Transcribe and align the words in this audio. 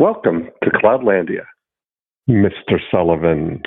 Welcome 0.00 0.48
to 0.64 0.70
Cloudlandia, 0.70 1.44
Mr. 2.26 2.78
Sullivan. 2.90 3.60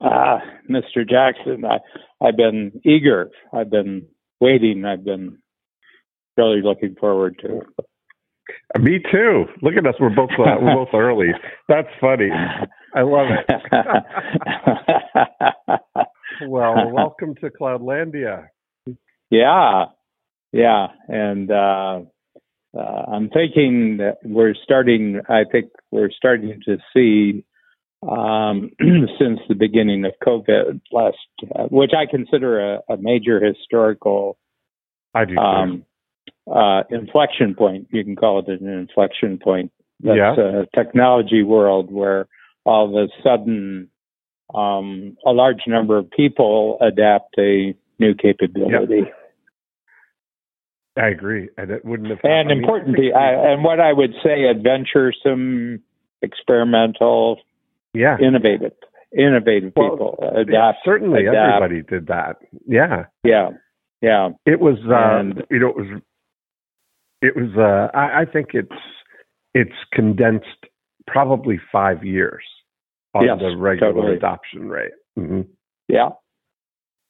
Ah, 0.00 0.40
Mr. 0.68 1.08
Jackson, 1.08 1.64
I, 1.64 1.78
I've 2.20 2.36
been 2.36 2.72
eager. 2.84 3.30
I've 3.52 3.70
been 3.70 4.08
waiting. 4.40 4.84
I've 4.84 5.04
been 5.04 5.38
really 6.36 6.60
looking 6.60 6.96
forward 6.98 7.38
to 7.42 7.60
it. 7.60 8.82
Me 8.82 8.98
too. 9.12 9.44
Look 9.62 9.74
at 9.76 9.86
us. 9.86 9.94
We're 10.00 10.10
both 10.10 10.30
uh, 10.40 10.56
we're 10.60 10.74
both 10.74 10.92
early. 10.92 11.28
That's 11.68 11.86
funny. 12.00 12.30
I 12.96 13.02
love 13.02 13.28
it. 13.30 13.46
well, 16.48 16.90
welcome 16.90 17.36
to 17.36 17.48
Cloudlandia. 17.48 18.48
Yeah, 19.30 19.84
yeah, 20.50 20.88
and 21.06 21.52
uh, 21.52 22.00
uh, 22.76 23.04
I'm 23.12 23.28
thinking 23.30 23.96
that 23.98 24.18
we're 24.22 24.54
starting. 24.54 25.20
I 25.28 25.44
think 25.50 25.70
we're 25.90 26.10
starting 26.10 26.60
to 26.66 26.78
see 26.94 27.44
um, 28.08 28.70
since 29.18 29.40
the 29.48 29.54
beginning 29.58 30.04
of 30.04 30.12
COVID 30.24 30.80
last, 30.92 31.16
uh, 31.54 31.64
which 31.64 31.92
I 31.96 32.06
consider 32.06 32.74
a, 32.74 32.80
a 32.88 32.96
major 32.98 33.40
historical 33.44 34.38
I 35.14 35.24
do. 35.24 35.36
um, 35.36 35.84
uh, 36.50 36.82
inflection 36.90 37.54
point. 37.54 37.88
You 37.92 38.04
can 38.04 38.16
call 38.16 38.38
it 38.40 38.48
an 38.48 38.68
inflection 38.68 39.38
point. 39.38 39.72
That's 40.00 40.16
Yeah. 40.16 40.60
a 40.62 40.66
technology 40.74 41.42
world 41.42 41.90
where 41.92 42.26
all 42.64 42.88
of 42.88 42.94
a 42.94 43.08
sudden 43.22 43.88
um, 44.54 45.16
a 45.26 45.32
large 45.32 45.66
number 45.66 45.96
of 45.98 46.10
people 46.10 46.78
adapt 46.80 47.36
a 47.38 47.74
new 47.98 48.14
capability. 48.14 49.02
I 51.00 51.08
agree, 51.08 51.48
and 51.56 51.70
it 51.70 51.84
wouldn't 51.84 52.10
have. 52.10 52.18
And 52.24 52.50
I 52.50 52.54
mean, 52.54 52.58
important, 52.62 52.96
I, 53.16 53.52
and 53.52 53.64
what 53.64 53.80
I 53.80 53.92
would 53.92 54.12
say, 54.22 54.46
adventuresome, 54.48 55.82
experimental, 56.22 57.38
Yeah, 57.94 58.18
innovative, 58.20 58.72
innovative 59.16 59.72
Well, 59.76 59.90
people 59.90 60.18
yeah, 60.20 60.40
adapt. 60.40 60.78
certainly 60.84 61.26
adapt. 61.26 61.62
everybody 61.64 61.82
did 61.82 62.06
that. 62.08 62.36
Yeah, 62.66 63.06
Yeah, 63.24 63.50
yeah, 64.02 64.30
it 64.46 64.60
was. 64.60 64.76
Uh, 64.86 65.18
And- 65.20 65.44
you 65.50 65.58
know, 65.58 65.68
it 65.70 65.76
was. 65.76 66.02
It 67.22 67.36
was. 67.36 67.50
Uh, 67.56 67.96
I, 67.96 68.20
I 68.22 68.24
think 68.24 68.48
it's. 68.54 68.72
It's 69.52 69.74
condensed 69.92 70.46
probably 71.08 71.58
five 71.72 72.04
years 72.04 72.44
on 73.14 73.24
Yes, 73.24 73.38
the 73.40 73.56
regular 73.56 73.92
totally. 73.92 74.16
adoption 74.16 74.68
rate. 74.68 74.92
hmm 75.16 75.40
yeah. 75.88 76.10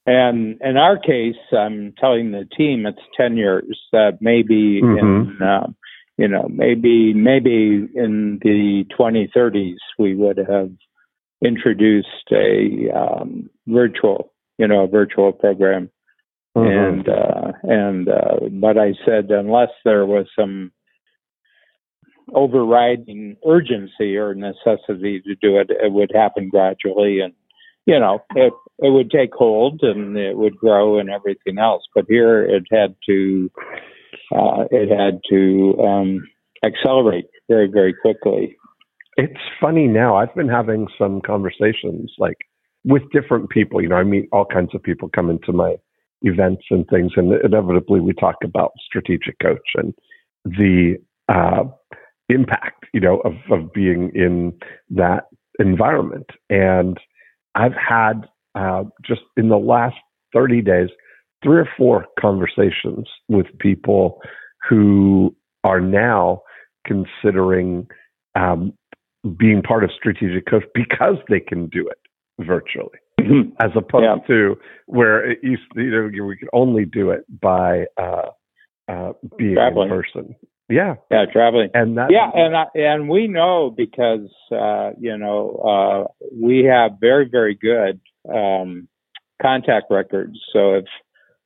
And 0.07 0.59
in 0.63 0.77
our 0.77 0.99
case, 0.99 1.37
I'm 1.53 1.93
telling 2.01 2.33
the 2.33 2.47
team 2.57 2.87
it's 2.87 2.99
ten 3.17 3.37
years. 3.37 3.79
That 3.93 4.19
maybe 4.21 4.79
in, 4.79 5.39
um, 5.43 5.77
you 6.17 6.27
know, 6.29 6.49
maybe 6.51 7.13
maybe 7.15 7.89
in 7.95 8.39
the 8.43 8.85
2030s 8.99 9.77
we 9.99 10.15
would 10.15 10.39
have 10.39 10.71
introduced 11.45 12.31
a 12.33 12.91
um, 12.95 13.51
virtual, 13.67 14.33
you 14.59 14.67
know, 14.67 14.85
a 14.85 14.89
virtual 14.89 15.33
program. 15.33 15.91
and 16.55 17.09
uh, 17.09 17.53
and 17.63 18.09
uh, 18.09 18.49
but 18.53 18.77
I 18.77 18.95
said 19.07 19.31
unless 19.31 19.71
there 19.85 20.05
was 20.05 20.27
some 20.39 20.73
overriding 22.35 23.37
urgency 23.47 24.17
or 24.17 24.35
necessity 24.35 25.21
to 25.21 25.35
do 25.37 25.59
it, 25.59 25.71
it 25.71 25.93
would 25.93 26.11
happen 26.15 26.49
gradually, 26.49 27.21
and 27.21 27.33
you 27.87 27.99
know 27.99 28.21
it 28.35 28.53
it 28.79 28.91
would 28.93 29.11
take 29.11 29.35
hold 29.35 29.81
and 29.83 30.17
it 30.17 30.37
would 30.37 30.57
grow 30.57 30.99
and 30.99 31.11
everything 31.11 31.59
else. 31.59 31.83
But 31.95 32.07
here 32.09 32.43
it 32.43 32.65
had 32.71 32.95
to 33.07 33.51
uh, 34.35 34.65
it 34.71 34.89
had 34.91 35.21
to 35.31 35.79
um, 35.81 36.29
accelerate 36.65 37.27
very 37.49 37.69
very 37.69 37.95
quickly. 37.95 38.57
It's 39.17 39.41
funny 39.61 39.87
now. 39.87 40.17
I've 40.17 40.35
been 40.35 40.49
having 40.49 40.87
some 40.99 41.21
conversations 41.21 42.13
like 42.19 42.39
with 42.85 43.03
different 43.13 43.51
people. 43.51 43.83
You 43.83 43.89
know, 43.89 43.97
I 43.97 44.05
meet 44.05 44.29
all 44.33 44.47
kinds 44.47 44.75
of 44.75 44.83
people 44.83 45.11
come 45.15 45.31
into 45.31 45.53
my 45.53 45.77
events 46.23 46.65
and 46.71 46.87
things, 46.89 47.13
and 47.17 47.33
inevitably 47.45 48.01
we 48.01 48.13
talk 48.15 48.37
about 48.45 48.73
strategic 48.87 49.39
coach 49.41 49.59
and 49.75 49.95
the 50.45 50.97
uh, 51.29 51.65
impact, 52.29 52.87
you 52.93 53.01
know, 53.01 53.21
of, 53.21 53.35
of 53.51 53.73
being 53.73 54.11
in 54.15 54.53
that 54.91 55.25
environment. 55.59 56.27
And 56.49 56.99
I've 57.55 57.75
had 57.75 58.29
uh, 58.55 58.85
just 59.05 59.23
in 59.37 59.49
the 59.49 59.59
last 59.59 59.97
30 60.33 60.63
days, 60.63 60.89
three 61.43 61.59
or 61.59 61.69
four 61.77 62.07
conversations 62.19 63.09
with 63.29 63.47
people 63.59 64.21
who 64.69 65.35
are 65.65 65.81
now 65.81 66.43
considering 66.87 67.87
um, 68.35 68.73
being 69.37 69.63
part 69.63 69.85
of 69.85 69.91
strategic 69.97 70.47
coach 70.47 70.65
because 70.75 71.17
they 71.29 71.41
can 71.41 71.67
do 71.69 71.87
it 71.89 71.99
virtually 72.41 72.99
as 73.61 73.71
opposed 73.77 74.05
Yeah. 74.05 74.17
to 74.29 74.57
where 74.87 75.31
it 75.31 75.39
used 75.43 75.63
to, 75.75 75.83
you 75.83 75.91
know 75.91 76.25
we 76.25 76.37
could 76.37 76.49
only 76.53 76.85
do 76.87 77.11
it 77.11 77.25
by 77.41 77.85
uh, 77.99 78.31
uh, 78.89 79.13
being 79.37 79.55
Traveling. 79.55 79.91
in 79.91 79.95
person. 79.95 80.35
Yeah, 80.71 80.95
yeah, 81.11 81.25
traveling. 81.33 81.71
and 81.75 81.97
that 81.99 82.11
yeah, 82.11 82.31
and 82.33 82.57
I, 82.57 82.65
and 82.75 83.09
we 83.09 83.27
know 83.27 83.75
because 83.77 84.29
uh, 84.53 84.91
you 84.99 85.17
know 85.19 85.57
uh, 86.09 86.27
we 86.33 86.65
have 86.65 86.93
very 87.01 87.29
very 87.29 87.55
good 87.55 88.01
um, 88.33 88.89
contact 89.43 89.87
records. 89.91 90.39
So 90.53 90.75
if 90.75 90.85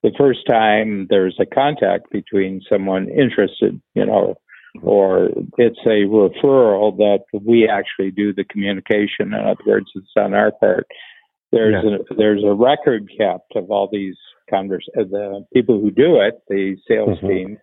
the 0.02 0.12
first 0.18 0.40
time 0.46 1.06
there's 1.08 1.36
a 1.40 1.46
contact 1.46 2.10
between 2.10 2.60
someone 2.68 3.08
interested, 3.08 3.80
you 3.94 4.04
know, 4.04 4.34
or 4.82 5.30
it's 5.56 5.80
a 5.86 6.04
referral 6.06 6.96
that 6.98 7.20
we 7.42 7.66
actually 7.68 8.10
do 8.10 8.32
the 8.34 8.44
communication. 8.44 9.32
In 9.32 9.34
other 9.34 9.64
words, 9.66 9.86
it's 9.94 10.06
on 10.16 10.34
our 10.34 10.52
part. 10.52 10.86
There's 11.52 11.84
a 11.84 12.14
there's 12.16 12.42
a 12.44 12.52
record 12.52 13.08
kept 13.16 13.54
of 13.56 13.70
all 13.70 13.88
these 13.90 14.16
convers 14.50 14.86
uh, 14.98 15.04
the 15.04 15.46
people 15.54 15.80
who 15.80 15.90
do 15.90 16.20
it, 16.20 16.34
the 16.48 16.76
sales 16.86 17.18
Mhm. 17.20 17.28
team. 17.28 17.58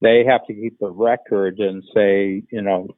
They 0.00 0.24
have 0.26 0.46
to 0.46 0.54
keep 0.54 0.76
a 0.82 0.90
record 0.90 1.58
and 1.58 1.82
say, 1.94 2.42
you 2.50 2.62
know, 2.62 2.88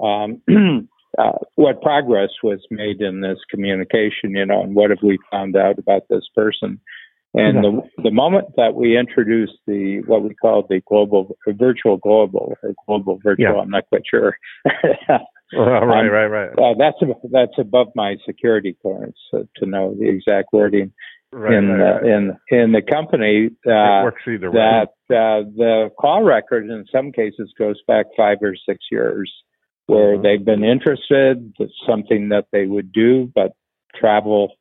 um, 0.00 0.40
uh, 1.18 1.38
what 1.56 1.82
progress 1.82 2.30
was 2.42 2.60
made 2.70 3.00
in 3.00 3.20
this 3.20 3.38
communication, 3.50 4.30
you 4.30 4.46
know, 4.46 4.62
and 4.62 4.74
what 4.74 4.90
have 4.90 5.02
we 5.02 5.18
found 5.30 5.56
out 5.56 5.78
about 5.78 6.02
this 6.08 6.24
person. 6.34 6.80
And 7.34 7.64
the 7.64 8.02
the 8.02 8.10
moment 8.10 8.48
that 8.56 8.74
we 8.74 8.98
introduced 8.98 9.56
the 9.66 10.02
what 10.06 10.22
we 10.22 10.34
call 10.34 10.66
the 10.68 10.82
global 10.86 11.34
virtual 11.48 11.96
global 11.96 12.58
or 12.62 12.74
global 12.86 13.18
virtual, 13.22 13.54
Yeah. 13.54 13.60
I'm 13.60 13.70
not 13.70 13.88
quite 13.88 14.02
sure. 14.08 14.36
right, 14.66 15.20
Um, 15.56 15.88
right, 15.88 16.26
right, 16.26 16.50
Uh, 16.58 16.74
that's 16.78 16.98
that's 17.30 17.58
above 17.58 17.88
my 17.94 18.16
security 18.26 18.76
clearance 18.82 19.16
uh, 19.32 19.44
to 19.56 19.66
know 19.66 19.94
the 19.98 20.08
exact 20.10 20.48
wording 20.52 20.92
right, 21.32 21.54
in 21.54 21.68
right, 21.68 21.80
uh, 21.80 21.94
right. 21.94 22.04
in 22.04 22.36
in 22.50 22.72
the 22.72 22.82
company. 22.82 23.50
Uh, 23.66 24.02
works 24.04 24.22
either 24.28 24.50
way. 24.50 24.58
that 24.58 24.88
uh, 25.14 25.42
the 25.56 25.90
call 25.98 26.22
record 26.22 26.64
in 26.68 26.84
some 26.92 27.12
cases 27.12 27.52
goes 27.58 27.80
back 27.86 28.06
five 28.16 28.38
or 28.42 28.54
six 28.68 28.78
years, 28.90 29.32
where 29.86 30.16
Mhm. 30.16 30.22
they've 30.22 30.44
been 30.44 30.64
interested. 30.64 31.52
It's 31.58 31.72
something 31.86 32.28
that 32.30 32.46
they 32.52 32.66
would 32.66 32.92
do, 32.92 33.30
but 33.34 33.52
travel, 33.94 34.54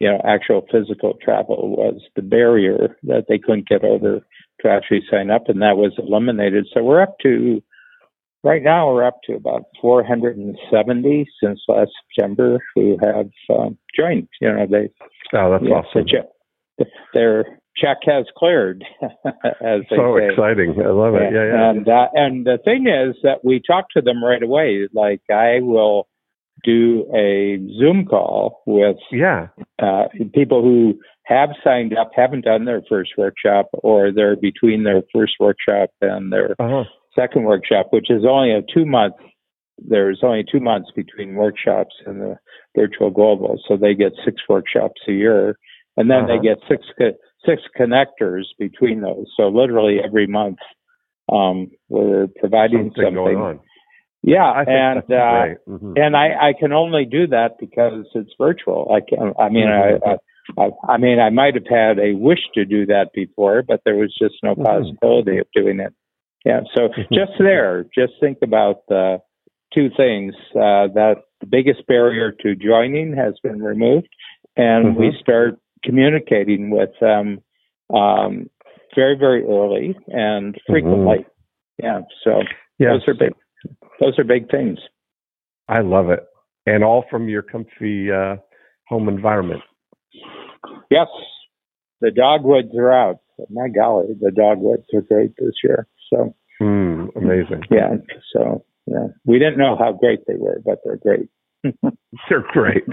you 0.00 0.08
know, 0.08 0.20
actual 0.24 0.66
physical 0.70 1.14
travel 1.22 1.76
was 1.76 2.00
the 2.16 2.22
barrier 2.22 2.96
that 3.04 3.26
they 3.28 3.38
couldn't 3.38 3.68
get 3.68 3.84
over 3.84 4.20
to 4.60 4.68
actually 4.68 5.02
sign 5.10 5.30
up, 5.30 5.48
and 5.48 5.62
that 5.62 5.76
was 5.76 5.92
eliminated. 5.98 6.66
So 6.72 6.82
we're 6.82 7.00
up 7.02 7.18
to 7.20 7.62
right 8.44 8.62
now 8.62 8.92
we're 8.92 9.04
up 9.04 9.18
to 9.26 9.34
about 9.34 9.64
470 9.80 11.26
since 11.42 11.60
last 11.68 11.90
September 12.14 12.58
who 12.74 12.96
have 13.02 13.30
um, 13.50 13.78
joined. 13.96 14.28
You 14.40 14.52
know, 14.52 14.66
they 14.70 14.90
Oh, 15.34 15.50
that's 15.50 15.64
yeah, 15.64 15.74
awesome. 15.74 16.04
the 16.04 16.10
check, 16.10 16.86
their 17.12 17.44
check 17.76 17.98
has 18.06 18.24
cleared, 18.36 18.82
as 19.02 19.82
they 19.90 19.96
So 19.96 20.16
say. 20.18 20.28
exciting. 20.30 20.74
I 20.82 20.88
love 20.88 21.14
it. 21.16 21.32
Yeah, 21.32 21.44
yeah. 21.52 21.70
And 21.70 21.88
uh, 21.88 22.08
and 22.14 22.46
the 22.46 22.58
thing 22.64 22.86
is 22.86 23.16
that 23.22 23.44
we 23.44 23.60
talk 23.66 23.86
to 23.96 24.00
them 24.00 24.24
right 24.24 24.42
away. 24.42 24.88
Like 24.94 25.20
I 25.30 25.60
will 25.60 26.08
do 26.64 27.04
a 27.14 27.58
Zoom 27.78 28.04
call 28.06 28.62
with 28.66 28.96
yeah. 29.12 29.48
uh, 29.80 30.04
people 30.34 30.62
who 30.62 30.98
have 31.24 31.50
signed 31.62 31.96
up, 31.96 32.10
haven't 32.16 32.44
done 32.46 32.64
their 32.64 32.82
first 32.88 33.10
workshop, 33.18 33.66
or 33.74 34.10
they're 34.10 34.34
between 34.34 34.82
their 34.84 35.02
first 35.14 35.34
workshop 35.38 35.90
and 36.00 36.32
their 36.32 36.56
Uh-huh. 36.58 36.84
Second 37.18 37.44
workshop, 37.44 37.86
which 37.90 38.10
is 38.10 38.24
only 38.28 38.52
a 38.52 38.62
two 38.74 38.86
month. 38.86 39.14
There's 39.78 40.20
only 40.22 40.44
two 40.50 40.60
months 40.60 40.90
between 40.94 41.34
workshops 41.34 41.94
in 42.06 42.18
the 42.18 42.36
virtual 42.76 43.10
global, 43.10 43.60
so 43.66 43.76
they 43.76 43.94
get 43.94 44.12
six 44.24 44.36
workshops 44.48 45.00
a 45.08 45.12
year, 45.12 45.56
and 45.96 46.10
then 46.10 46.26
they 46.26 46.34
Uh-huh. 46.34 46.42
get 46.54 46.58
six 46.68 46.80
six 47.46 47.62
connectors 47.78 48.44
between 48.58 49.00
those. 49.00 49.26
So 49.36 49.48
literally 49.48 50.00
every 50.02 50.26
month, 50.26 50.58
um, 51.32 51.70
we're 51.88 52.26
providing 52.40 52.86
Something 52.90 53.04
something. 53.04 53.14
going 53.14 53.36
on. 53.36 53.60
Yeah, 54.24 54.50
I 54.50 54.62
and 54.64 55.12
uh. 55.12 55.46
Mhm. 55.68 55.92
and 55.96 56.16
I, 56.16 56.48
I 56.48 56.52
can 56.52 56.72
only 56.72 57.04
do 57.04 57.28
that 57.28 57.50
because 57.60 58.04
it's 58.14 58.34
virtual. 58.36 58.90
I 58.92 59.00
can. 59.00 59.32
I 59.38 59.48
mean, 59.48 59.68
Mhm. 59.68 60.00
I, 60.04 60.62
I, 60.62 60.70
I 60.88 60.96
mean, 60.96 61.20
I 61.20 61.30
might 61.30 61.54
have 61.54 61.68
had 61.68 62.00
a 62.00 62.14
wish 62.14 62.40
to 62.54 62.64
do 62.64 62.84
that 62.86 63.12
before, 63.14 63.62
but 63.62 63.80
there 63.84 63.94
was 63.94 64.12
just 64.18 64.36
no 64.42 64.56
Mhm. 64.56 64.64
possibility 64.64 65.38
of 65.38 65.46
doing 65.54 65.78
it. 65.78 65.92
Yeah. 66.44 66.60
So 66.74 66.88
Mhm. 66.88 67.12
just 67.12 67.32
there, 67.38 67.84
just 67.94 68.14
think 68.20 68.38
about 68.42 68.86
the 68.88 69.20
two 69.72 69.90
things: 69.90 70.34
uh, 70.54 70.88
that 70.88 71.22
the 71.40 71.46
biggest 71.46 71.86
barrier 71.86 72.32
to 72.32 72.54
joining 72.54 73.14
has 73.14 73.38
been 73.40 73.62
removed, 73.62 74.08
and 74.56 74.86
Mm-hmm. 74.86 75.00
we 75.00 75.12
start 75.20 75.58
communicating 75.84 76.70
with 76.70 76.90
them 77.00 77.40
um, 77.94 78.50
very, 78.94 79.16
very 79.16 79.42
early 79.44 79.96
and 80.08 80.56
frequently. 80.66 81.24
Yeah, 81.78 82.02
so 82.24 82.30
Mm-hmm. 82.30 82.52
Yes, 82.80 82.92
those 82.92 83.08
are 83.08 83.14
big. 83.14 83.32
Those 84.00 84.18
are 84.18 84.24
big 84.24 84.50
things. 84.50 84.78
I 85.68 85.80
love 85.80 86.10
it, 86.10 86.24
and 86.66 86.84
all 86.84 87.04
from 87.10 87.28
your 87.28 87.42
comfy 87.42 88.10
uh, 88.10 88.36
home 88.88 89.08
environment. 89.08 89.62
Yes, 90.90 91.08
the 92.00 92.10
dogwoods 92.10 92.74
are 92.76 92.92
out. 92.92 93.18
My 93.50 93.68
golly, 93.68 94.14
the 94.20 94.30
dogwoods 94.30 94.86
are 94.94 95.02
great 95.02 95.32
this 95.36 95.54
year. 95.62 95.86
So 96.10 96.34
Mm, 96.60 97.14
amazing. 97.14 97.62
yeah, 97.70 97.90
so 98.32 98.64
yeah, 98.86 99.06
we 99.24 99.38
didn't 99.38 99.58
know 99.58 99.76
how 99.78 99.92
great 99.92 100.20
they 100.26 100.34
were, 100.36 100.60
but 100.64 100.78
they're 100.84 100.96
great. 100.96 101.28
They're 102.28 102.44
great. 102.52 102.84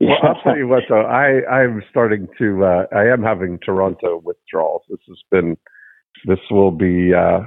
Well, 0.00 0.16
I'll 0.22 0.42
tell 0.42 0.56
you 0.56 0.68
what, 0.68 0.82
though, 0.88 1.02
I 1.02 1.44
I'm 1.50 1.82
starting 1.90 2.26
to. 2.38 2.64
Uh, 2.64 2.84
I 2.94 3.06
am 3.06 3.22
having 3.22 3.58
Toronto 3.64 4.20
withdrawals. 4.24 4.82
This 4.88 4.98
has 5.08 5.18
been. 5.30 5.56
This 6.26 6.38
will 6.50 6.70
be 6.70 7.12
uh, 7.14 7.40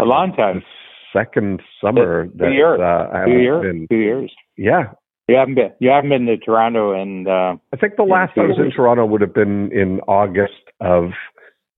a 0.00 0.04
long 0.04 0.32
time. 0.34 0.62
second 1.12 1.60
summer 1.82 2.28
that 2.36 2.46
uh, 2.80 3.14
I 3.14 3.20
haven't 3.20 3.40
years. 3.40 3.62
been. 3.62 3.86
Two 3.90 3.96
years. 3.96 4.32
Yeah, 4.56 4.92
You 5.30 5.36
haven't 5.36 5.54
been. 5.54 5.72
You 5.78 5.90
haven't 5.90 6.10
been 6.10 6.26
to 6.26 6.36
Toronto, 6.38 6.92
and 7.00 7.28
uh, 7.28 7.54
I 7.72 7.76
think 7.76 7.94
the 7.96 8.04
Yeah, 8.04 8.14
last 8.14 8.32
I 8.36 8.40
was 8.40 8.58
in. 8.58 8.72
Toronto 8.72 9.06
would 9.06 9.20
have 9.20 9.32
been 9.32 9.70
in 9.72 10.00
August 10.08 10.64
of 10.80 11.10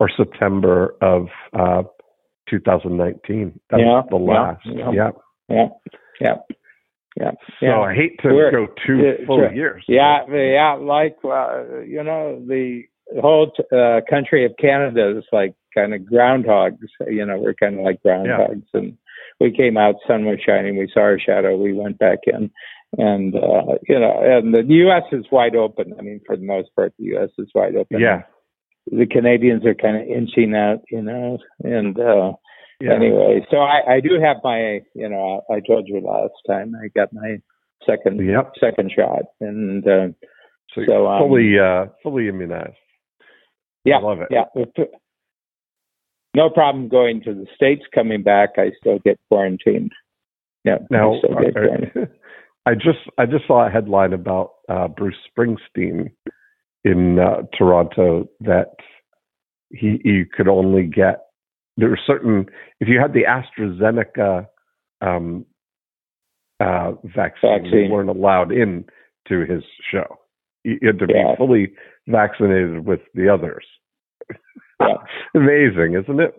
or 0.00 0.08
September 0.16 0.94
of 1.02 1.26
uh, 1.52 1.82
2019. 2.48 3.60
That 3.70 3.80
Yeah, 3.80 3.84
was 3.84 4.06
the 4.08 4.16
last. 4.16 4.62
yeah. 4.64 4.90
yeah. 4.90 5.10
yeah, 5.50 5.68
yeah, 6.18 6.34
yeah. 7.20 7.30
So 7.60 7.66
yeah. 7.66 7.80
I 7.80 7.94
hate 7.94 8.18
to 8.22 8.28
We're- 8.32 8.50
go 8.50 8.66
two 8.86 8.96
yeah, 8.98 9.26
full 9.26 9.36
sure. 9.38 9.52
years. 9.52 9.84
Yeah, 9.86 10.20
yeah, 10.30 10.72
like 10.80 11.16
uh, 11.22 11.80
you 11.86 12.02
know, 12.02 12.42
the 12.46 12.84
whole 13.20 13.52
uh, 13.70 14.00
country 14.08 14.46
of 14.46 14.52
Canada 14.58 15.18
is 15.18 15.24
like 15.30 15.54
kind 15.74 15.92
of 15.92 16.00
groundhogs. 16.02 16.78
You 17.06 17.26
know, 17.26 17.38
we're 17.38 17.52
kind 17.54 17.78
of 17.78 17.84
like 17.84 18.02
groundhogs, 18.02 18.64
and 18.72 18.96
we 19.40 19.50
came 19.54 19.76
out, 19.76 19.96
sun 20.06 20.24
was 20.24 20.38
shining, 20.44 20.78
we 20.78 20.90
saw 20.92 21.00
our 21.00 21.18
shadow, 21.18 21.56
we 21.56 21.72
went 21.72 21.98
back 21.98 22.20
in, 22.26 22.50
and 22.98 23.34
uh, 23.34 23.78
you 23.88 23.98
know, 23.98 24.20
and 24.22 24.52
the 24.54 24.62
U.S. 24.86 25.02
is 25.12 25.24
wide 25.32 25.56
open. 25.56 25.94
I 25.98 26.02
mean, 26.02 26.20
for 26.26 26.36
the 26.36 26.44
most 26.44 26.68
part, 26.76 26.92
the 26.98 27.04
U.S. 27.16 27.30
is 27.38 27.48
wide 27.54 27.76
open. 27.76 28.00
Yeah. 28.00 28.22
the 28.90 29.06
Canadians 29.06 29.64
are 29.64 29.74
kind 29.74 29.96
of 29.96 30.08
inching 30.08 30.54
out, 30.54 30.80
you 30.90 31.02
know, 31.02 31.38
and. 31.64 31.98
uh 31.98 32.32
Yeah. 32.82 32.94
Anyway, 32.98 33.46
so 33.48 33.58
I, 33.58 33.78
I 33.94 34.00
do 34.00 34.18
have 34.20 34.38
my, 34.42 34.80
you 34.94 35.08
know, 35.08 35.42
I 35.48 35.60
told 35.60 35.86
you 35.86 36.00
last 36.00 36.34
time 36.48 36.74
I 36.74 36.88
got 36.98 37.12
my 37.12 37.38
second 37.86 38.18
Yep. 38.18 38.52
second 38.58 38.90
shot, 38.96 39.22
and 39.40 39.86
uh, 39.86 40.08
So, 40.74 40.82
So, 40.88 41.06
um, 41.06 41.22
fully 41.22 41.50
uh, 41.60 41.86
fully 42.02 42.26
immunized. 42.26 42.74
yeah, 43.84 43.98
I 43.98 44.02
love 44.02 44.20
it. 44.20 44.28
yeah, 44.36 44.46
no 46.34 46.50
problem 46.50 46.88
going 46.88 47.22
to 47.22 47.34
the 47.34 47.46
states. 47.54 47.82
Coming 47.94 48.22
back, 48.22 48.50
I 48.56 48.72
still 48.80 48.98
get 48.98 49.18
quarantined. 49.30 49.92
Yeah, 50.64 50.78
Now, 50.90 51.14
I 51.14 51.18
still 51.18 51.34
get 51.38 51.56
are- 51.56 51.66
quarantined. 51.68 52.08
I 52.66 52.74
just 52.74 52.98
I 53.18 53.26
just 53.26 53.46
saw 53.46 53.66
a 53.66 53.70
headline 53.70 54.12
about 54.12 54.52
uh, 54.68 54.88
Bruce 54.88 55.16
Springsteen 55.36 56.10
in 56.84 57.18
uh, 57.18 57.42
Toronto 57.56 58.28
that 58.40 58.74
he 59.70 60.00
you 60.04 60.26
could 60.26 60.48
only 60.48 60.84
get 60.84 61.22
there 61.76 61.88
were 61.88 61.98
certain 62.06 62.46
if 62.80 62.88
you 62.88 63.00
had 63.00 63.14
the 63.14 63.24
AstraZeneca 63.24 64.46
um, 65.00 65.44
uh, 66.60 66.92
vaccine, 67.04 67.50
you 67.50 67.62
Vaccine. 67.62 67.90
weren't 67.90 68.08
allowed 68.10 68.52
in 68.52 68.84
to 69.28 69.40
his 69.40 69.62
show. 69.90 70.18
You 70.64 70.78
had 70.84 70.98
to 71.00 71.06
Yeah. 71.08 71.32
be 71.32 71.36
fully 71.38 71.72
vaccinated 72.06 72.84
with 72.86 73.00
the 73.14 73.28
others. 73.28 73.64
Yeah. 74.80 74.98
Amazing, 75.34 75.94
isn't 76.00 76.20
it? 76.20 76.34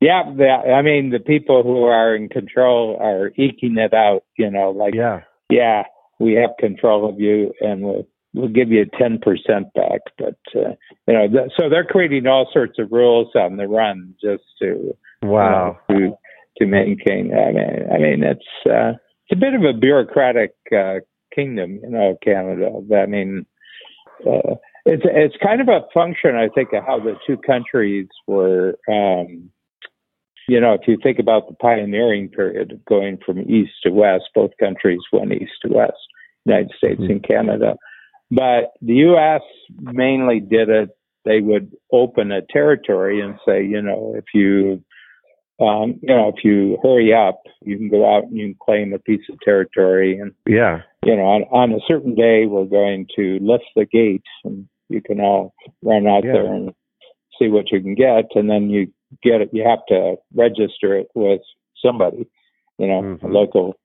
Yeah, 0.00 0.22
the, 0.36 0.48
I 0.48 0.82
mean, 0.82 1.10
the 1.10 1.18
people 1.18 1.62
who 1.64 1.84
are 1.84 2.14
in 2.14 2.28
control 2.28 2.96
are 3.00 3.32
eking 3.36 3.76
it 3.78 3.92
out. 3.94 4.22
You 4.36 4.50
know, 4.50 4.70
like 4.70 4.94
Yeah. 4.94 5.20
Yeah, 5.48 5.84
we 6.18 6.34
have 6.34 6.50
control 6.58 7.08
of 7.08 7.20
you, 7.20 7.52
and 7.60 7.82
we'll 7.82 8.06
we'll 8.34 8.48
give 8.48 8.70
you 8.70 8.86
ten 8.98 9.18
percent 9.18 9.72
back. 9.74 10.00
But 10.18 10.38
uh, 10.54 10.74
you 11.06 11.14
know, 11.14 11.28
th- 11.28 11.52
so 11.58 11.68
they're 11.68 11.84
creating 11.84 12.26
all 12.26 12.48
sorts 12.52 12.78
of 12.78 12.92
rules 12.92 13.28
on 13.34 13.56
the 13.56 13.66
run 13.66 14.14
just 14.22 14.44
to 14.60 14.96
Wow. 15.22 15.78
you 15.88 15.94
know, 15.94 16.10
to 16.10 16.16
to 16.58 16.66
maintain. 16.66 17.32
I 17.34 17.52
mean, 17.52 17.88
I 17.92 17.98
mean, 17.98 18.22
it's 18.22 18.66
uh, 18.66 18.92
it's 19.26 19.32
a 19.32 19.36
bit 19.36 19.54
of 19.54 19.62
a 19.62 19.78
bureaucratic 19.78 20.54
uh, 20.76 21.00
kingdom, 21.34 21.80
you 21.82 21.90
know, 21.90 22.16
Canada. 22.22 22.70
I 22.96 23.06
mean, 23.06 23.46
uh, 24.26 24.54
it's 24.84 25.02
it's 25.04 25.36
kind 25.42 25.60
of 25.60 25.68
a 25.68 25.86
function, 25.92 26.34
I 26.36 26.48
think, 26.54 26.72
of 26.72 26.84
how 26.84 26.98
the 26.98 27.14
two 27.26 27.36
countries 27.36 28.08
were. 28.26 28.78
Um, 28.88 29.50
you 30.48 30.58
know, 30.60 30.72
if 30.72 30.88
you 30.88 30.96
think 31.00 31.18
about 31.18 31.46
the 31.46 31.54
pioneering 31.54 32.30
period 32.30 32.72
of 32.72 32.84
going 32.86 33.18
from 33.24 33.40
east 33.40 33.72
to 33.82 33.90
west, 33.90 34.24
both 34.34 34.50
countries 34.58 35.00
went 35.12 35.32
east 35.32 35.52
to 35.62 35.68
west, 35.68 35.98
United 36.46 36.70
States 36.76 37.00
Mhm. 37.00 37.10
and 37.10 37.22
Canada. 37.22 37.76
But 38.30 38.72
the 38.80 38.94
U.S. 38.94 39.42
mainly 39.80 40.40
did 40.40 40.70
it. 40.70 40.90
They 41.24 41.40
would 41.40 41.70
open 41.92 42.32
a 42.32 42.40
territory 42.42 43.20
and 43.20 43.38
say, 43.46 43.62
you 43.64 43.82
know, 43.82 44.14
if 44.16 44.24
you, 44.32 44.82
um, 45.60 45.98
you 46.02 46.14
know, 46.14 46.28
if 46.34 46.42
you 46.42 46.78
hurry 46.82 47.12
up, 47.12 47.42
you 47.62 47.76
can 47.76 47.88
go 47.90 48.06
out 48.10 48.24
and 48.24 48.36
you 48.36 48.46
can 48.46 48.56
claim 48.64 48.92
a 48.94 48.98
piece 48.98 49.28
of 49.30 49.38
territory. 49.40 50.18
And 50.18 50.32
Yeah. 50.46 50.82
you 51.04 51.14
know, 51.14 51.24
on, 51.24 51.42
on 51.44 51.72
a 51.72 51.80
certain 51.86 52.14
day, 52.14 52.46
we're 52.46 52.64
going 52.64 53.06
to 53.16 53.38
lift 53.40 53.64
the 53.76 53.84
gates, 53.84 54.28
and 54.44 54.66
you 54.88 55.02
can 55.02 55.20
all 55.20 55.52
run 55.82 56.06
out 56.06 56.24
Yeah. 56.24 56.32
there 56.32 56.52
and 56.54 56.72
see 57.38 57.48
what 57.48 57.70
you 57.70 57.80
can 57.80 57.94
get. 57.94 58.34
And 58.34 58.48
then 58.48 58.70
you 58.70 58.88
get 59.22 59.40
it. 59.40 59.50
You 59.52 59.64
have 59.68 59.84
to 59.88 60.16
register 60.34 60.96
it 60.96 61.08
with 61.14 61.40
somebody, 61.84 62.26
you 62.78 62.86
know, 62.86 62.98
a 62.98 63.02
Mhm. 63.02 63.32
local 63.32 63.76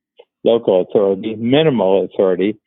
local 0.43 0.81
authority, 0.81 1.35
minimal 1.35 2.03
authority. 2.03 2.57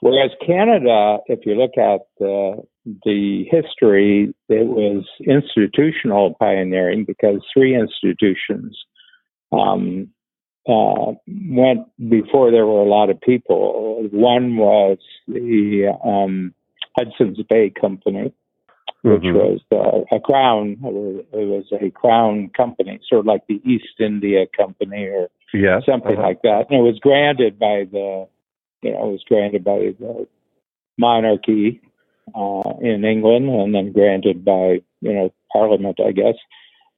Whereas 0.00 0.32
Canada, 0.44 1.20
if 1.26 1.46
you 1.46 1.54
look 1.54 1.76
at 1.78 2.00
the 2.18 2.62
the 3.04 3.44
history, 3.50 4.34
it 4.48 4.66
was 4.66 5.04
institutional 5.26 6.34
pioneering 6.34 7.04
because 7.04 7.44
three 7.52 7.74
institutions 7.74 8.76
um, 9.52 10.08
uh, 10.68 11.12
went 11.28 11.86
before 12.08 12.50
there 12.50 12.66
were 12.66 12.80
a 12.80 12.88
lot 12.88 13.10
of 13.10 13.20
people. 13.20 14.08
One 14.10 14.56
was 14.56 14.98
the 15.28 15.88
um, 16.04 16.54
Hudson's 16.96 17.42
Bay 17.48 17.70
Company, 17.70 18.32
which 19.02 19.22
Mhm. 19.22 19.34
was 19.34 19.60
uh, 19.72 20.16
a 20.16 20.20
crown. 20.20 20.76
It 20.84 21.46
was, 21.46 21.72
a 21.72 21.90
crown 21.90 22.50
company, 22.50 23.00
sort 23.08 23.20
of 23.20 23.26
like 23.26 23.46
the 23.46 23.60
East 23.64 23.98
India 24.00 24.46
Company 24.56 25.06
or 25.06 25.28
Yes. 25.54 25.84
something 25.86 26.16
Uh-huh. 26.18 26.26
like 26.28 26.42
that. 26.42 26.70
And 26.70 26.78
it 26.78 26.82
was 26.82 26.98
granted 26.98 27.58
by 27.58 27.84
the, 27.84 28.26
you 28.82 28.90
know, 28.92 29.08
it 29.08 29.12
was 29.12 29.24
granted 29.24 29.64
by 29.64 29.94
the 29.98 30.26
monarchy 30.98 31.80
uh, 32.34 32.74
in 32.80 33.04
England, 33.04 33.48
and 33.48 33.74
then 33.74 33.92
granted 33.92 34.44
by 34.44 34.80
you 35.00 35.12
know 35.12 35.32
Parliament, 35.52 35.98
I 36.00 36.12
guess. 36.12 36.36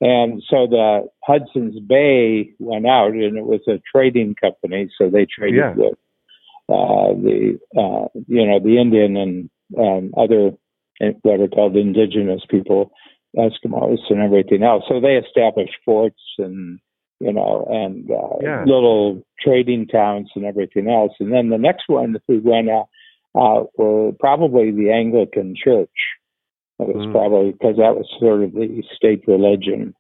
And 0.01 0.43
so 0.51 0.67
the 0.67 1.09
Hudson's 1.23 1.79
Bay 1.79 2.51
went 2.59 2.87
out, 2.87 3.13
and 3.13 3.37
it 3.37 3.47
was 3.47 3.61
a 3.69 3.81
trading 3.91 4.35
company, 4.35 4.91
so 4.99 5.09
they 5.09 5.27
traded 5.27 5.61
Yeah. 5.61 5.75
with 5.75 5.99
uh, 6.69 7.13
the 7.15 7.59
uh, 7.77 8.09
you 8.27 8.45
know 8.47 8.59
the 8.59 8.79
Indian 8.79 9.17
and 9.17 9.51
um, 9.79 10.13
other 10.17 10.53
what 11.23 11.41
are 11.41 11.49
called 11.49 11.77
indigenous 11.77 12.43
people, 12.49 12.93
Eskimos, 13.37 13.99
and 14.11 14.21
everything 14.21 14.63
else. 14.63 14.85
So 14.89 15.01
they 15.01 15.17
established 15.17 15.77
forts 15.85 16.21
and 16.39 16.79
you 17.21 17.33
know 17.33 17.67
and 17.71 18.11
uh, 18.11 18.37
Yeah. 18.41 18.65
little 18.65 19.23
trading 19.41 19.87
towns 19.87 20.31
and 20.35 20.45
everything 20.45 20.89
else. 20.89 21.13
And 21.21 21.33
then 21.33 21.49
the 21.49 21.59
next 21.59 21.85
one 21.89 22.13
that 22.13 22.23
we 22.29 22.39
went 22.39 22.69
out 22.71 22.89
uh, 23.35 23.65
were 23.77 24.13
probably 24.21 24.71
the 24.71 24.91
Anglican 24.91 25.55
Church. 25.57 25.89
That 26.79 26.89
was 26.89 27.07
Mm. 27.07 27.13
probably 27.13 27.53
because 27.53 27.77
that 27.77 27.97
was 27.97 28.09
sort 28.19 28.43
of 28.43 28.53
the 28.53 28.83
state 28.95 29.25
religion. 29.27 29.95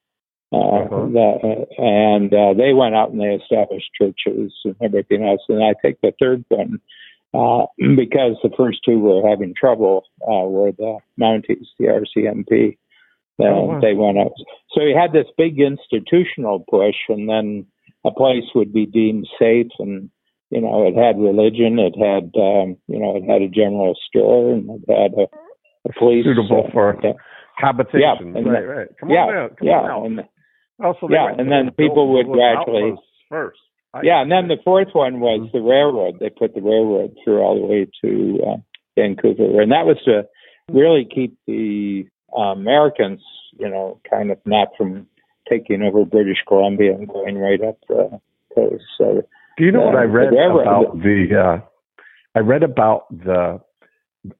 Uh, 0.52 0.58
Uh-huh. 0.84 1.06
that, 1.06 1.66
and 1.78 2.34
uh, 2.34 2.52
they 2.52 2.74
went 2.74 2.94
out 2.94 3.10
and 3.10 3.18
they 3.18 3.32
established 3.34 3.88
churches 3.98 4.52
and 4.66 4.76
everything 4.82 5.22
else. 5.24 5.40
And 5.48 5.64
I 5.64 5.72
think 5.80 5.96
the 6.02 6.12
third 6.20 6.44
one, 6.48 6.78
uh, 7.34 7.66
because 7.96 8.36
the 8.42 8.50
first 8.56 8.80
two 8.84 8.98
were 8.98 9.28
having 9.28 9.54
trouble, 9.54 10.04
uh, 10.22 10.46
were 10.48 10.72
the 10.72 10.98
Mounties, 11.20 11.66
the 11.78 11.86
RCMP. 11.86 12.72
Uh, 12.72 12.76
Oh, 13.44 13.62
wow. 13.64 13.80
They 13.80 13.94
went 13.94 14.18
out. 14.18 14.32
So 14.72 14.82
you 14.82 14.96
had 14.96 15.12
this 15.12 15.26
big 15.36 15.58
institutional 15.58 16.64
push, 16.70 16.94
and 17.08 17.28
then 17.28 17.66
a 18.04 18.12
place 18.12 18.44
would 18.54 18.72
be 18.72 18.86
deemed 18.86 19.26
safe 19.38 19.72
and 19.80 20.10
you 20.52 20.60
know, 20.60 20.86
it 20.86 20.94
had 20.94 21.18
religion, 21.18 21.78
it 21.78 21.96
had, 21.96 22.28
um, 22.36 22.76
you 22.86 23.00
know, 23.00 23.16
it 23.16 23.24
had 23.24 23.40
a 23.40 23.48
general 23.48 23.96
store, 24.06 24.52
and 24.52 24.68
it 24.68 24.82
had 24.86 25.12
a, 25.16 25.24
a 25.88 25.92
police 25.98 26.26
Suitable 26.26 26.66
uh, 26.68 26.70
for 26.72 27.00
yeah, 27.02 27.12
habitation. 27.56 28.36
and 28.36 28.44
right, 28.46 28.60
the- 28.60 28.66
right. 28.68 28.88
Come 29.00 29.08
yeah, 29.08 29.24
on 29.24 29.34
out. 29.34 29.56
Come 29.56 29.68
yeah, 29.68 29.80
on 29.80 29.90
out. 29.90 30.04
and 30.04 30.20
Also, 30.84 31.08
yeah, 31.08 31.32
and 31.38 31.50
then 31.50 31.70
people 31.70 32.12
would 32.12 32.26
gradually 32.26 32.92
first. 33.30 33.58
Yeah, 34.02 34.22
and 34.22 34.32
then 34.32 34.48
the 34.48 34.56
fourth 34.64 34.88
one 34.92 35.20
was 35.20 35.40
mm-hmm. 35.40 35.56
the 35.56 35.62
railroad. 35.62 36.18
They 36.18 36.30
put 36.30 36.54
the 36.54 36.62
railroad 36.62 37.14
through 37.22 37.40
all 37.40 37.60
the 37.60 37.66
way 37.66 37.86
to 38.02 38.40
uh, 38.46 38.56
Vancouver, 38.96 39.60
and 39.60 39.70
that 39.72 39.84
was 39.84 39.98
to 40.06 40.26
really 40.72 41.04
keep 41.04 41.36
the 41.46 42.06
uh, 42.36 42.52
Americans, 42.52 43.20
you 43.58 43.68
know, 43.68 44.00
kind 44.08 44.30
of 44.30 44.38
not 44.46 44.68
from 44.78 45.06
taking 45.48 45.82
over 45.82 46.04
British 46.04 46.38
Columbia 46.46 46.94
and 46.94 47.08
going 47.08 47.36
right 47.36 47.60
up 47.62 47.78
the 47.88 48.20
coast. 48.54 48.84
So, 48.96 49.22
do 49.58 49.64
you 49.64 49.72
know 49.72 49.82
uh, 49.82 49.86
what 49.86 49.96
I 49.96 50.04
read 50.04 50.32
the 50.32 50.60
about 50.60 50.98
the? 51.02 51.26
Uh, 51.38 51.66
I 52.34 52.38
read 52.38 52.62
about 52.62 53.06
the 53.10 53.60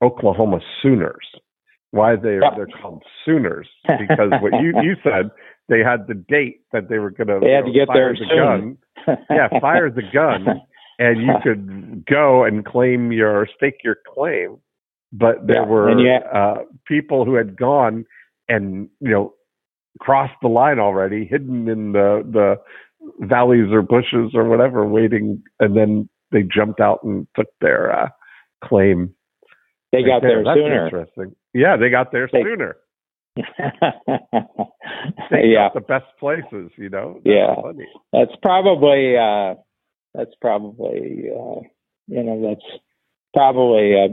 Oklahoma 0.00 0.60
Sooners. 0.82 1.26
Why 1.90 2.16
they 2.16 2.38
yep. 2.40 2.54
they're 2.56 2.68
called 2.80 3.02
Sooners 3.24 3.68
because 3.86 4.30
what 4.40 4.52
you 4.62 4.72
you 4.82 4.96
said 5.02 5.30
they 5.68 5.80
had 5.80 6.06
the 6.06 6.14
date 6.14 6.62
that 6.72 6.88
they 6.88 6.98
were 6.98 7.10
going 7.10 7.28
to 7.28 7.38
they 7.40 7.52
had 7.52 7.64
to 7.64 7.72
get 7.72 7.88
fire 7.88 8.14
there 8.14 8.26
the 8.26 8.28
soon. 8.28 8.78
gun. 9.06 9.26
yeah, 9.30 9.60
fire 9.60 9.90
the 9.90 10.02
gun, 10.12 10.46
and 10.98 11.22
you 11.22 11.32
could 11.42 12.04
go 12.06 12.44
and 12.44 12.64
claim 12.64 13.12
your 13.12 13.48
stake 13.56 13.78
your 13.84 13.96
claim. 14.14 14.58
But 15.12 15.46
there 15.46 15.62
yeah. 15.62 15.66
were 15.66 16.34
uh, 16.34 16.54
people 16.86 17.24
who 17.24 17.34
had 17.34 17.56
gone 17.56 18.04
and 18.48 18.88
you 19.00 19.10
know 19.10 19.34
crossed 20.00 20.34
the 20.42 20.48
line 20.48 20.78
already, 20.78 21.24
hidden 21.24 21.68
in 21.68 21.92
the 21.92 22.22
the 22.30 22.56
valleys 23.26 23.70
or 23.70 23.82
bushes 23.82 24.32
or 24.34 24.44
whatever, 24.44 24.86
waiting, 24.86 25.42
and 25.60 25.76
then 25.76 26.08
they 26.30 26.42
jumped 26.42 26.80
out 26.80 27.02
and 27.02 27.26
took 27.36 27.48
their 27.60 27.92
uh, 27.92 28.08
claim. 28.64 29.14
They 29.92 30.02
got 30.02 30.22
there, 30.22 30.42
That's 30.42 30.56
sooner. 30.56 30.86
Interesting. 30.86 31.36
Yeah, 31.52 31.76
they 31.76 31.90
got 31.90 32.12
there 32.12 32.28
They- 32.32 32.42
sooner. 32.42 32.76
Yeah, 35.32 35.68
the 35.74 35.80
best 35.86 36.06
places, 36.18 36.70
you 36.76 36.88
know. 36.88 37.14
That's 37.24 37.26
Yeah. 37.26 37.54
funny. 37.60 37.86
that's 38.12 38.32
probably 38.42 39.16
uh, 39.16 39.54
that's 40.14 40.34
probably 40.40 41.30
uh, 41.30 41.60
you 42.08 42.22
know 42.22 42.42
that's 42.48 42.80
probably 43.34 43.94
a, 43.94 44.08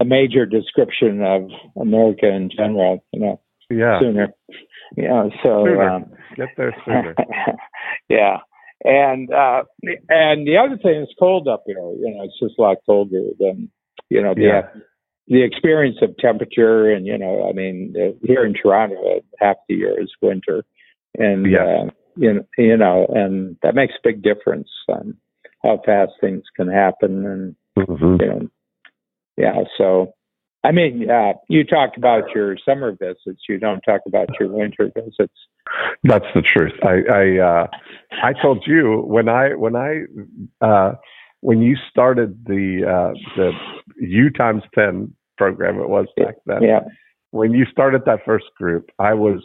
a 0.00 0.04
major 0.04 0.46
description 0.46 1.22
of 1.22 1.48
America 1.80 2.28
in 2.28 2.50
general. 2.50 3.04
You 3.12 3.20
know, 3.20 3.40
Yeah, 3.70 4.00
sooner. 4.00 4.28
You 4.96 5.08
know, 5.08 5.30
so 5.42 5.64
Sooner. 5.64 5.82
um, 5.88 6.06
get 6.36 6.48
there 6.56 6.74
sooner. 6.84 7.14
yeah. 8.08 8.38
And 8.84 9.32
uh 9.32 9.64
and 10.08 10.46
the 10.46 10.56
other 10.56 10.78
thing 10.78 11.02
is 11.02 11.08
cold 11.18 11.48
up 11.48 11.64
here. 11.66 11.76
You 11.78 12.14
know, 12.16 12.24
it's 12.24 12.38
just 12.40 12.58
a 12.58 12.62
lot 12.62 12.76
colder 12.86 13.22
than 13.40 13.70
you 14.08 14.22
know 14.22 14.34
the 14.34 14.42
Yeah. 14.42 14.62
The 15.28 15.42
experience 15.42 15.98
of 16.02 16.16
temperature 16.16 16.90
and 16.90 17.06
you 17.06 17.16
know, 17.18 17.48
I 17.48 17.52
mean, 17.52 17.94
uh, 17.96 18.12
here 18.26 18.44
in 18.44 18.54
Toronto, 18.54 18.96
uh, 19.16 19.20
half 19.38 19.56
the 19.68 19.74
year 19.76 20.00
is 20.00 20.10
winter, 20.22 20.64
and 21.18 21.50
Yeah. 21.50 21.64
uh, 21.64 21.90
you 22.16 22.32
know, 22.32 22.44
you 22.56 22.76
know, 22.76 23.06
and 23.14 23.56
that 23.62 23.74
makes 23.74 23.94
a 23.94 24.00
big 24.02 24.22
difference 24.22 24.68
on 24.88 25.14
how 25.62 25.78
fast 25.84 26.12
things 26.20 26.44
can 26.56 26.68
happen, 26.68 27.26
and 27.26 27.56
Mhm. 27.76 28.20
you 28.20 28.26
know, 28.26 28.48
yeah. 29.36 29.64
So, 29.76 30.14
I 30.64 30.72
mean, 30.72 31.08
uh, 31.10 31.34
you 31.48 31.64
talk 31.64 31.96
about 31.96 32.34
your 32.34 32.56
summer 32.58 32.92
visits. 32.92 33.42
You 33.48 33.58
don't 33.58 33.80
talk 33.82 34.00
about 34.06 34.28
your 34.40 34.48
winter 34.48 34.90
visits. 34.94 35.34
That's 36.04 36.26
the 36.34 36.42
truth. 36.42 36.72
I 36.82 37.02
I 37.10 37.38
uh, 37.38 37.66
I 38.22 38.32
told 38.32 38.66
you 38.66 39.02
when 39.06 39.28
I 39.28 39.54
when 39.54 39.76
I 39.76 40.04
uh, 40.60 40.94
when 41.40 41.60
you 41.60 41.76
started 41.90 42.44
the 42.46 42.84
uh, 42.84 43.12
the 43.36 43.52
U 44.00 44.30
times 44.30 44.62
ten 44.74 45.14
program 45.38 45.78
it 45.80 45.88
was 45.88 46.06
back 46.16 46.34
then. 46.46 46.62
Yeah. 46.62 46.80
When 47.30 47.52
you 47.52 47.64
started 47.70 48.02
that 48.06 48.20
first 48.24 48.46
group, 48.56 48.90
I 48.98 49.14
was 49.14 49.42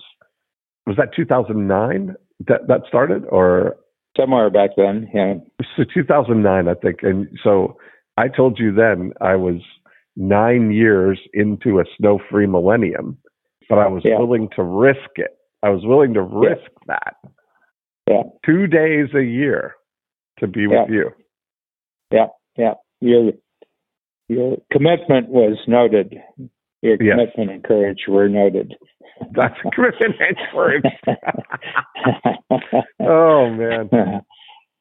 was 0.86 0.98
that 0.98 1.14
2009 1.16 2.16
that 2.48 2.68
that 2.68 2.82
started 2.88 3.24
or 3.30 3.78
Somewhere 4.16 4.52
back 4.52 4.72
then, 4.78 5.10
yeah. 5.12 5.36
so 5.76 5.84
2009 5.92 6.68
I 6.68 6.74
think 6.76 6.98
and 7.02 7.28
so 7.44 7.78
I 8.18 8.28
told 8.28 8.60
you 8.60 8.72
then 8.72 9.12
I 9.22 9.36
was 9.36 9.62
9 10.16 10.72
years 10.72 11.20
into 11.34 11.80
a 11.80 11.86
snow-free 11.98 12.46
millennium 12.46 13.18
but 13.70 13.80
I 13.80 13.88
was 13.88 14.04
Yeah. 14.06 14.20
willing 14.20 14.50
to 14.56 14.62
risk 14.62 15.12
it. 15.16 15.36
I 15.64 15.70
was 15.70 15.84
willing 15.86 16.14
to 16.14 16.22
risk 16.22 16.70
that. 16.88 17.16
Yeah. 18.08 18.24
2 18.46 18.68
days 18.68 19.08
a 19.16 19.24
year 19.24 19.74
to 20.40 20.48
be 20.48 20.68
with 20.68 20.90
you. 20.90 21.12
Yeah, 22.12 22.74
your 23.02 23.32
your 24.34 24.58
commitment 24.72 25.30
was 25.30 25.58
noted. 25.68 26.16
Your 26.82 26.98
Yes. 27.02 27.14
commitment 27.14 27.52
and 27.52 27.64
courage 27.64 28.02
were 28.08 28.28
noted. 28.28 28.74
That's 29.36 29.56
a 29.66 29.70
commitment 29.72 30.16
and 30.20 30.38
courage. 30.52 30.84
oh 33.00 33.50
man. 33.50 33.90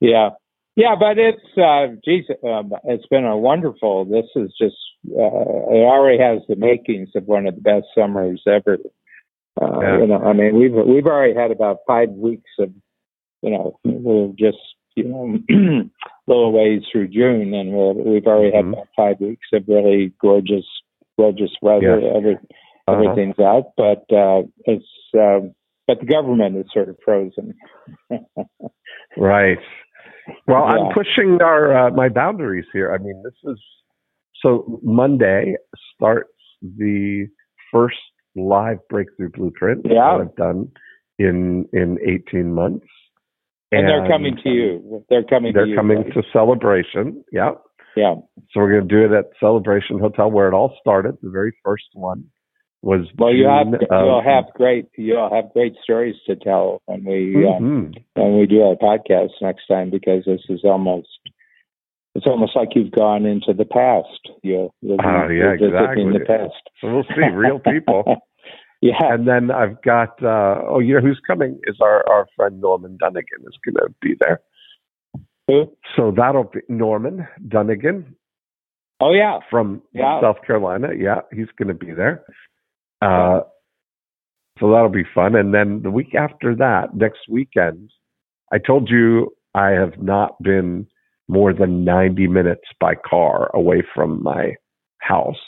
yeah, 0.00 0.30
yeah, 0.76 0.94
but 0.99 1.18
it's 1.18 1.59
uh, 1.59 1.94
geez, 2.04 2.25
um, 2.44 2.73
it's 2.85 3.06
been 3.06 3.25
a 3.25 3.37
wonderful. 3.37 4.04
This 4.04 4.26
is 4.37 4.52
just 4.61 4.76
uh, 5.11 5.71
it 5.71 5.85
already 5.85 6.18
has 6.18 6.40
the 6.49 6.56
makings 6.56 7.11
of 7.14 7.25
one 7.26 7.47
of 7.47 7.54
the 7.54 7.61
best 7.61 7.87
summers 7.97 8.42
ever. 8.47 8.78
Uh, 9.61 9.80
Yeah. 9.80 9.99
You 9.99 10.06
know, 10.06 10.18
I 10.23 10.32
mean, 10.32 10.56
we've 10.59 10.73
we've 10.75 11.06
already 11.06 11.35
had 11.35 11.50
about 11.50 11.78
five 11.87 12.09
weeks 12.11 12.50
of, 12.59 12.71
you 13.42 13.50
know, 13.50 13.78
we're 13.85 14.32
just 14.38 14.59
you 14.96 15.04
know, 15.04 15.38
little 16.26 16.52
ways 16.52 16.82
through 16.90 17.08
June, 17.08 17.54
and 17.54 17.72
we're, 17.72 17.92
we've 17.92 18.26
already 18.26 18.54
had 18.54 18.64
Mhm. 18.64 18.72
about 18.75 18.88
five 18.96 19.20
weeks 19.20 19.46
of 19.52 19.64
really 19.68 20.12
gorgeous, 20.20 20.66
gorgeous 21.18 21.50
weather. 21.62 22.00
Yes. 22.00 22.12
Every, 22.16 22.34
Uh-huh. 22.88 22.92
everything's 23.00 23.38
out, 23.38 23.72
but 23.76 24.04
uh, 24.12 24.42
it's 24.64 24.87
um, 25.14 25.54
but 25.87 26.00
the 26.00 26.06
government 26.06 26.56
is 26.56 26.66
sort 26.72 26.88
of 26.88 26.96
frozen. 27.04 27.54
Right. 29.16 29.58
Well, 30.46 30.64
Yeah. 30.64 30.72
I'm 30.87 30.94
pushing 30.94 31.40
our 31.42 31.76
uh, 31.76 31.90
my 31.90 32.08
boundaries 32.08 32.66
here. 32.72 32.92
I 32.92 32.99
mean, 32.99 33.22
this 33.22 33.34
is 33.52 33.61
so 34.42 34.80
Monday 34.82 35.56
starts 35.94 36.32
the 36.62 37.28
first 37.70 37.99
live 38.34 38.78
breakthrough 38.88 39.30
blueprint 39.30 39.82
Yeah. 39.84 40.16
that 40.16 40.20
I've 40.22 40.37
done 40.37 40.70
in 41.18 41.68
in 41.72 41.99
18 42.06 42.52
months. 42.54 42.87
And 43.73 43.88
they're 43.88 44.07
coming 44.09 44.37
to 44.43 44.49
you. 44.50 45.05
They're 45.09 45.25
coming. 45.25 45.52
They're 45.52 45.64
to 45.64 45.71
you, 45.71 45.76
coming 45.76 45.99
right? 46.02 46.14
to 46.14 46.23
Celebration. 46.33 47.25
Yeah. 47.33 47.52
Yeah. 47.97 48.14
So 48.50 48.61
we're 48.61 48.71
going 48.79 48.88
to 48.88 48.95
do 48.95 49.05
it 49.05 49.17
at 49.19 49.26
Celebration 49.41 49.99
Hotel 49.99 50.31
where 50.31 50.49
it 50.49 50.55
all 50.55 50.75
started. 50.81 51.17
The 51.23 51.31
very 51.31 51.52
first 51.64 51.85
one 51.93 52.25
was 52.83 53.07
Well, 53.19 53.33
you 53.33 53.47
have 53.47 53.67
you'll 53.91 54.23
have 54.25 54.45
great 54.55 54.87
you'll 54.97 55.31
have 55.33 55.52
great 55.52 55.75
stories 55.83 56.17
to 56.26 56.35
tell 56.37 56.81
when 56.87 57.05
we 57.05 57.37
uh, 57.47 57.59
Mhm. 57.61 57.95
when 58.14 58.38
we 58.38 58.47
do 58.47 58.62
our 58.62 58.76
podcast 58.76 59.31
next 59.41 59.67
time 59.69 59.91
because 59.91 60.25
this 60.25 60.41
is 60.49 60.62
almost 60.64 61.09
it's 62.14 62.26
almost 62.26 62.57
like 62.57 62.71
you've 62.75 62.91
gone 62.91 63.25
into 63.25 63.52
the 63.55 63.64
past. 63.64 64.21
You'll 64.43 64.75
be 64.83 64.91
Oh, 65.02 65.29
yeah, 65.29 65.52
visiting 65.52 65.69
exactly. 65.69 66.12
the 66.19 66.25
past. 66.26 66.62
So 66.81 66.93
we'll 66.93 67.05
see 67.05 67.29
real 67.35 67.59
people. 67.59 68.05
yeah. 68.82 68.98
And 69.14 69.26
then 69.26 69.50
I've 69.50 69.80
got 69.82 70.22
uh 70.22 70.60
oh 70.68 70.80
you 70.80 70.94
know 70.94 71.00
who's 71.00 71.20
coming 71.26 71.58
is 71.64 71.76
our 71.80 72.06
our 72.08 72.26
friend 72.36 72.60
Norman 72.60 72.98
Dunnigan 73.00 73.40
is 73.46 73.56
going 73.64 73.76
to 73.76 73.94
be 74.02 74.14
there. 74.20 74.40
Who? 75.48 75.72
So 75.96 76.12
that'll 76.14 76.44
be 76.52 76.60
Norman 76.68 77.26
Dunnigan 77.48 78.14
Oh 79.00 79.12
yeah. 79.12 79.38
from 79.50 79.82
Yeah. 79.92 80.20
South 80.20 80.42
Carolina. 80.46 80.88
Yeah, 80.96 81.22
he's 81.32 81.48
going 81.58 81.68
to 81.68 81.74
be 81.74 81.92
there. 81.92 82.22
Uh, 83.00 83.40
so 84.60 84.70
that'll 84.70 84.90
be 84.90 85.02
fun. 85.12 85.34
And 85.34 85.52
then 85.52 85.82
the 85.82 85.90
week 85.90 86.14
after 86.14 86.54
that, 86.54 86.94
next 86.94 87.20
weekend, 87.28 87.90
I 88.52 88.58
told 88.58 88.88
you 88.90 89.34
I 89.54 89.70
have 89.70 90.00
not 90.00 90.40
been 90.40 90.86
more 91.28 91.52
than 91.52 91.84
90 91.84 92.28
minutes 92.28 92.62
by 92.78 92.94
car 92.94 93.50
away 93.54 93.82
from 93.94 94.22
my 94.22 94.54
house 94.98 95.42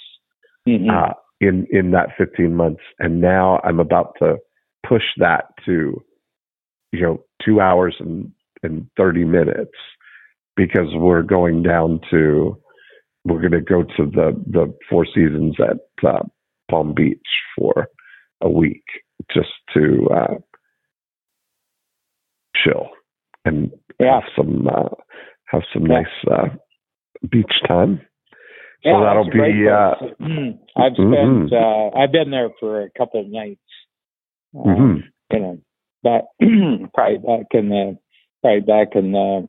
Mhm. 0.66 0.90
uh, 0.90 1.14
in 1.46 1.66
in 1.70 1.90
that 1.92 2.10
15 2.18 2.54
months, 2.54 2.82
and 2.98 3.20
now 3.20 3.60
I'm 3.64 3.80
about 3.80 4.14
to 4.20 4.36
push 4.88 5.04
that 5.18 5.46
to 5.66 6.02
you 6.92 7.02
know 7.02 7.24
two 7.44 7.60
hours 7.60 7.96
and 8.00 8.32
and 8.62 8.86
30 8.96 9.24
minutes 9.24 9.72
because 10.56 10.88
we're 10.94 11.22
going 11.22 11.62
down 11.62 12.00
to 12.10 12.56
we're 13.24 13.40
going 13.40 13.52
to 13.52 13.60
go 13.60 13.82
to 13.82 14.06
the 14.10 14.32
the 14.46 14.74
Four 14.88 15.06
Seasons 15.06 15.56
at 15.60 16.08
uh, 16.08 16.20
Palm 16.70 16.94
Beach 16.94 17.18
for 17.58 17.88
a 18.42 18.48
week 18.50 18.84
just 19.32 19.50
to 19.74 20.08
uh, 20.14 20.34
chill 22.56 22.88
and 23.44 23.70
Yeah. 24.00 24.20
have 24.20 24.24
some 24.36 24.66
uh, 24.68 24.88
have 25.46 25.62
some 25.72 25.86
Yeah. 25.86 26.02
nice 26.02 26.24
uh, 26.30 26.48
beach 27.30 27.52
time. 27.68 28.00
So 28.84 28.90
Yeah, 28.90 29.00
that'll 29.00 29.26
a 29.26 29.30
great 29.30 29.54
be 29.54 29.68
uh. 29.68 29.94
I've 30.76 30.92
Mhm. 30.92 31.48
spent 31.48 31.52
uh, 31.52 31.90
I've 31.98 32.12
been 32.12 32.30
there 32.30 32.50
for 32.60 32.82
a 32.82 32.90
couple 32.90 33.20
of 33.20 33.28
nights. 33.28 33.60
Uh, 34.54 34.62
mhm. 34.64 35.02
You 35.32 35.38
know, 35.40 35.58
back 36.02 36.24
probably 36.94 37.18
back 37.18 37.46
in 37.52 37.70
the 37.70 37.98
probably 38.42 38.60
back 38.60 38.88
in 38.94 39.12
the 39.12 39.48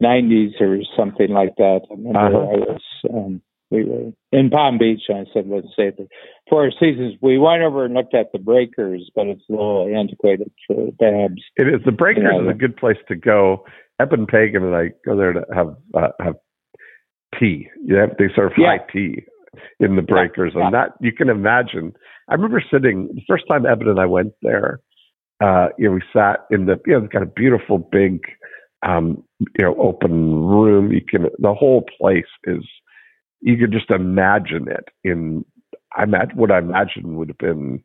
nineties 0.00 0.52
or 0.60 0.78
something 0.96 1.30
like 1.30 1.56
that. 1.56 1.80
I 1.90 1.94
remember 1.94 2.18
Uh-huh. 2.18 2.38
I 2.38 2.56
was 2.72 2.82
um, 3.12 3.42
we 3.70 3.84
were 3.84 4.12
in 4.32 4.50
Palm 4.50 4.78
Beach, 4.78 5.02
and 5.08 5.18
I 5.18 5.24
said, 5.32 5.48
let's 5.48 5.68
stay 5.72 5.88
at 5.88 5.96
the 5.96 6.08
Four 6.48 6.70
Seasons. 6.72 7.14
We 7.22 7.38
went 7.38 7.62
over 7.62 7.84
and 7.84 7.94
looked 7.94 8.14
at 8.14 8.32
the 8.32 8.38
Breakers, 8.40 9.08
but 9.14 9.28
it's 9.28 9.42
a 9.48 9.52
little 9.52 9.86
antiquated 9.94 10.50
for 10.66 10.90
Babs. 10.98 11.40
It 11.56 11.68
is. 11.68 11.80
The 11.84 11.92
Breakers 11.92 12.24
you 12.24 12.42
know, 12.42 12.48
is 12.50 12.54
a 12.54 12.58
good 12.58 12.76
place 12.76 12.96
to 13.08 13.14
go. 13.16 13.64
Eben 14.00 14.26
Pagan 14.26 14.64
and 14.64 14.74
I 14.74 14.90
go 15.06 15.16
there 15.16 15.32
to 15.32 15.44
have 15.54 15.76
uh, 15.94 16.08
have 16.20 16.34
tea. 17.38 17.68
You 17.84 17.96
have, 17.96 18.10
they 18.18 18.26
serve 18.34 18.52
yeah. 18.56 18.78
high 18.78 18.92
tea 18.92 19.24
in 19.80 19.96
the 19.96 20.02
Breakers, 20.02 20.52
yeah. 20.54 20.66
and 20.66 20.74
that 20.74 20.92
you 21.00 21.12
can 21.12 21.28
imagine. 21.28 21.92
I 22.28 22.34
remember 22.34 22.62
sitting 22.72 23.08
the 23.14 23.22
first 23.28 23.44
time 23.48 23.66
Eben 23.66 23.88
and 23.88 24.00
I 24.00 24.06
went 24.06 24.32
there. 24.42 24.80
Uh, 25.42 25.68
you 25.78 25.88
know, 25.88 25.94
we 25.94 26.02
sat 26.12 26.46
in 26.50 26.66
the 26.66 26.78
you 26.86 26.92
know, 26.92 27.08
got 27.10 27.22
a 27.22 27.26
beautiful 27.26 27.78
big 27.78 28.20
um, 28.86 29.22
you 29.40 29.64
know, 29.64 29.74
open 29.78 30.34
room. 30.34 30.92
You 30.92 31.00
can 31.06 31.26
the 31.38 31.54
whole 31.54 31.84
place 31.98 32.24
is 32.44 32.64
you 33.40 33.56
could 33.56 33.72
just 33.72 33.90
imagine 33.90 34.68
it 34.68 34.88
in 35.02 35.44
I 35.96 36.04
imagine 36.04 36.36
what 36.36 36.52
I 36.52 36.58
imagine 36.58 37.16
would 37.16 37.28
have 37.28 37.38
been 37.38 37.82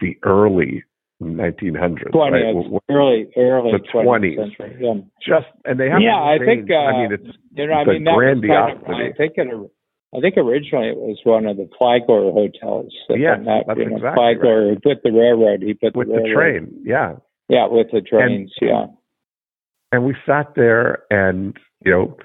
the 0.00 0.16
early 0.22 0.84
1900s, 1.22 2.10
20th, 2.12 2.30
right? 2.30 2.82
early, 2.88 3.28
early 3.36 3.72
the 3.72 3.84
20s. 3.92 4.36
Century, 4.36 4.76
yeah. 4.80 4.94
Just 5.20 5.46
and 5.64 5.78
they 5.78 5.88
have 5.88 6.00
yeah. 6.00 6.14
I 6.14 6.38
think 6.38 6.70
uh, 6.70 6.74
I 6.74 7.02
mean 7.02 7.12
it's 7.12 7.36
you 7.52 7.66
know 7.66 7.74
I 7.74 7.84
mean 7.84 8.04
grandiosity. 8.04 8.84
Kind 8.86 9.02
of, 9.02 9.14
I 9.14 9.16
think 9.16 9.32
it. 9.36 9.70
I 10.14 10.20
think 10.20 10.36
originally 10.38 10.88
it 10.88 10.96
was 10.96 11.18
one 11.24 11.46
of 11.46 11.56
the 11.58 11.68
Flagler 11.76 12.32
hotels. 12.32 12.94
Yeah, 13.10 13.36
that, 13.36 13.64
that's 13.66 13.78
you 13.78 13.90
know, 13.90 13.96
exactly 13.96 14.16
Flagler 14.16 14.68
right. 14.68 14.78
with 14.84 14.98
the 15.04 15.12
railroad. 15.12 15.60
He 15.60 15.74
put 15.74 15.94
with 15.94 16.08
the, 16.08 16.22
the 16.22 16.32
train. 16.32 16.72
Yeah. 16.84 17.16
Yeah, 17.50 17.66
with 17.68 17.88
the 17.92 18.00
trains. 18.00 18.52
And, 18.60 18.70
yeah 18.70 18.86
and 19.92 20.04
we 20.04 20.14
sat 20.26 20.54
there 20.54 21.04
and 21.10 21.56
you 21.84 21.92
know 21.92 22.16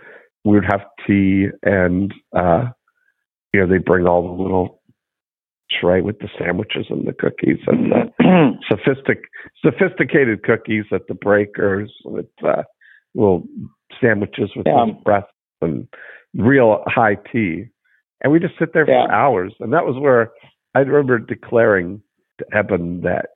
we 0.43 0.53
would 0.53 0.65
have 0.65 0.81
tea 1.05 1.47
and 1.63 2.13
uh 2.35 2.65
you 3.53 3.61
know 3.61 3.67
they 3.67 3.77
bring 3.77 4.05
all 4.05 4.35
the 4.35 4.41
little 4.41 4.81
tray 5.79 6.01
with 6.01 6.19
the 6.19 6.29
sandwiches 6.37 6.85
and 6.89 7.07
the 7.07 7.13
cookies 7.13 7.59
and 7.67 7.91
the 7.91 8.51
sophistic 8.69 9.25
sophisticated 9.63 10.43
cookies 10.43 10.85
at 10.91 11.01
the 11.07 11.13
breakers 11.13 11.91
with 12.05 12.27
uh 12.45 12.63
little 13.15 13.43
sandwiches 14.01 14.49
with 14.55 14.65
yeah. 14.65 14.85
breath 15.03 15.27
and 15.61 15.87
real 16.33 16.83
high 16.87 17.15
tea 17.31 17.65
and 18.21 18.31
we 18.31 18.39
just 18.39 18.57
sit 18.57 18.73
there 18.73 18.89
yeah. 18.89 19.05
for 19.05 19.11
hours 19.13 19.53
and 19.59 19.71
that 19.73 19.85
was 19.85 19.95
where 19.99 20.31
i 20.75 20.79
remember 20.79 21.19
declaring 21.19 22.01
to 22.39 22.45
eben 22.55 23.01
that 23.01 23.29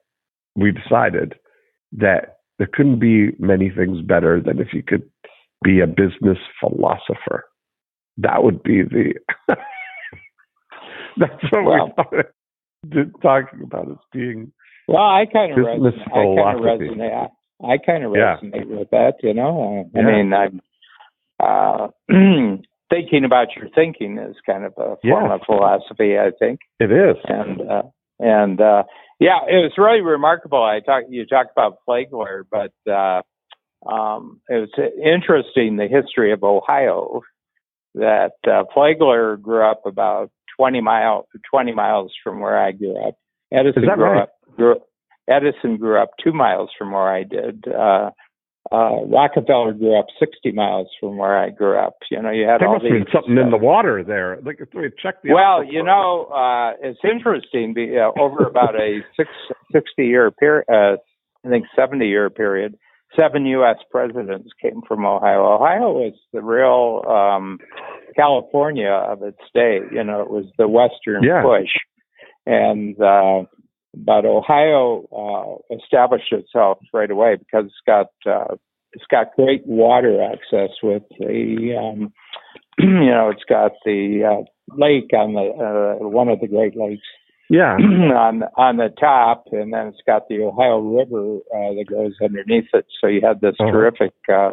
we 0.56 0.72
decided 0.72 1.36
that 1.91 2.38
there 2.58 2.70
couldn't 2.72 3.00
be 3.00 3.32
many 3.39 3.70
things 3.70 4.01
better 4.01 4.41
than 4.41 4.60
if 4.60 4.74
you 4.74 4.82
could 4.82 5.03
be 5.63 5.79
a 5.79 5.88
business 5.88 6.38
philosopher. 6.60 7.46
That 8.17 8.44
would 8.44 8.63
be 8.63 8.82
the. 8.82 9.13
that's 11.19 11.51
what 11.51 11.65
well, 11.65 11.93
we 12.12 12.19
started 12.89 13.12
talking 13.21 13.63
about 13.63 13.89
as 13.89 13.97
being. 14.12 14.51
Well, 14.88 15.01
I 15.01 15.25
kind 15.31 15.51
of 15.51 15.57
resonate. 15.57 15.93
I 16.07 16.24
kind 16.41 16.57
of 16.57 16.63
resonate. 16.63 17.29
I, 17.62 17.74
I 17.74 17.77
kind 17.86 18.03
of 18.03 18.12
resonate 18.12 18.69
yeah. 18.69 18.77
with 18.77 18.89
that. 18.91 19.13
You 19.21 19.33
know, 19.33 19.86
I, 19.93 20.00
yeah. 20.00 20.07
I 20.07 20.12
mean, 20.12 20.33
I'm 20.33 20.62
uh, 21.39 21.88
thinking 22.89 23.25
about 23.25 23.47
your 23.55 23.69
thinking 23.75 24.17
is 24.17 24.36
kind 24.45 24.65
of 24.65 24.74
a 24.77 24.95
form 25.01 25.25
yeah. 25.25 25.36
of 25.36 25.41
philosophy. 25.45 26.17
I 26.17 26.31
think 26.38 26.59
it 26.79 26.91
is, 26.91 27.17
and 27.25 27.62
uh, 27.69 27.83
and 28.19 28.62
uh, 28.62 28.83
yeah, 29.19 29.39
it 29.47 29.55
was 29.55 29.74
really 29.77 30.01
remarkable. 30.01 30.63
I 30.63 30.79
talked 30.79 31.09
you 31.09 31.25
talked 31.25 31.51
about 31.51 31.79
Flagler, 31.86 32.45
but 32.50 32.71
uh, 32.89 33.21
um, 33.89 34.41
it 34.50 34.55
was 34.55 34.91
interesting 35.03 35.77
the 35.77 35.88
history 35.88 36.31
of 36.31 36.43
Ohio. 36.43 37.21
That 37.95 38.33
uh, 38.47 38.63
Flagler 38.74 39.38
grew 39.38 39.69
up 39.69 39.86
about 39.86 40.29
twenty 40.57 40.81
mile 40.81 41.27
twenty 41.49 41.73
miles 41.73 42.11
from 42.23 42.39
where 42.39 42.57
I 42.57 42.71
grew 42.71 42.97
up. 43.07 43.15
Edison 43.51 43.83
grew 43.83 44.03
right? 44.03 44.23
up 44.23 44.29
grew, 44.55 44.75
Edison 45.29 45.77
grew 45.77 46.01
up 46.01 46.11
two 46.21 46.33
miles 46.33 46.69
from 46.77 46.91
where 46.91 47.09
I 47.13 47.23
did. 47.23 47.65
Uh, 47.67 48.11
uh, 48.69 49.05
Rockefeller 49.05 49.71
grew 49.73 49.97
up 49.97 50.07
60 50.19 50.51
miles 50.51 50.87
from 50.99 51.17
where 51.17 51.37
I 51.37 51.49
grew 51.49 51.77
up. 51.77 51.93
You 52.11 52.22
know, 52.22 52.31
you 52.31 52.46
had 52.46 52.59
there 52.59 52.67
all 52.67 52.74
must 52.75 52.83
these. 52.83 52.93
Have 52.93 53.05
been 53.05 53.13
something 53.13 53.37
in 53.37 53.50
the 53.50 53.57
water 53.57 54.03
there. 54.03 54.39
Like, 54.43 54.59
check 55.01 55.22
the. 55.24 55.33
Well, 55.33 55.63
you 55.63 55.83
know, 55.83 56.25
uh, 56.25 56.74
it's 56.81 57.00
interesting. 57.03 57.74
Be, 57.74 57.98
uh, 57.98 58.11
over 58.20 58.46
about 58.46 58.75
a 58.75 59.00
six, 59.15 59.29
60 59.72 60.05
year 60.05 60.31
period, 60.31 60.65
uh, 60.70 60.98
I 61.46 61.50
think 61.50 61.65
70 61.77 62.07
year 62.07 62.29
period, 62.29 62.77
seven 63.15 63.46
U.S. 63.46 63.77
presidents 63.91 64.50
came 64.61 64.81
from 64.87 65.05
Ohio. 65.05 65.55
Ohio 65.55 65.91
was 65.91 66.13
the 66.33 66.41
real 66.41 67.03
um, 67.09 67.59
California 68.15 68.89
of 68.89 69.24
its 69.24 69.41
day. 69.53 69.79
You 69.91 70.03
know, 70.03 70.22
it 70.22 70.29
was 70.29 70.46
the 70.57 70.67
Western 70.67 71.24
yeah. 71.24 71.41
push, 71.43 71.70
and 72.46 73.00
uh, 73.01 73.43
but 73.96 74.25
Ohio 74.25 75.07
uh, 75.11 75.75
established 75.75 76.31
itself 76.31 76.79
right 76.93 77.09
away 77.09 77.35
because 77.35 77.65
it's 77.65 77.75
got 77.85 78.07
uh, 78.25 78.55
it's 78.93 79.05
got 79.09 79.35
great 79.35 79.65
water 79.65 80.22
access 80.22 80.75
with 80.83 81.03
the 81.20 81.75
um, 81.79 82.13
you 82.79 83.11
know 83.11 83.29
it's 83.29 83.46
got 83.48 83.72
the 83.85 84.24
uh, 84.24 84.75
lake 84.75 85.11
on 85.13 85.33
the 85.33 86.00
uh, 86.01 86.07
one 86.07 86.29
of 86.29 86.39
the 86.39 86.48
Great 86.48 86.75
Lakes. 86.77 87.07
Yeah, 87.50 87.75
on 87.79 88.44
on 88.57 88.77
the 88.77 88.90
top, 89.00 89.46
and 89.51 89.74
then 89.74 89.88
it's 89.88 90.01
got 90.05 90.27
the 90.27 90.42
Ohio 90.42 90.79
River 90.79 91.38
uh, 91.53 91.74
that 91.75 91.86
goes 91.90 92.14
underneath 92.22 92.70
it. 92.74 92.86
So 93.00 93.07
you 93.07 93.22
have 93.24 93.40
this 93.40 93.55
uh-huh. 93.60 93.72
terrific 93.72 94.14
uh, 94.31 94.51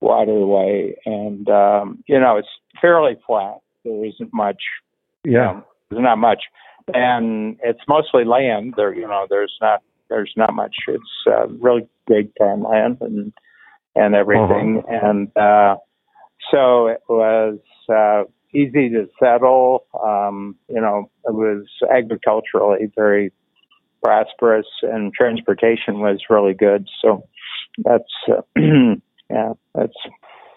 waterway, 0.00 0.96
and 1.06 1.48
um, 1.48 2.02
you 2.06 2.18
know 2.18 2.36
it's 2.36 2.48
fairly 2.80 3.16
flat. 3.26 3.58
There 3.84 4.04
isn't 4.04 4.32
much. 4.32 4.62
Yeah, 5.24 5.50
um, 5.50 5.64
there's 5.90 6.02
not 6.02 6.18
much 6.18 6.40
and 6.92 7.56
it's 7.62 7.80
mostly 7.88 8.24
land. 8.24 8.74
There, 8.76 8.94
you 8.94 9.06
know, 9.06 9.26
there's 9.30 9.56
not 9.60 9.82
there's 10.10 10.32
not 10.36 10.54
much. 10.54 10.76
It's 10.88 11.02
uh, 11.26 11.48
really 11.48 11.88
great 12.06 12.32
farmland 12.38 12.98
and 13.00 13.32
and 13.94 14.14
everything, 14.14 14.82
uh-huh. 14.86 15.10
and 15.10 15.36
uh, 15.36 15.76
so 16.50 16.88
it 16.88 17.00
was 17.08 17.58
uh, 17.88 18.24
easy 18.54 18.88
to 18.90 19.08
settle. 19.18 19.86
Um, 20.02 20.56
you 20.68 20.80
know, 20.80 21.10
it 21.24 21.34
was 21.34 21.66
agriculturally 21.90 22.90
very 22.96 23.32
prosperous, 24.02 24.66
and 24.82 25.12
transportation 25.12 26.00
was 26.00 26.20
really 26.30 26.54
good. 26.54 26.88
So 27.02 27.26
that's 27.78 28.02
uh, 28.28 28.42
yeah, 29.30 29.52
that's 29.74 29.96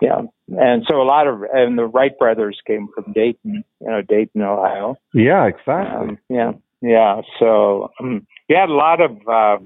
yeah. 0.02 0.22
And 0.48 0.84
so 0.88 1.02
a 1.02 1.04
lot 1.04 1.28
of 1.28 1.44
and 1.54 1.78
the 1.78 1.86
Wright 1.86 2.18
brothers 2.18 2.60
came 2.66 2.88
from 2.94 3.14
Dayton, 3.14 3.64
you 3.82 3.88
know, 3.88 4.02
Dayton, 4.02 4.42
Ohio. 4.42 4.96
Yeah, 5.14 5.48
exactly. 5.48 5.76
Um, 5.76 6.18
yeah, 6.30 6.52
yeah. 6.82 7.22
So 7.40 7.92
um, 8.00 8.28
you 8.48 8.56
had 8.56 8.70
a 8.70 8.74
lot 8.74 9.02
of 9.02 9.12
uh, 9.28 9.64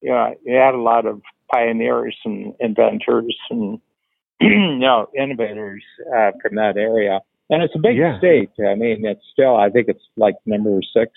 you 0.00 0.10
know, 0.10 0.34
you 0.44 0.54
had 0.56 0.74
a 0.74 0.80
lot 0.80 1.06
of 1.06 1.20
pioneers 1.52 2.16
and 2.24 2.54
inventors 2.60 3.36
and 3.50 3.80
you 4.40 4.78
know 4.78 5.08
innovators 5.16 5.82
uh, 6.16 6.32
from 6.42 6.56
that 6.56 6.76
area. 6.76 7.20
And 7.50 7.62
it's 7.62 7.74
a 7.74 7.78
big 7.78 7.96
yeah. 7.96 8.18
state. 8.18 8.50
I 8.60 8.74
mean, 8.74 9.06
it's 9.06 9.24
still 9.32 9.56
I 9.56 9.70
think 9.70 9.88
it's 9.88 10.04
like 10.16 10.36
number 10.44 10.80
six 10.94 11.12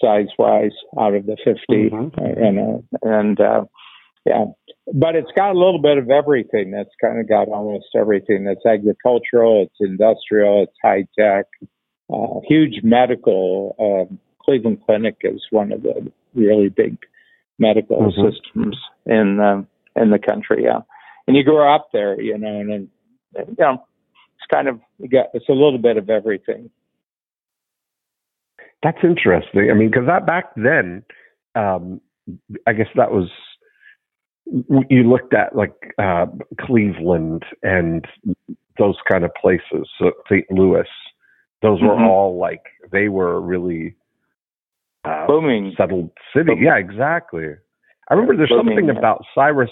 size 0.00 0.28
wise 0.38 0.72
out 0.98 1.14
of 1.14 1.26
the 1.26 1.36
50 1.44 1.60
mm-hmm. 1.68 2.18
uh, 2.18 3.10
and 3.10 3.40
uh, 3.40 3.64
yeah, 4.26 4.46
but 4.92 5.16
it's 5.16 5.30
got 5.34 5.50
a 5.50 5.58
little 5.58 5.80
bit 5.80 5.98
of 5.98 6.10
everything. 6.10 6.70
That's 6.70 6.90
kind 7.00 7.18
of 7.18 7.28
got 7.28 7.48
almost 7.48 7.86
everything. 7.96 8.46
It's 8.46 8.66
agricultural, 8.66 9.64
it's 9.64 9.76
industrial, 9.80 10.64
it's 10.64 10.76
high 10.82 11.06
tech, 11.18 11.46
uh, 12.12 12.40
huge 12.46 12.82
medical. 12.82 13.74
Uh, 13.78 14.14
Cleveland 14.44 14.82
Clinic 14.84 15.16
is 15.22 15.42
one 15.50 15.72
of 15.72 15.82
the 15.82 16.10
really 16.34 16.68
big 16.68 16.98
medical 17.58 17.98
mm-hmm. 17.98 18.30
systems 18.30 18.76
in 19.06 19.36
the 19.38 19.66
in 19.96 20.10
the 20.10 20.18
country. 20.18 20.64
Yeah, 20.64 20.80
and 21.26 21.36
you 21.36 21.44
grow 21.44 21.74
up 21.74 21.88
there, 21.92 22.20
you 22.20 22.36
know, 22.36 22.60
and, 22.60 22.70
and 22.70 22.88
you 23.36 23.54
know, 23.58 23.84
it's 24.40 24.46
kind 24.52 24.68
of 24.68 24.80
got 25.10 25.26
it's 25.34 25.48
a 25.48 25.52
little 25.52 25.78
bit 25.78 25.96
of 25.96 26.08
everything. 26.08 26.70
That's 28.82 28.98
interesting. 29.02 29.70
I 29.70 29.74
mean, 29.74 29.90
because 29.90 30.06
that 30.06 30.26
back 30.26 30.54
then, 30.56 31.04
um, 31.54 32.00
I 32.66 32.72
guess 32.72 32.86
that 32.96 33.10
was 33.10 33.28
you 34.88 35.02
looked 35.04 35.34
at 35.34 35.54
like 35.54 35.74
uh, 35.98 36.26
Cleveland 36.60 37.44
and 37.62 38.04
those 38.78 38.96
kind 39.10 39.24
of 39.24 39.30
places, 39.40 39.88
so 39.98 40.12
St. 40.30 40.50
Louis. 40.50 40.88
Those 41.62 41.82
were 41.82 41.88
mm-hmm. 41.88 42.04
all 42.04 42.38
like 42.38 42.62
they 42.90 43.08
were 43.08 43.38
really 43.38 43.94
uh, 45.04 45.26
booming 45.26 45.74
settled 45.76 46.10
city. 46.34 46.46
Booming. 46.46 46.64
Yeah, 46.64 46.76
exactly. 46.76 47.48
I 48.08 48.14
remember 48.14 48.36
there's 48.36 48.48
booming, 48.48 48.78
something 48.78 48.86
yeah. 48.86 48.98
about 48.98 49.24
Cyrus 49.34 49.70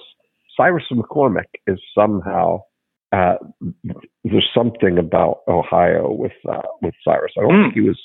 Cyrus 0.54 0.84
McCormick 0.92 1.48
is 1.66 1.80
somehow 1.94 2.64
uh, 3.12 3.36
there's 4.24 4.48
something 4.54 4.98
about 4.98 5.40
Ohio 5.48 6.10
with 6.12 6.32
uh, 6.48 6.62
with 6.82 6.94
Cyrus. 7.04 7.32
I 7.38 7.42
don't 7.42 7.52
mm. 7.52 7.64
think 7.64 7.74
he 7.74 7.80
was 7.80 8.00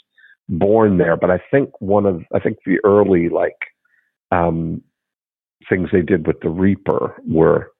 born 0.49 0.97
there, 0.97 1.17
but 1.17 1.29
I 1.29 1.39
think 1.51 1.69
one 1.81 2.05
of 2.05 2.23
I 2.33 2.39
think 2.39 2.57
the 2.65 2.77
early 2.83 3.29
like 3.29 3.57
um, 4.31 4.81
things 5.69 5.89
they 5.91 6.01
did 6.01 6.27
with 6.27 6.39
the 6.41 6.49
Reaper 6.49 7.15
were 7.27 7.71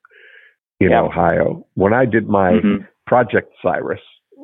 in 0.80 0.92
yeah. 0.92 1.02
Ohio. 1.02 1.66
When 1.76 1.94
I 1.94 2.06
did 2.06 2.28
my 2.28 2.52
mm-hmm. 2.52 2.84
Project 3.08 3.54
Cyrus 3.62 4.02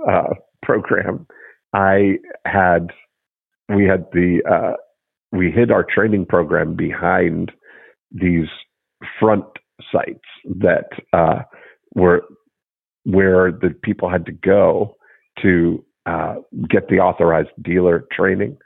uh, 0.10 0.34
program 0.62 1.28
I 1.74 2.18
had 2.46 2.92
we 3.68 3.86
had 3.86 4.06
the 4.12 4.42
uh, 4.50 4.76
we 5.32 5.52
hid 5.52 5.72
our 5.72 5.84
training 5.84 6.26
program 6.26 6.76
behind 6.76 7.52
these 8.12 8.48
front 9.20 9.46
sites 9.92 10.26
that 10.46 10.89
uh, 11.13 11.44
were 11.96 12.24
where 13.03 13.51
the 13.51 13.73
people 13.83 14.09
had 14.09 14.25
to 14.25 14.31
go 14.31 14.95
to 15.41 15.83
uh, 16.05 16.35
get 16.69 16.88
the 16.89 16.97
authorized 16.97 17.49
dealer 17.62 18.05
training. 18.12 18.57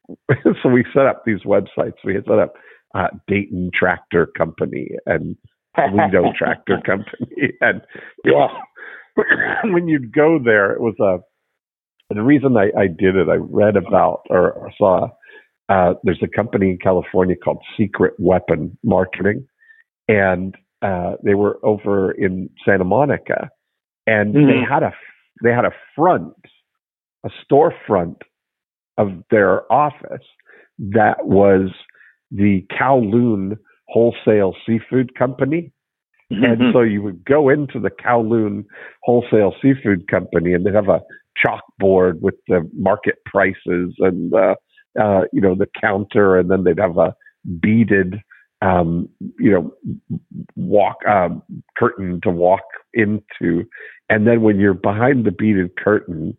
so 0.62 0.68
we 0.68 0.84
set 0.94 1.06
up 1.06 1.22
these 1.24 1.40
websites. 1.44 1.94
We 2.04 2.14
had 2.14 2.24
set 2.24 2.38
up 2.38 2.54
uh, 2.94 3.08
Dayton 3.26 3.70
Tractor 3.74 4.26
Company 4.36 4.88
and 5.06 5.36
Toledo 5.76 6.32
Tractor 6.38 6.80
Company, 6.84 7.52
and 7.60 7.80
yeah. 8.24 8.48
when 9.64 9.88
you'd 9.88 10.12
go 10.12 10.38
there, 10.42 10.72
it 10.72 10.80
was 10.80 10.94
a. 11.00 11.18
The 12.14 12.22
reason 12.22 12.56
I, 12.58 12.70
I 12.78 12.86
did 12.88 13.16
it, 13.16 13.28
I 13.28 13.36
read 13.36 13.76
about 13.76 14.22
or 14.28 14.70
saw. 14.76 15.08
Uh, 15.68 15.94
there's 16.02 16.22
a 16.22 16.28
company 16.28 16.70
in 16.70 16.78
California 16.78 17.36
called 17.42 17.62
Secret 17.78 18.12
Weapon 18.18 18.76
Marketing, 18.84 19.46
and 20.08 20.54
uh, 20.82 21.12
they 21.24 21.34
were 21.34 21.58
over 21.64 22.12
in 22.12 22.50
Santa 22.66 22.84
Monica, 22.84 23.48
and 24.06 24.34
mm-hmm. 24.34 24.46
they 24.46 24.60
had 24.68 24.82
a 24.82 24.92
they 25.42 25.50
had 25.50 25.64
a 25.64 25.72
front, 25.96 26.34
a 27.24 27.30
storefront 27.44 28.16
of 28.98 29.08
their 29.30 29.70
office 29.72 30.26
that 30.78 31.26
was 31.26 31.70
the 32.30 32.64
Kowloon 32.78 33.56
Wholesale 33.88 34.54
Seafood 34.66 35.14
Company. 35.14 35.72
Mm-hmm. 36.32 36.44
And 36.44 36.62
so 36.72 36.80
you 36.80 37.02
would 37.02 37.24
go 37.24 37.48
into 37.48 37.78
the 37.78 37.90
Kowloon 37.90 38.64
Wholesale 39.02 39.54
Seafood 39.60 40.08
Company 40.08 40.54
and 40.54 40.64
they'd 40.64 40.74
have 40.74 40.88
a 40.88 41.00
chalkboard 41.44 42.20
with 42.20 42.34
the 42.48 42.68
market 42.74 43.16
prices 43.26 43.94
and 43.98 44.32
uh, 44.34 44.54
uh, 45.00 45.22
you 45.32 45.40
know 45.40 45.54
the 45.54 45.68
counter, 45.80 46.38
and 46.38 46.50
then 46.50 46.64
they'd 46.64 46.78
have 46.78 46.98
a 46.98 47.14
beaded 47.60 48.16
um, 48.62 49.08
you 49.38 49.50
know 49.50 49.72
walk 50.56 50.96
um, 51.06 51.42
curtain 51.76 52.20
to 52.22 52.30
walk 52.30 52.62
into, 52.94 53.64
and 54.08 54.26
then 54.26 54.42
when 54.42 54.58
you're 54.58 54.74
behind 54.74 55.24
the 55.24 55.32
beaded 55.32 55.76
curtain, 55.76 56.36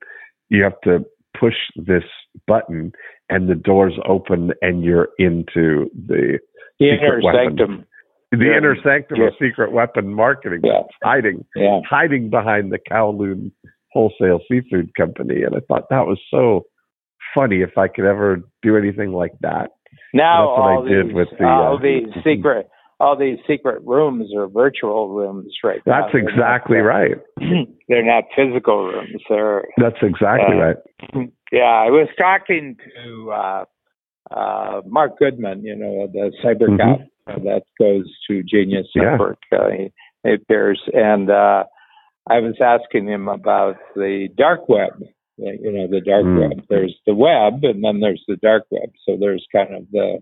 you 0.49 0.63
have 0.63 0.79
to 0.83 1.05
push 1.39 1.55
this 1.75 2.03
button 2.47 2.91
and 3.29 3.49
the 3.49 3.55
doors 3.55 3.93
open 4.07 4.51
and 4.61 4.83
you're 4.83 5.09
into 5.17 5.89
the, 6.07 6.39
the 6.79 6.89
inner 6.89 7.21
sanctum. 7.21 7.85
The 8.31 8.45
yeah. 8.45 8.57
inner 8.57 8.75
sanctum 8.83 9.17
yeah. 9.19 9.27
of 9.27 9.33
secret 9.41 9.71
weapon 9.71 10.13
marketing. 10.13 10.61
Yeah. 10.63 10.81
Hiding 11.03 11.45
yeah. 11.55 11.81
hiding 11.87 12.29
behind 12.29 12.71
the 12.71 12.79
Kowloon 12.91 13.51
wholesale 13.91 14.39
seafood 14.49 14.91
company. 14.95 15.43
And 15.43 15.55
I 15.55 15.59
thought 15.67 15.89
that 15.89 16.07
was 16.07 16.19
so 16.31 16.63
funny 17.35 17.61
if 17.61 17.77
I 17.77 17.87
could 17.87 18.05
ever 18.05 18.41
do 18.61 18.75
anything 18.77 19.11
like 19.11 19.33
that. 19.41 19.69
Now 20.13 20.47
all 20.49 20.83
these, 20.83 21.13
the, 21.13 21.45
all 21.45 21.77
uh, 21.77 21.81
these 21.81 22.07
secret 22.23 22.69
all 22.99 23.17
these 23.17 23.37
secret 23.47 23.81
rooms 23.85 24.29
are 24.35 24.47
virtual 24.47 25.09
rooms 25.09 25.53
right 25.63 25.81
now. 25.85 26.01
That's 26.01 26.15
exactly 26.15 26.77
not, 26.77 26.83
right. 26.83 27.17
They're 27.89 28.05
not 28.05 28.23
physical 28.35 28.85
rooms. 28.85 29.21
They're 29.27 29.65
That's 29.77 29.97
exactly 30.01 30.55
uh, 30.55 30.65
right. 30.65 30.77
Yeah, 31.51 31.65
I 31.65 31.91
was 31.91 32.07
talking 32.17 32.77
to 32.95 33.31
uh, 33.31 33.65
uh, 34.35 34.81
Marc 34.87 35.19
Goodman, 35.19 35.63
you 35.63 35.75
know, 35.75 36.07
the 36.11 36.31
cyber 36.43 36.67
mm-hmm. 36.67 36.77
cop 36.77 37.01
uh, 37.27 37.39
that 37.43 37.61
goes 37.77 38.11
to 38.27 38.41
Genius 38.41 38.87
yeah. 38.95 39.11
Network. 39.11 39.37
Uh, 39.51 39.69
he, 39.69 39.93
he 40.23 40.33
appears, 40.33 40.81
and 40.93 41.29
uh, 41.29 41.65
I 42.27 42.39
was 42.39 42.55
asking 42.59 43.07
him 43.07 43.27
about 43.27 43.75
the 43.95 44.29
dark 44.35 44.67
web. 44.67 45.03
You 45.37 45.71
know, 45.71 45.87
the 45.87 46.01
dark 46.01 46.25
mm. 46.25 46.49
web. 46.49 46.65
There's 46.69 46.95
the 47.05 47.15
web, 47.15 47.63
and 47.63 47.83
then 47.83 47.99
there's 47.99 48.23
the 48.27 48.37
dark 48.37 48.63
web. 48.69 48.89
So 49.05 49.17
there's 49.19 49.45
kind 49.51 49.73
of 49.73 49.87
the 49.91 50.19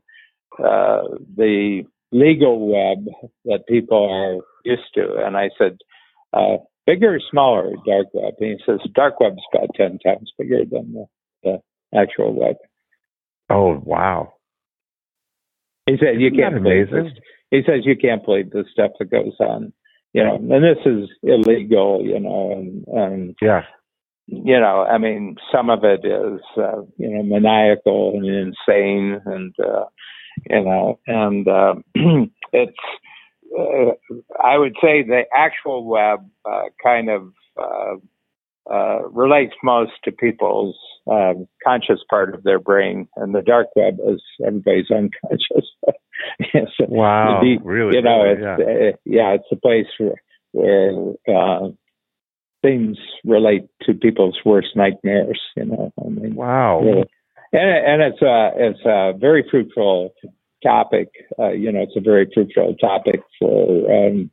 uh, 0.59 1.17
the 1.35 1.83
legal 2.11 2.67
web 2.67 3.05
that 3.45 3.67
people 3.67 4.09
are 4.09 4.43
used 4.65 4.93
to. 4.95 5.23
And 5.25 5.37
I 5.37 5.49
said, 5.57 5.77
uh, 6.33 6.57
bigger 6.85 7.15
or 7.15 7.19
smaller 7.31 7.71
dark 7.85 8.07
web? 8.13 8.33
And 8.39 8.49
he 8.51 8.57
says, 8.65 8.79
dark 8.93 9.19
web's 9.19 9.41
about 9.53 9.69
10 9.75 9.99
times 9.99 10.31
bigger 10.37 10.63
than 10.69 10.93
the, 10.93 11.05
the 11.43 11.97
actual 11.97 12.33
web. 12.33 12.57
Oh, 13.49 13.81
wow. 13.83 14.33
He 15.85 15.97
said, 15.97 16.21
you 16.21 16.31
can't 16.31 16.61
believe 16.61 16.89
this 16.89 17.11
He 17.49 17.61
says, 17.65 17.81
you 17.85 17.95
can't 17.97 18.23
believe 18.23 18.51
the 18.51 18.65
stuff 18.71 18.91
that 18.99 19.09
goes 19.09 19.33
on, 19.39 19.73
you 20.13 20.23
know, 20.23 20.35
and 20.35 20.63
this 20.63 20.77
is 20.85 21.09
illegal, 21.23 22.01
you 22.03 22.19
know, 22.19 22.51
and, 22.51 22.87
and 22.87 23.35
yeah. 23.41 23.63
You 24.33 24.59
know, 24.61 24.85
I 24.89 24.97
mean, 24.97 25.35
some 25.53 25.69
of 25.69 25.83
it 25.83 26.05
is, 26.05 26.39
uh, 26.57 26.83
you 26.97 27.09
know, 27.09 27.23
maniacal 27.23 28.13
and 28.15 28.25
insane, 28.25 29.19
and 29.25 29.53
uh, 29.59 29.85
you 30.49 30.63
know, 30.63 30.99
and 31.05 31.45
uh, 31.47 31.75
it's 32.53 32.77
uh, 33.59 33.91
I 34.41 34.57
would 34.57 34.75
say 34.81 35.03
the 35.03 35.23
actual 35.35 35.85
web 35.85 36.25
uh, 36.45 36.69
kind 36.81 37.09
of 37.09 37.33
uh, 37.61 37.95
uh, 38.73 39.09
relates 39.09 39.53
most 39.63 39.91
to 40.05 40.13
people's 40.13 40.77
um, 41.11 41.47
conscious 41.61 41.99
part 42.09 42.33
of 42.33 42.43
their 42.43 42.59
brain, 42.59 43.09
and 43.17 43.35
the 43.35 43.41
dark 43.41 43.67
web 43.75 43.97
is 44.07 44.21
everybody's 44.45 44.89
unconscious. 44.89 45.69
so 46.53 46.85
wow, 46.87 47.41
really? 47.41 47.97
You 47.97 48.01
know, 48.01 48.23
really, 48.23 48.31
it's, 48.31 48.41
yeah. 48.41 48.53
Uh, 48.53 48.97
yeah. 49.03 49.33
it's 49.33 49.47
a 49.51 49.57
place 49.57 49.87
where, 49.97 50.21
where 50.53 51.71
things 52.61 52.97
relate 53.25 53.63
to 53.83 53.93
people's 53.93 54.39
worst 54.45 54.69
nightmares. 54.75 55.39
You 55.55 55.65
know, 55.65 55.93
I 56.03 56.09
mean, 56.09 56.35
wow. 56.35 56.81
Really, 56.81 57.09
and, 57.53 58.01
and 58.01 58.13
it's 58.13 58.21
a 58.21 58.51
it's 58.55 58.85
a 58.85 59.13
very 59.17 59.45
fruitful 59.49 60.13
topic. 60.63 61.09
Uh, 61.39 61.51
you 61.51 61.71
know, 61.71 61.81
it's 61.81 61.97
a 61.97 62.01
very 62.01 62.29
fruitful 62.33 62.75
topic 62.79 63.21
for 63.39 63.91
um, 63.91 64.31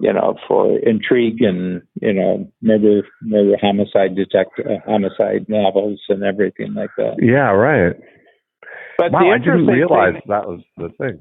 you 0.00 0.12
know 0.12 0.36
for 0.48 0.78
intrigue 0.78 1.40
and 1.40 1.82
you 2.00 2.12
know 2.12 2.50
murder 2.62 3.02
murder 3.22 3.56
homicide 3.60 4.16
detect 4.16 4.58
uh, 4.60 4.78
homicide 4.86 5.46
novels 5.48 6.00
and 6.08 6.22
everything 6.22 6.74
like 6.74 6.90
that. 6.96 7.16
Yeah, 7.20 7.50
right. 7.50 7.96
But 8.98 9.12
wow, 9.12 9.30
I 9.30 9.38
didn't 9.38 9.66
realize 9.66 10.14
thing, 10.14 10.22
that 10.28 10.48
was 10.48 10.60
the 10.76 10.88
thing. 10.98 11.20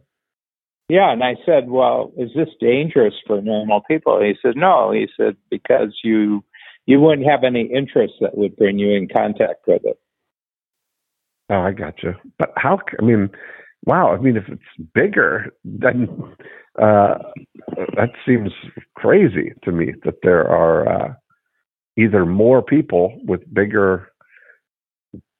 Yeah, 0.88 1.12
and 1.12 1.24
I 1.24 1.36
said, 1.46 1.70
"Well, 1.70 2.12
is 2.18 2.32
this 2.36 2.50
dangerous 2.60 3.16
for 3.26 3.42
normal 3.42 3.82
people?" 3.82 4.18
And 4.18 4.28
he 4.28 4.36
said, 4.42 4.56
"No." 4.56 4.92
He 4.92 5.08
said, 5.18 5.36
"Because 5.50 6.00
you 6.04 6.44
you 6.86 7.00
wouldn't 7.00 7.28
have 7.28 7.44
any 7.44 7.62
interest 7.62 8.14
that 8.22 8.38
would 8.38 8.56
bring 8.56 8.78
you 8.78 8.92
in 8.92 9.08
contact 9.08 9.66
with 9.68 9.84
it." 9.84 9.98
Oh, 11.50 11.60
I 11.60 11.72
got 11.72 12.04
you. 12.04 12.14
But 12.38 12.54
how? 12.56 12.80
I 13.00 13.04
mean, 13.04 13.30
wow. 13.86 14.14
I 14.14 14.18
mean, 14.20 14.38
if 14.38 14.48
it's 14.48 14.90
bigger, 14.94 15.52
then 15.64 16.08
uh, 16.80 17.16
that 17.96 18.12
seems 18.26 18.52
crazy 18.96 19.54
to 19.64 19.72
me 19.72 19.94
that 20.04 20.20
there 20.22 20.48
are 20.48 20.88
uh, 20.88 21.14
either 21.98 22.26
more 22.26 22.62
people 22.62 23.20
with 23.24 23.42
bigger, 23.52 24.12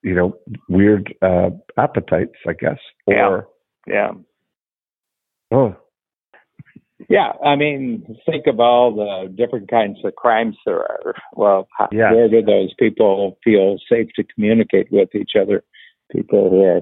you 0.02 0.16
know, 0.16 0.38
weird 0.70 1.14
uh, 1.22 1.52
appetites, 1.78 2.38
I 2.48 2.54
guess, 2.54 2.80
or 3.06 3.48
yeah. 3.86 3.94
yeah. 3.94 4.12
Oh, 5.56 5.76
yeah, 7.10 7.34
I 7.46 7.56
mean, 7.56 8.18
think 8.26 8.48
of 8.48 8.60
all 8.60 8.96
the 8.96 9.30
different 9.36 9.70
kinds 9.70 9.98
of 10.04 10.16
crimes 10.16 10.56
there 10.66 10.80
are. 10.80 11.14
Well, 11.34 11.68
yeah. 11.92 12.12
where 12.12 12.30
do 12.30 12.42
those 12.42 12.74
people 12.80 13.38
feel 13.44 13.78
safe 13.90 14.08
to 14.16 14.24
communicate 14.24 14.92
with 14.92 15.14
each 15.14 15.32
other? 15.40 15.64
people 16.12 16.50
who 16.50 16.64
are 16.64 16.82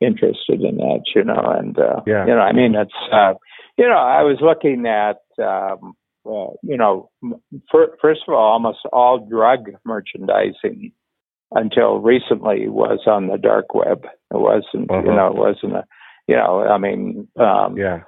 interested 0.00 0.62
in 0.62 0.76
that, 0.76 1.02
you 1.14 1.24
know, 1.24 1.42
and 1.58 1.78
uh, 1.78 2.00
yeah. 2.06 2.26
you 2.26 2.34
know, 2.34 2.40
I 2.40 2.52
mean, 2.52 2.74
it's 2.74 2.92
uh, 3.12 3.34
you 3.78 3.88
know, 3.88 3.96
I 3.96 4.22
was 4.22 4.38
looking 4.40 4.86
at 4.86 5.18
um, 5.42 5.94
uh, 6.26 6.54
you 6.62 6.76
know, 6.76 7.10
for, 7.70 7.96
first 8.00 8.22
of 8.26 8.34
all, 8.34 8.52
almost 8.52 8.78
all 8.92 9.26
drug 9.28 9.70
merchandising 9.84 10.92
until 11.52 11.98
recently 11.98 12.68
was 12.68 13.00
on 13.06 13.28
the 13.28 13.38
dark 13.38 13.74
web. 13.74 14.04
It 14.04 14.38
wasn't, 14.38 14.90
uh-huh. 14.90 15.02
you 15.04 15.14
know, 15.14 15.28
it 15.28 15.36
wasn't 15.36 15.74
a, 15.74 15.84
you 16.28 16.36
know, 16.36 16.62
I 16.62 16.78
mean, 16.78 17.28
um, 17.38 17.76
yeah, 17.76 18.00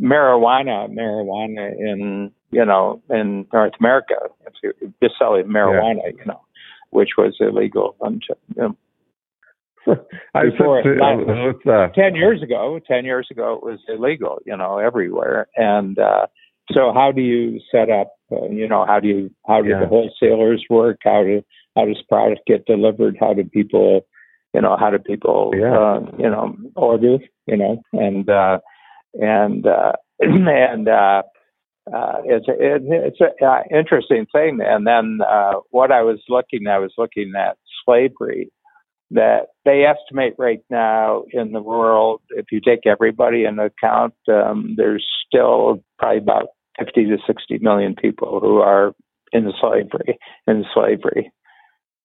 marijuana, 0.00 0.88
marijuana 0.90 1.72
in, 1.78 2.32
you 2.50 2.64
know, 2.64 3.02
in 3.10 3.46
North 3.52 3.72
America, 3.80 4.14
just 5.02 5.14
selling 5.18 5.46
marijuana, 5.46 6.00
yeah. 6.04 6.12
you 6.18 6.24
know, 6.26 6.40
which 6.90 7.10
was 7.16 7.36
illegal 7.40 7.96
until 8.00 8.36
you 8.56 8.62
know, 8.62 8.76
before 10.34 10.82
to, 10.82 11.70
uh, 11.70 11.88
ten 11.88 12.14
years 12.14 12.42
ago. 12.42 12.80
Ten 12.86 13.04
years 13.04 13.28
ago, 13.30 13.54
it 13.54 13.62
was 13.62 13.78
illegal, 13.88 14.38
you 14.44 14.56
know, 14.56 14.78
everywhere. 14.78 15.46
And 15.56 15.98
uh, 15.98 16.26
so, 16.72 16.92
how 16.92 17.12
do 17.12 17.20
you 17.20 17.60
set 17.70 17.90
up? 17.90 18.12
Uh, 18.32 18.48
you 18.48 18.66
know, 18.66 18.84
how 18.86 18.98
do 18.98 19.08
you 19.08 19.30
how 19.46 19.62
do 19.62 19.68
yeah. 19.68 19.80
the 19.80 19.86
wholesalers 19.86 20.64
work? 20.68 20.98
How 21.04 21.22
do 21.22 21.42
how 21.76 21.84
does 21.84 22.02
product 22.08 22.40
get 22.46 22.66
delivered? 22.66 23.16
How 23.20 23.34
do 23.34 23.44
people, 23.44 24.06
you 24.56 24.62
know, 24.62 24.74
how 24.80 24.88
do 24.88 24.98
people, 24.98 25.52
yeah. 25.54 25.78
uh, 25.78 26.00
you 26.18 26.30
know, 26.30 26.56
order? 26.74 27.18
You 27.46 27.56
know, 27.58 27.82
and 27.92 28.28
uh, 28.28 28.58
and 29.12 29.66
uh, 29.66 29.92
and 30.20 30.88
uh, 30.88 31.22
uh, 31.94 32.16
it's 32.24 32.46
it, 32.48 32.82
it's 32.86 33.20
an 33.20 33.46
uh, 33.46 33.62
interesting 33.70 34.24
thing. 34.32 34.60
And 34.62 34.86
then 34.86 35.18
uh, 35.28 35.60
what 35.70 35.92
I 35.92 36.00
was 36.02 36.20
looking, 36.30 36.66
I 36.66 36.78
was 36.78 36.94
looking 36.96 37.34
at 37.38 37.58
slavery. 37.84 38.50
That 39.12 39.48
they 39.64 39.84
estimate 39.84 40.34
right 40.36 40.62
now 40.68 41.24
in 41.30 41.52
the 41.52 41.62
world, 41.62 42.22
if 42.30 42.46
you 42.50 42.60
take 42.60 42.86
everybody 42.86 43.44
into 43.44 43.66
account, 43.66 44.14
um, 44.26 44.74
there's 44.76 45.06
still 45.28 45.84
probably 45.96 46.18
about 46.18 46.48
50 46.80 47.04
to 47.04 47.18
60 47.24 47.58
million 47.58 47.94
people 47.94 48.40
who 48.40 48.56
are 48.56 48.94
in 49.32 49.52
slavery. 49.60 50.18
In 50.48 50.64
slavery, 50.74 51.30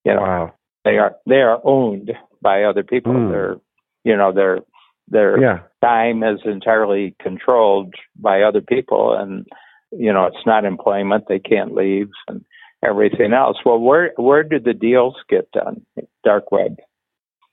you 0.06 0.14
know, 0.14 0.22
Wow. 0.22 0.54
they 0.86 0.98
are 1.00 1.16
they 1.26 1.42
are 1.42 1.60
owned 1.64 2.12
by 2.42 2.64
other 2.64 2.84
people. 2.84 3.14
Hmm. 3.14 3.30
They're 3.30 3.56
you 4.04 4.16
know 4.16 4.32
their 4.32 4.60
their 5.08 5.40
Yeah. 5.40 5.60
time 5.84 6.24
is 6.24 6.40
entirely 6.46 7.16
controlled 7.22 7.94
by 8.16 8.42
other 8.42 8.62
people, 8.62 9.14
and 9.14 9.46
you 9.92 10.12
know 10.12 10.26
it's 10.26 10.46
not 10.46 10.66
employment. 10.66 11.26
They 11.28 11.40
can't 11.40 11.74
leave 11.74 12.10
and 12.28 12.44
everything 12.84 13.34
else. 13.34 13.58
Well, 13.66 13.80
where 13.80 14.14
where 14.18 14.44
did 14.44 14.64
the 14.64 14.74
deals 14.74 15.16
get 15.30 15.52
done? 15.52 15.86
Dark 16.24 16.52
web. 16.52 16.78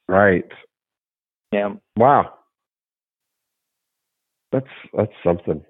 Right. 0.08 0.50
Yeah. 1.52 1.74
Wow. 1.96 2.32
That's 4.52 4.66
that's 4.94 5.12
something. 5.22 5.64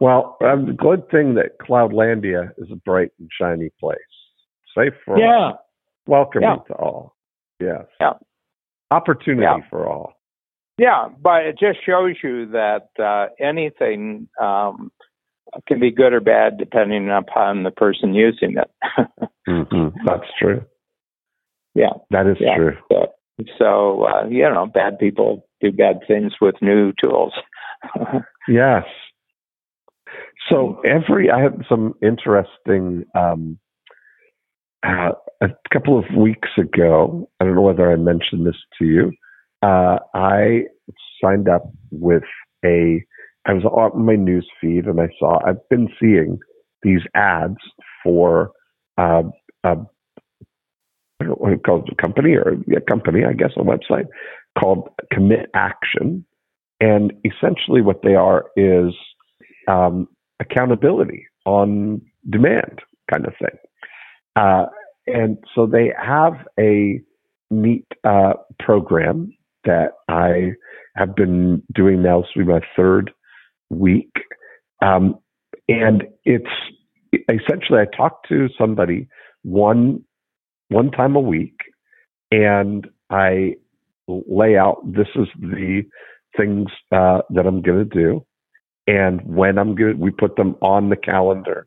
Well, 0.00 0.36
um, 0.44 0.66
the 0.66 0.72
good 0.72 1.08
thing 1.10 1.34
that 1.34 1.58
Cloudlandia 1.60 2.50
is 2.58 2.68
a 2.72 2.76
bright 2.76 3.12
and 3.18 3.30
shiny 3.40 3.70
place. 3.80 3.98
Safe 4.76 4.94
for 5.04 5.14
all. 5.14 5.20
Yeah. 5.20 5.52
Welcoming 6.06 6.48
Yeah. 6.48 6.56
to 6.66 6.74
all. 6.74 7.14
Yes. 7.60 7.84
Yeah. 8.00 8.14
Opportunity 8.92 9.42
Yeah. 9.42 9.68
for 9.70 9.86
all. 9.88 10.12
Yeah, 10.78 11.08
but 11.20 11.44
it 11.46 11.58
just 11.58 11.84
shows 11.84 12.16
you 12.22 12.46
that 12.46 12.88
uh, 12.98 13.26
anything 13.38 14.28
um, 14.40 14.90
can 15.66 15.78
be 15.80 15.90
good 15.90 16.12
or 16.12 16.20
bad 16.20 16.58
depending 16.58 17.10
upon 17.10 17.62
the 17.62 17.70
person 17.70 18.14
using 18.14 18.56
it. 18.56 18.70
hmm 19.46 19.88
That's 20.04 20.26
true. 20.38 20.62
yeah. 21.74 21.92
That 22.10 22.26
is 22.26 22.36
Yeah. 22.40 22.56
true. 22.56 22.76
So, 22.90 23.12
so 23.58 24.04
uh, 24.06 24.26
you 24.28 24.42
know, 24.42 24.66
bad 24.66 24.98
people 24.98 25.46
do 25.60 25.72
bad 25.72 26.00
things 26.06 26.32
with 26.40 26.54
new 26.62 26.92
tools. 27.02 27.32
Yes. 28.48 28.84
So 30.50 30.80
every 30.84 31.30
I 31.30 31.40
had 31.40 31.62
some 31.68 31.94
interesting 32.02 33.04
um, 33.14 33.58
uh, 34.82 35.12
a 35.40 35.48
couple 35.72 35.98
of 35.98 36.04
weeks 36.16 36.48
ago. 36.58 37.28
I 37.40 37.44
don't 37.44 37.54
know 37.54 37.62
whether 37.62 37.90
I 37.90 37.96
mentioned 37.96 38.46
this 38.46 38.56
to 38.78 38.84
you. 38.84 39.12
Uh, 39.62 39.98
I 40.14 40.62
signed 41.22 41.48
up 41.48 41.70
with 41.90 42.24
a. 42.64 43.04
I 43.44 43.54
was 43.54 43.64
on 43.64 44.04
my 44.06 44.14
news 44.14 44.48
feed 44.60 44.86
and 44.86 45.00
I 45.00 45.08
saw. 45.18 45.38
I've 45.46 45.68
been 45.68 45.88
seeing 46.00 46.38
these 46.82 47.02
ads 47.14 47.58
for. 48.02 48.52
Uh, 48.98 49.22
uh, 49.64 49.76
I 51.20 51.24
don't 51.24 51.28
know 51.28 51.34
what 51.36 51.52
it 51.52 51.64
calls 51.64 51.88
a 51.90 52.02
company 52.02 52.34
or 52.34 52.56
a 52.76 52.80
company, 52.80 53.24
I 53.24 53.32
guess, 53.32 53.52
a 53.56 53.60
website 53.60 54.06
called 54.58 54.88
Commit 55.12 55.50
Action, 55.54 56.24
and 56.80 57.12
essentially 57.24 57.80
what 57.80 58.02
they 58.02 58.14
are 58.14 58.46
is 58.56 58.92
um, 59.68 60.08
accountability 60.40 61.26
on 61.46 62.02
demand 62.28 62.80
kind 63.10 63.26
of 63.26 63.34
thing. 63.38 63.56
Uh, 64.36 64.66
and 65.06 65.38
so 65.54 65.66
they 65.66 65.92
have 66.00 66.34
a 66.58 67.00
neat 67.50 67.86
uh, 68.04 68.34
program 68.58 69.32
that 69.64 69.92
I 70.08 70.52
have 70.96 71.14
been 71.14 71.62
doing 71.74 72.02
now. 72.02 72.20
This 72.22 72.30
will 72.36 72.44
be 72.44 72.52
my 72.52 72.60
third 72.76 73.12
week. 73.70 74.12
Um, 74.80 75.18
and 75.68 76.04
it's 76.24 76.46
essentially 77.28 77.80
I 77.80 77.96
talk 77.96 78.26
to 78.28 78.48
somebody 78.58 79.08
one 79.42 80.02
one 80.68 80.90
time 80.90 81.14
a 81.16 81.20
week 81.20 81.56
and 82.30 82.86
I 83.10 83.54
lay 84.08 84.56
out 84.56 84.80
this 84.84 85.08
is 85.14 85.28
the 85.38 85.82
things 86.36 86.68
uh, 86.90 87.20
that 87.30 87.46
I'm 87.46 87.60
going 87.62 87.78
to 87.78 87.84
do 87.84 88.24
and 88.86 89.20
when 89.22 89.58
I'm 89.58 89.74
good, 89.74 89.98
we 89.98 90.10
put 90.10 90.36
them 90.36 90.56
on 90.60 90.90
the 90.90 90.96
calendar 90.96 91.66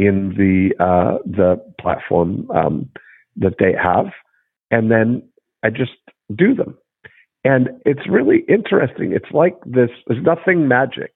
in 0.00 0.30
the 0.30 0.72
uh, 0.82 1.18
the 1.26 1.62
platform 1.78 2.50
um, 2.52 2.88
that 3.36 3.56
they 3.58 3.74
have, 3.80 4.06
and 4.70 4.90
then 4.90 5.22
I 5.62 5.68
just 5.68 5.92
do 6.34 6.54
them. 6.54 6.76
And 7.44 7.68
it's 7.84 8.08
really 8.08 8.44
interesting. 8.48 9.12
It's 9.12 9.30
like 9.32 9.56
this. 9.66 9.90
There's 10.06 10.24
nothing 10.24 10.66
magic 10.66 11.12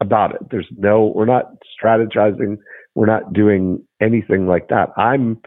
about 0.00 0.34
it. 0.34 0.40
There's 0.50 0.66
no. 0.76 1.12
We're 1.14 1.26
not 1.26 1.52
strategizing. 1.80 2.58
We're 2.96 3.06
not 3.06 3.32
doing 3.32 3.86
anything 4.02 4.48
like 4.48 4.68
that. 4.68 4.88
I'm 4.96 5.40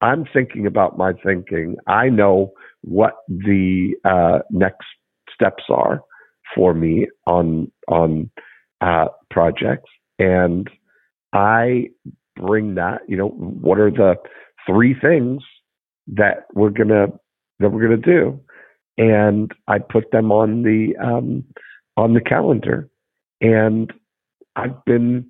I'm 0.00 0.24
thinking 0.32 0.66
about 0.66 0.96
my 0.96 1.12
thinking. 1.22 1.76
I 1.86 2.08
know 2.08 2.52
what 2.80 3.16
the 3.28 3.92
uh, 4.04 4.38
next 4.50 4.86
steps 5.34 5.64
are 5.68 6.00
for 6.54 6.72
me 6.72 7.06
on 7.26 7.70
on 7.86 8.30
uh, 8.80 9.08
projects, 9.30 9.90
and 10.18 10.70
I 11.34 11.88
bring 12.40 12.74
that. 12.76 13.02
You 13.08 13.16
know, 13.16 13.28
what 13.28 13.78
are 13.78 13.90
the 13.90 14.16
three 14.66 14.94
things 15.00 15.42
that 16.08 16.46
we're 16.54 16.70
gonna 16.70 17.06
that 17.60 17.70
we're 17.70 17.82
gonna 17.82 17.96
do, 17.96 18.40
and 18.98 19.50
I 19.68 19.78
put 19.78 20.10
them 20.10 20.32
on 20.32 20.62
the 20.62 20.94
um, 21.02 21.44
on 21.96 22.14
the 22.14 22.20
calendar, 22.20 22.88
and 23.40 23.92
I've 24.56 24.84
been 24.84 25.26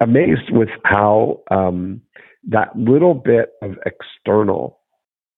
amazed 0.00 0.50
with 0.50 0.68
how 0.84 1.40
um, 1.50 2.00
that 2.48 2.74
little 2.76 3.14
bit 3.14 3.50
of 3.62 3.72
external 3.84 4.78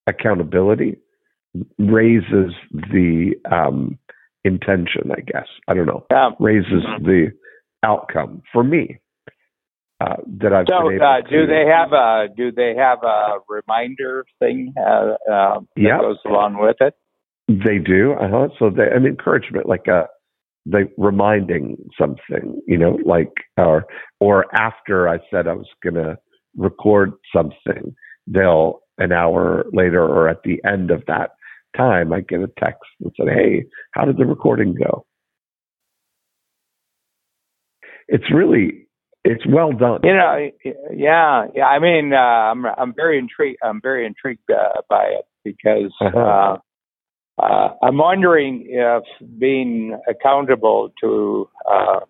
accountability 0.07 0.97
raises 1.79 2.53
the 2.73 3.33
um, 3.51 3.99
intention, 4.45 5.11
I 5.11 5.21
guess. 5.21 5.47
I 5.69 5.75
don't 5.75 5.87
know. 5.87 6.07
Yeah. 6.11 6.31
Raises 6.39 6.85
Mhm. 6.85 7.05
the 7.05 7.33
outcome 7.83 8.43
for 8.53 8.63
me 8.63 8.99
uh, 10.01 10.17
that 10.39 10.53
I've 10.53 10.67
So, 10.69 10.89
been 10.89 10.97
able 10.97 11.07
uh, 11.07 11.21
to. 11.23 11.29
do 11.29 11.47
they 11.47 11.67
have 11.67 11.93
a 11.93 12.29
do 12.35 12.51
they 12.53 12.75
have 12.77 13.03
a 13.03 13.39
reminder 13.49 14.25
thing 14.39 14.73
uh, 14.79 15.17
uh, 15.31 15.61
that 15.77 15.99
goes 16.01 16.19
along 16.27 16.59
with 16.59 16.77
it? 16.81 16.95
They 17.49 17.79
do. 17.79 18.13
Uh-huh. 18.13 18.49
So 18.59 18.71
they, 18.71 18.85
an 18.85 19.07
encouragement, 19.07 19.67
like 19.69 19.89
a, 19.89 20.07
they 20.67 20.85
reminding 20.97 21.77
something, 21.99 22.61
you 22.67 22.79
know, 22.79 22.99
like, 23.05 23.33
or, 23.57 23.87
or 24.21 24.47
after 24.55 25.09
I 25.09 25.19
said 25.31 25.49
I 25.49 25.55
was 25.55 25.69
going 25.83 25.95
to 25.97 26.17
record 26.57 27.13
something, 27.35 27.95
they'll 28.27 28.81
an 28.99 29.13
hour 29.13 29.65
later 29.73 30.03
or 30.05 30.29
at 30.29 30.43
the 30.45 30.63
end 30.65 30.91
of 30.91 31.03
that 31.09 31.31
time, 31.77 32.13
I 32.13 32.21
get 32.21 32.41
a 32.41 32.51
text 32.59 32.83
that 33.01 33.11
said, 33.17 33.29
Hey, 33.35 33.65
how 33.93 34.05
did 34.05 34.17
the 34.17 34.27
recording 34.27 34.75
go? 34.75 35.05
It's 38.07 38.31
really, 38.33 38.87
it's 39.25 39.47
well 39.47 39.73
done. 39.73 40.01
You 40.03 40.15
know, 40.15 40.51
yeah, 40.93 41.47
yeah. 41.55 41.67
I 41.67 41.79
mean, 41.79 42.13
uh, 42.13 42.17
I'm 42.17 42.65
I'm 42.67 42.95
very 42.95 43.19
intrigued. 43.19 43.59
I'm 43.63 43.81
very 43.81 44.07
intrigued 44.07 44.51
uh, 44.51 44.81
by 44.89 45.05
it 45.05 45.27
because 45.45 45.93
uh, 46.01 46.07
Uh-huh. 46.07 46.59
uh, 47.43 47.69
I'm 47.83 47.99
wondering 47.99 48.67
if 48.69 49.05
being 49.39 49.99
accountable 50.09 50.93
to 51.03 51.49
uh, 51.71 52.01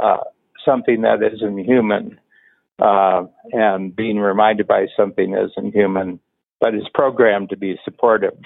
uh, 0.00 0.24
something 0.64 1.02
that 1.02 1.18
isn't 1.22 1.58
human 1.58 2.18
uh, 2.80 3.24
and 3.52 3.94
being 3.94 4.18
reminded 4.18 4.66
by 4.66 4.86
something 4.96 5.32
that 5.32 5.50
isn't 5.56 5.74
human, 5.74 6.20
but 6.60 6.74
is 6.74 6.88
programmed 6.94 7.50
to 7.50 7.56
be 7.56 7.76
supportive, 7.84 8.38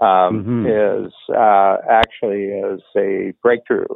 um, 0.00 0.66
is 0.66 1.12
uh, 1.34 1.76
actually 1.90 2.44
is 2.44 2.80
a 2.96 3.32
breakthrough. 3.42 3.86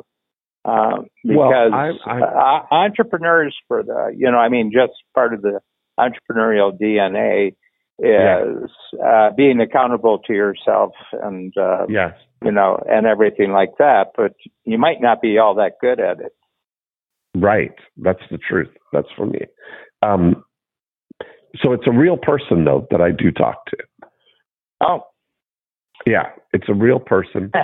Well, 0.65 1.09
because 1.25 1.73
I- 1.73 2.11
I- 2.11 2.21
uh, 2.21 2.67
entrepreneurs 2.71 3.57
for 3.69 3.83
the 3.83 4.15
you 4.17 4.31
know 4.31 4.39
I 4.39 4.49
mean 4.49 4.73
just 4.73 4.93
part 5.15 5.35
of 5.35 5.43
the 5.43 5.61
entrepreneurial 5.99 6.73
DNA 6.79 7.55
is 7.99 8.71
uh, 9.05 9.31
being 9.37 9.61
accountable 9.61 10.19
to 10.27 10.33
yourself 10.33 10.93
and 11.13 11.53
uh, 11.57 11.87
yes. 11.89 12.15
you 12.45 12.51
know 12.51 12.83
and 12.89 13.07
everything 13.07 13.53
like 13.53 13.77
that. 13.79 14.13
But 14.17 14.35
you 14.65 14.79
might 14.79 15.01
not 15.01 15.21
be 15.21 15.39
all 15.39 15.55
that 15.57 15.75
good 15.81 16.01
at 16.01 16.21
it. 16.21 16.33
Right. 17.35 17.75
That's 17.97 18.23
the 18.31 18.39
truth. 18.39 18.71
That's 18.93 19.09
for 19.17 19.27
me. 19.27 19.41
Um, 20.03 20.45
so 21.63 21.73
it's 21.73 21.87
a 21.87 21.93
real 21.93 22.17
person 22.17 22.65
though 22.65 22.87
that 22.91 23.01
I 23.01 23.11
do 23.11 23.31
talk 23.31 23.67
to. 23.67 23.77
Oh. 24.81 25.07
Yeah, 26.07 26.31
it's 26.53 26.69
a 26.69 26.75
real 26.75 26.99
person. 26.99 27.51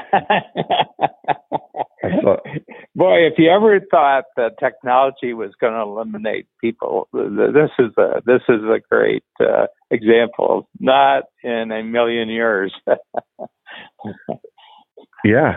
thought- 2.22 2.46
Boy, 2.94 3.18
if 3.26 3.34
you 3.38 3.50
ever 3.50 3.80
thought 3.90 4.24
that 4.36 4.58
technology 4.58 5.32
was 5.34 5.52
going 5.60 5.72
to 5.74 5.80
eliminate 5.80 6.46
people, 6.60 7.08
this 7.12 7.70
is 7.78 7.92
a 7.96 8.20
this 8.26 8.42
is 8.48 8.62
a 8.64 8.80
great 8.90 9.22
uh, 9.40 9.66
example. 9.90 10.68
Not 10.80 11.24
in 11.42 11.70
a 11.70 11.82
million 11.82 12.28
years. 12.28 12.72
Yeah. 15.24 15.54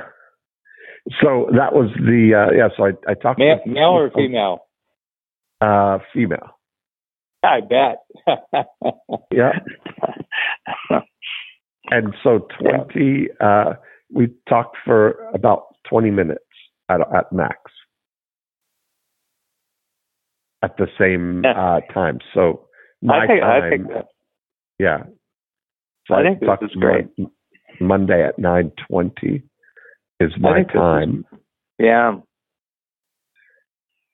So 1.21 1.47
that 1.51 1.73
was 1.73 1.89
the 1.95 2.33
uh, 2.35 2.51
yeah. 2.55 2.69
So 2.75 2.85
I, 2.85 3.11
I 3.11 3.13
talked 3.15 3.39
male, 3.39 3.59
with- 3.63 3.73
male 3.73 3.89
or 3.89 4.09
female? 4.11 4.59
Uh, 5.59 5.99
female. 6.13 6.49
I 7.43 7.59
bet. 7.61 7.97
yeah. 9.31 9.51
And 11.91 12.13
so 12.23 12.47
20, 12.61 13.27
uh, 13.41 13.73
we 14.13 14.29
talked 14.47 14.77
for 14.85 15.15
about 15.33 15.75
20 15.89 16.09
minutes 16.09 16.39
at, 16.89 17.01
at 17.13 17.31
max 17.31 17.57
at 20.63 20.77
the 20.77 20.87
same 20.99 21.41
Yeah. 21.43 21.51
uh, 21.51 21.79
time. 21.93 22.19
So 22.33 22.67
my 23.01 23.23
I 23.23 23.27
think 23.27 23.41
time, 23.41 23.63
I 23.63 23.69
think 23.69 23.87
that 23.89 24.07
yeah. 24.79 25.03
So 26.07 26.15
I 26.15 26.23
think 26.23 26.39
this 26.39 26.49
is 26.69 26.75
great. 26.75 27.07
Mon- 27.17 27.31
Monday 27.79 28.23
at 28.25 28.37
9:20 28.37 29.43
is 30.19 30.31
my 30.39 30.59
this 30.59 30.67
is- 30.67 30.73
time. 30.73 31.25
yeah. 31.79 32.15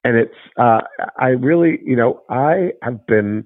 and 0.04 0.16
it's 0.16 0.36
uh 0.58 0.80
i 1.20 1.30
really 1.30 1.80
you 1.84 1.96
know 1.96 2.22
i 2.30 2.72
have 2.82 3.06
been 3.08 3.44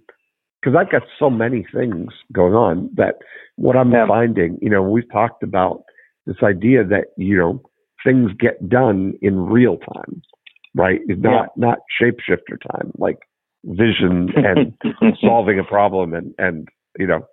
because 0.61 0.75
i've 0.79 0.91
got 0.91 1.03
so 1.19 1.29
many 1.29 1.65
things 1.73 2.11
going 2.31 2.53
on 2.53 2.89
that 2.95 3.15
what 3.55 3.75
i'm 3.75 3.91
Yeah. 3.91 4.07
finding 4.07 4.57
you 4.61 4.69
know 4.69 4.81
we've 4.81 5.09
talked 5.11 5.43
about 5.43 5.83
this 6.25 6.37
idea 6.43 6.83
that 6.85 7.05
you 7.17 7.37
know 7.37 7.61
things 8.03 8.31
get 8.39 8.67
done 8.69 9.13
in 9.21 9.39
real 9.45 9.77
time 9.77 10.21
right? 10.75 11.01
It's 11.07 11.21
not 11.21 11.49
not 11.57 11.79
shapeshifter 12.01 12.57
time 12.71 12.91
like 12.97 13.17
vision 13.65 14.29
and 14.35 14.73
solving 15.21 15.59
a 15.59 15.63
problem 15.63 16.13
and 16.13 16.33
and 16.37 16.67
you 16.97 17.07
know 17.07 17.25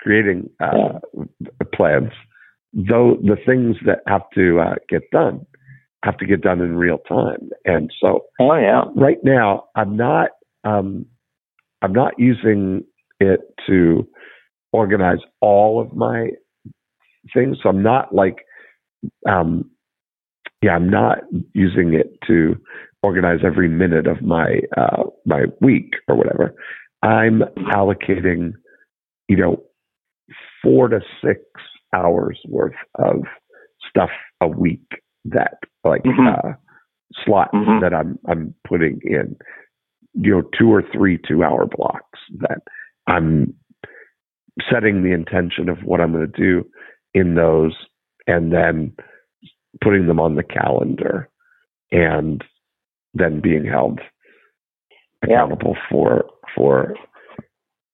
creating 0.00 0.50
uh 0.60 0.98
plans. 1.74 2.10
Though 2.72 3.16
the 3.22 3.36
things 3.46 3.76
that 3.86 4.00
have 4.06 4.22
to 4.34 4.60
uh, 4.60 4.74
get 4.88 5.02
done 5.10 5.46
have 6.04 6.16
to 6.18 6.26
get 6.26 6.42
done 6.42 6.60
in 6.60 6.76
real 6.76 6.98
time. 7.08 7.50
And 7.64 7.90
so 8.00 8.24
oh 8.40 8.54
yeah. 8.56 8.82
right 8.94 9.18
now 9.24 9.64
i'm 9.76 9.96
not 9.96 10.30
um 10.64 11.06
i'm 11.82 11.92
not 11.92 12.12
using 12.18 12.82
it 13.20 13.40
to 13.66 14.06
organize 14.72 15.18
all 15.40 15.80
of 15.80 15.92
my 15.94 16.28
things 17.34 17.58
so 17.62 17.68
i'm 17.68 17.82
not 17.82 18.14
like 18.14 18.44
um 19.28 19.68
yeah 20.62 20.72
i'm 20.74 20.88
not 20.88 21.18
using 21.54 21.94
it 21.94 22.18
to 22.26 22.56
organize 23.02 23.40
every 23.44 23.68
minute 23.68 24.06
of 24.06 24.22
my 24.22 24.60
uh 24.76 25.04
my 25.26 25.44
week 25.60 25.94
or 26.08 26.16
whatever 26.16 26.54
i'm 27.02 27.42
allocating 27.72 28.52
you 29.28 29.36
know 29.36 29.62
four 30.62 30.88
to 30.88 31.00
six 31.24 31.40
hours 31.94 32.38
worth 32.48 32.74
of 32.96 33.22
stuff 33.88 34.10
a 34.40 34.48
week 34.48 34.84
that 35.24 35.54
like 35.84 36.02
Mhm. 36.02 36.26
uh 36.44 36.52
slots 37.24 37.54
Mhm. 37.54 37.80
that 37.80 37.94
I'm 37.94 38.18
I'm 38.28 38.54
putting 38.66 39.00
in, 39.02 39.36
you 40.20 40.32
know, 40.32 40.42
two 40.58 40.72
or 40.72 40.82
three 40.92 41.18
two 41.26 41.44
hour 41.44 41.66
blocks 41.66 42.18
that 42.40 42.62
I'm 43.06 43.54
setting 44.70 45.02
the 45.02 45.12
intention 45.12 45.68
of 45.68 45.78
what 45.84 46.00
I'm 46.00 46.12
going 46.12 46.30
to 46.30 46.36
do 46.40 46.68
in 47.14 47.34
those 47.36 47.74
and 48.26 48.52
then 48.52 48.92
putting 49.82 50.06
them 50.06 50.18
on 50.18 50.34
the 50.34 50.42
calendar 50.42 51.28
and 51.92 52.42
then 53.14 53.40
being 53.40 53.64
held 53.64 54.00
Yeah. 55.26 55.34
accountable 55.44 55.76
for 55.90 56.26
for 56.54 56.94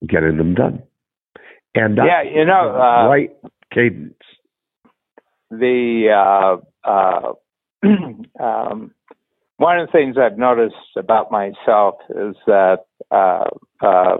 getting 0.06 0.36
them 0.38 0.54
done. 0.54 0.82
And 1.74 1.96
Yeah, 1.98 2.22
you 2.22 2.44
know, 2.44 2.70
uh, 2.74 3.06
right 3.08 3.30
cadence. 3.72 4.14
the 5.50 6.08
uh, 6.10 6.56
uh, 6.88 7.32
um, 8.40 8.94
one 9.56 9.78
of 9.78 9.86
the 9.86 9.92
things 9.92 10.16
I've 10.18 10.38
noticed 10.38 10.74
about 10.96 11.30
myself 11.30 11.96
is 12.10 12.36
that 12.46 12.78
uh, 13.10 13.44
uh, 13.80 14.16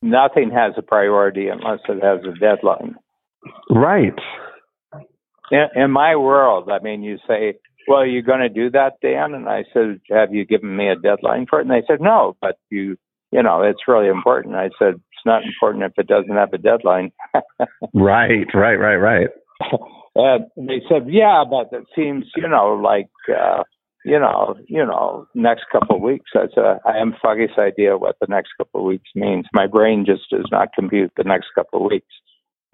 nothing 0.00 0.50
has 0.50 0.74
a 0.76 0.82
priority 0.82 1.48
unless 1.48 1.80
it 1.88 2.02
has 2.02 2.20
a 2.24 2.38
deadline. 2.38 2.96
Right. 3.70 4.14
In, 5.50 5.66
in 5.76 5.90
my 5.90 6.16
world, 6.16 6.70
I 6.70 6.82
mean, 6.82 7.02
you 7.02 7.18
say, 7.28 7.54
"Well, 7.86 8.06
you're 8.06 8.22
going 8.22 8.40
to 8.40 8.48
do 8.48 8.70
that, 8.70 8.94
Dan?" 9.02 9.34
And 9.34 9.48
I 9.48 9.64
said, 9.72 10.00
"Have 10.10 10.32
you 10.32 10.46
given 10.46 10.74
me 10.74 10.88
a 10.88 10.96
deadline 10.96 11.46
for 11.48 11.60
it?" 11.60 11.66
And 11.66 11.70
they 11.70 11.86
said, 11.86 12.00
"No, 12.00 12.36
but 12.40 12.56
you, 12.70 12.96
you 13.30 13.42
know, 13.42 13.62
it's 13.62 13.86
really 13.86 14.08
important." 14.08 14.54
I 14.54 14.70
said, 14.78 14.94
"It's 14.94 15.26
not 15.26 15.44
important 15.44 15.84
if 15.84 15.92
it 15.98 16.06
doesn't 16.06 16.34
have 16.34 16.52
a 16.52 16.58
deadline." 16.58 17.12
Right, 17.92 18.46
right, 18.54 18.74
right, 18.74 18.96
right. 18.96 19.28
And 20.16 20.46
they 20.56 20.80
said, 20.88 21.06
"Yeah, 21.08 21.44
but 21.48 21.76
it 21.76 21.84
seems, 21.94 22.24
you 22.34 22.48
know, 22.48 22.80
like, 22.82 23.10
uh, 23.28 23.62
you 24.04 24.18
know, 24.18 24.56
you 24.66 24.84
know, 24.84 25.26
next 25.34 25.64
couple 25.72 25.96
of 25.96 26.02
weeks." 26.02 26.30
I 26.34 26.46
said, 26.54 26.80
"I 26.86 26.98
have 26.98 27.14
foggiest 27.20 27.58
idea 27.58 27.96
what 27.96 28.16
the 28.20 28.26
next 28.28 28.52
couple 28.58 28.80
of 28.80 28.86
weeks 28.86 29.10
means. 29.14 29.46
My 29.52 29.66
brain 29.66 30.04
just 30.04 30.30
does 30.30 30.46
not 30.50 30.72
compute 30.74 31.12
the 31.16 31.24
next 31.24 31.48
couple 31.54 31.84
of 31.84 31.90
weeks." 31.90 32.12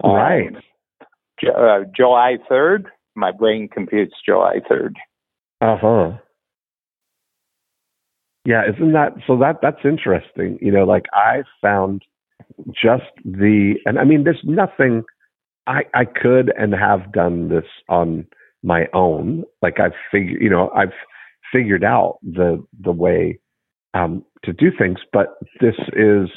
Um, 0.03 0.11
Right. 0.13 0.55
Uh, 1.43 1.85
July 1.95 2.37
third, 2.47 2.87
my 3.15 3.31
brain 3.31 3.67
computes 3.67 4.13
July 4.23 4.59
third. 4.69 4.95
Uh 5.59 5.77
huh. 5.77 6.11
Yeah, 8.45 8.63
isn't 8.67 8.93
that 8.93 9.13
so? 9.27 9.37
That 9.37 9.59
that's 9.61 9.83
interesting. 9.83 10.57
You 10.61 10.71
know, 10.71 10.83
like 10.83 11.05
I 11.13 11.43
found 11.61 12.03
just 12.69 13.11
the, 13.23 13.75
and 13.85 13.99
I 13.99 14.03
mean, 14.03 14.23
there's 14.23 14.41
nothing. 14.43 15.03
I 15.67 15.81
I 15.93 16.05
could 16.05 16.51
and 16.57 16.73
have 16.73 17.11
done 17.11 17.49
this 17.49 17.65
on 17.87 18.25
my 18.63 18.87
own. 18.93 19.43
Like 19.61 19.79
I've 19.79 19.93
figured, 20.11 20.41
you 20.41 20.49
know, 20.49 20.69
I've 20.75 20.93
figured 21.51 21.83
out 21.83 22.19
the 22.23 22.63
the 22.81 22.91
way 22.93 23.39
um, 23.93 24.25
to 24.45 24.53
do 24.53 24.71
things. 24.77 24.99
But 25.13 25.35
this 25.61 25.75
is, 25.93 26.29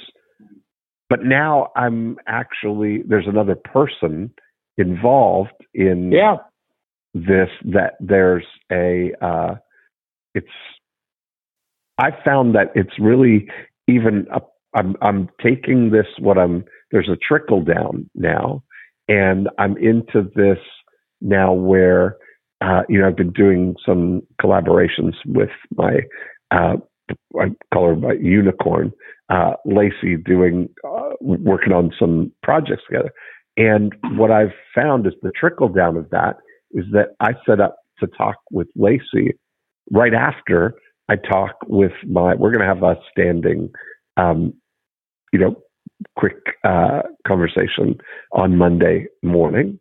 but 1.11 1.25
now 1.25 1.69
I'm 1.77 2.19
actually 2.29 3.03
there's 3.09 3.29
another 3.29 3.57
person 3.57 4.33
involved 4.79 5.53
in 5.75 6.13
Yeah, 6.13 6.39
this 7.15 7.49
that 7.65 7.95
there's 8.01 8.47
a 8.73 9.13
uh 9.21 9.55
it's 10.35 10.47
i 11.99 12.11
found 12.25 12.55
that 12.55 12.69
it's 12.75 12.99
really 13.01 13.49
even 13.89 14.27
a, 14.35 14.41
i'm 14.77 14.97
i'm 15.03 15.29
taking 15.43 15.91
this 15.91 16.07
what 16.21 16.39
i'm 16.39 16.65
there's 16.93 17.09
a 17.09 17.17
trickle 17.27 17.63
down 17.63 18.09
now 18.15 18.63
and 19.09 19.49
i'm 19.59 19.77
into 19.79 20.31
this 20.37 20.59
now 21.21 21.53
where 21.53 22.17
uh 22.65 22.83
you 22.89 23.01
know 23.01 23.09
i've 23.09 23.17
been 23.17 23.33
doing 23.33 23.77
some 23.87 24.23
collaborations 24.43 25.15
with 25.27 25.51
my 25.77 26.01
uh 26.53 26.77
I 27.41 27.49
call 27.73 27.89
her 27.89 27.97
my 27.97 28.15
unicorn, 28.15 28.93
uh, 29.31 29.53
Lacey, 29.65 30.17
doing 30.17 30.69
uh, 30.87 31.11
working 31.21 31.73
on 31.73 31.93
some 31.99 32.33
projects 32.43 32.83
together. 32.89 33.11
And 33.57 33.95
what 34.19 34.31
I've 34.31 34.53
found 34.75 35.07
is 35.07 35.15
the 35.23 35.33
trickle 35.39 35.69
down 35.69 35.97
of 35.97 36.11
that 36.11 36.37
is 36.73 36.85
that 36.93 37.11
I 37.21 37.33
set 37.49 37.61
up 37.61 37.77
to 38.01 38.07
talk 38.07 38.37
with 38.51 38.69
Lacey 38.77 39.35
right 39.93 40.15
after 40.15 40.75
I 41.09 41.17
talk 41.17 41.57
with 41.69 41.93
my. 42.09 42.35
We're 42.35 42.53
going 42.53 42.67
to 42.67 42.75
have 42.75 42.83
a 42.83 42.97
standing, 43.11 43.71
um, 44.17 44.55
you 45.33 45.39
know, 45.39 45.57
quick 46.17 46.39
uh, 46.65 47.03
conversation 47.27 47.97
on 48.33 48.57
Monday 48.57 49.07
morning 49.23 49.79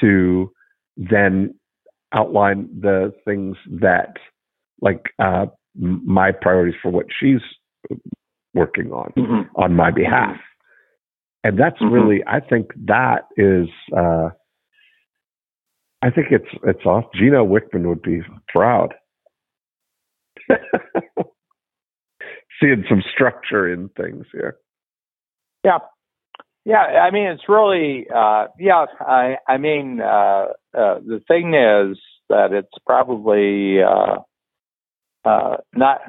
to 0.00 0.50
then 0.96 1.54
outline 2.16 2.68
the 2.80 3.12
things 3.24 3.56
that 3.80 4.16
like 4.80 5.04
uh, 5.18 5.46
my 5.74 6.32
priorities 6.32 6.74
for 6.82 6.90
what 6.90 7.06
she's 7.20 7.40
working 8.54 8.90
on 8.92 9.12
Mhm. 9.16 9.48
on 9.56 9.74
my 9.74 9.90
behalf. 9.90 10.36
And 11.44 11.58
that's 11.58 11.78
Mhm. 11.80 11.92
really 11.92 12.24
I 12.26 12.40
think 12.40 12.72
that 12.86 13.26
is 13.36 13.68
uh 13.96 14.30
I 16.02 16.10
think 16.10 16.28
it's 16.30 16.48
it's 16.64 16.84
off. 16.86 17.04
Gino 17.14 17.44
Wickman 17.44 17.86
would 17.88 18.02
be 18.02 18.22
proud. 18.48 18.94
Seeing 22.60 22.84
some 22.88 23.02
structure 23.12 23.68
in 23.72 23.88
things 23.90 24.26
here. 24.32 24.56
yeah, 25.64 25.78
yeah. 26.66 27.00
I 27.06 27.10
mean, 27.12 27.28
it's 27.28 27.48
really, 27.48 28.06
uh, 28.14 28.48
yeah. 28.58 28.86
I, 29.00 29.36
I 29.48 29.56
mean, 29.56 30.00
uh, 30.00 30.48
uh, 30.76 30.98
the 31.06 31.22
thing 31.28 31.54
is 31.54 31.98
that 32.28 32.52
it's 32.52 32.68
probably 32.84 33.78
uh, 33.82 34.16
uh, 35.24 35.56
not. 35.74 36.00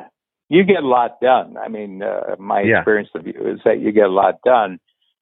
You 0.49 0.64
get 0.64 0.84
a 0.84 0.88
lot 0.88 1.20
done. 1.22 1.58
I 1.58 1.68
mean, 1.68 2.01
uh, 2.01 2.36
my 2.39 2.62
Yeah. 2.62 2.80
experience 2.80 3.10
of 3.16 3.28
you 3.28 3.34
is 3.45 3.60
that 3.66 3.80
you 3.80 3.91
get 3.91 4.05
a 4.05 4.10
lot 4.10 4.36
done, 4.45 4.80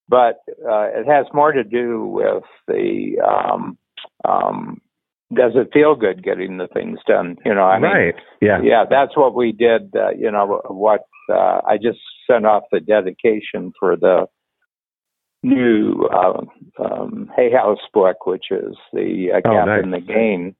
but 0.08 0.38
uh, 0.68 0.88
it 0.94 1.08
has 1.08 1.26
more 1.34 1.52
to 1.52 1.64
do 1.64 2.06
with 2.06 2.44
the. 2.68 3.20
Um, 3.22 3.78
um, 4.24 4.82
does 5.34 5.54
it 5.56 5.74
feel 5.74 5.96
good 5.96 6.24
getting 6.24 6.58
the 6.58 6.68
things 6.68 7.00
done? 7.08 7.36
You 7.44 7.54
know, 7.56 7.64
I 7.64 7.80
mean, 7.80 7.92
right. 7.92 8.16
Yeah. 8.42 8.62
yeah, 8.64 8.86
that's 8.90 9.18
what 9.18 9.34
we 9.36 9.52
did. 9.52 9.94
Uh, 9.96 10.12
you 10.12 10.32
know, 10.32 10.62
what 10.70 11.02
uh, 11.30 11.62
I 11.68 11.78
just 11.82 12.00
sent 12.30 12.46
off 12.46 12.64
the 12.72 12.80
dedication 12.80 13.74
for 13.80 13.96
the 13.96 14.28
new 15.46 16.08
uh, 16.12 16.42
um, 16.84 17.30
Hay 17.36 17.52
House 17.52 17.80
book, 17.94 18.26
which 18.26 18.46
is 18.52 18.76
the 18.94 19.32
uh, 19.34 19.42
Oh, 19.46 19.54
Gap 19.54 19.68
nice. 19.68 19.84
in 19.84 19.92
the 19.92 20.00
Gain, 20.02 20.56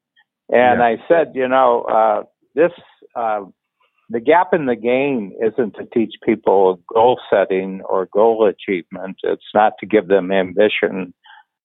And 0.52 0.80
Yeah. 0.80 0.86
I 0.86 0.98
said, 1.08 1.32
you 1.34 1.48
know, 1.48 1.82
uh, 1.84 2.24
this 2.54 2.72
uh, 3.16 3.46
the 4.10 4.20
gap 4.20 4.54
in 4.54 4.68
the 4.68 4.76
gain 4.76 5.36
isn't 5.42 5.74
to 5.76 5.86
teach 5.92 6.14
people 6.24 6.80
goal 6.94 7.20
setting 7.30 7.82
or 7.90 8.06
goal 8.06 8.46
achievement. 8.48 9.18
It's 9.24 9.52
not 9.54 9.74
to 9.80 9.88
give 9.88 10.08
them 10.08 10.32
ambition, 10.32 11.14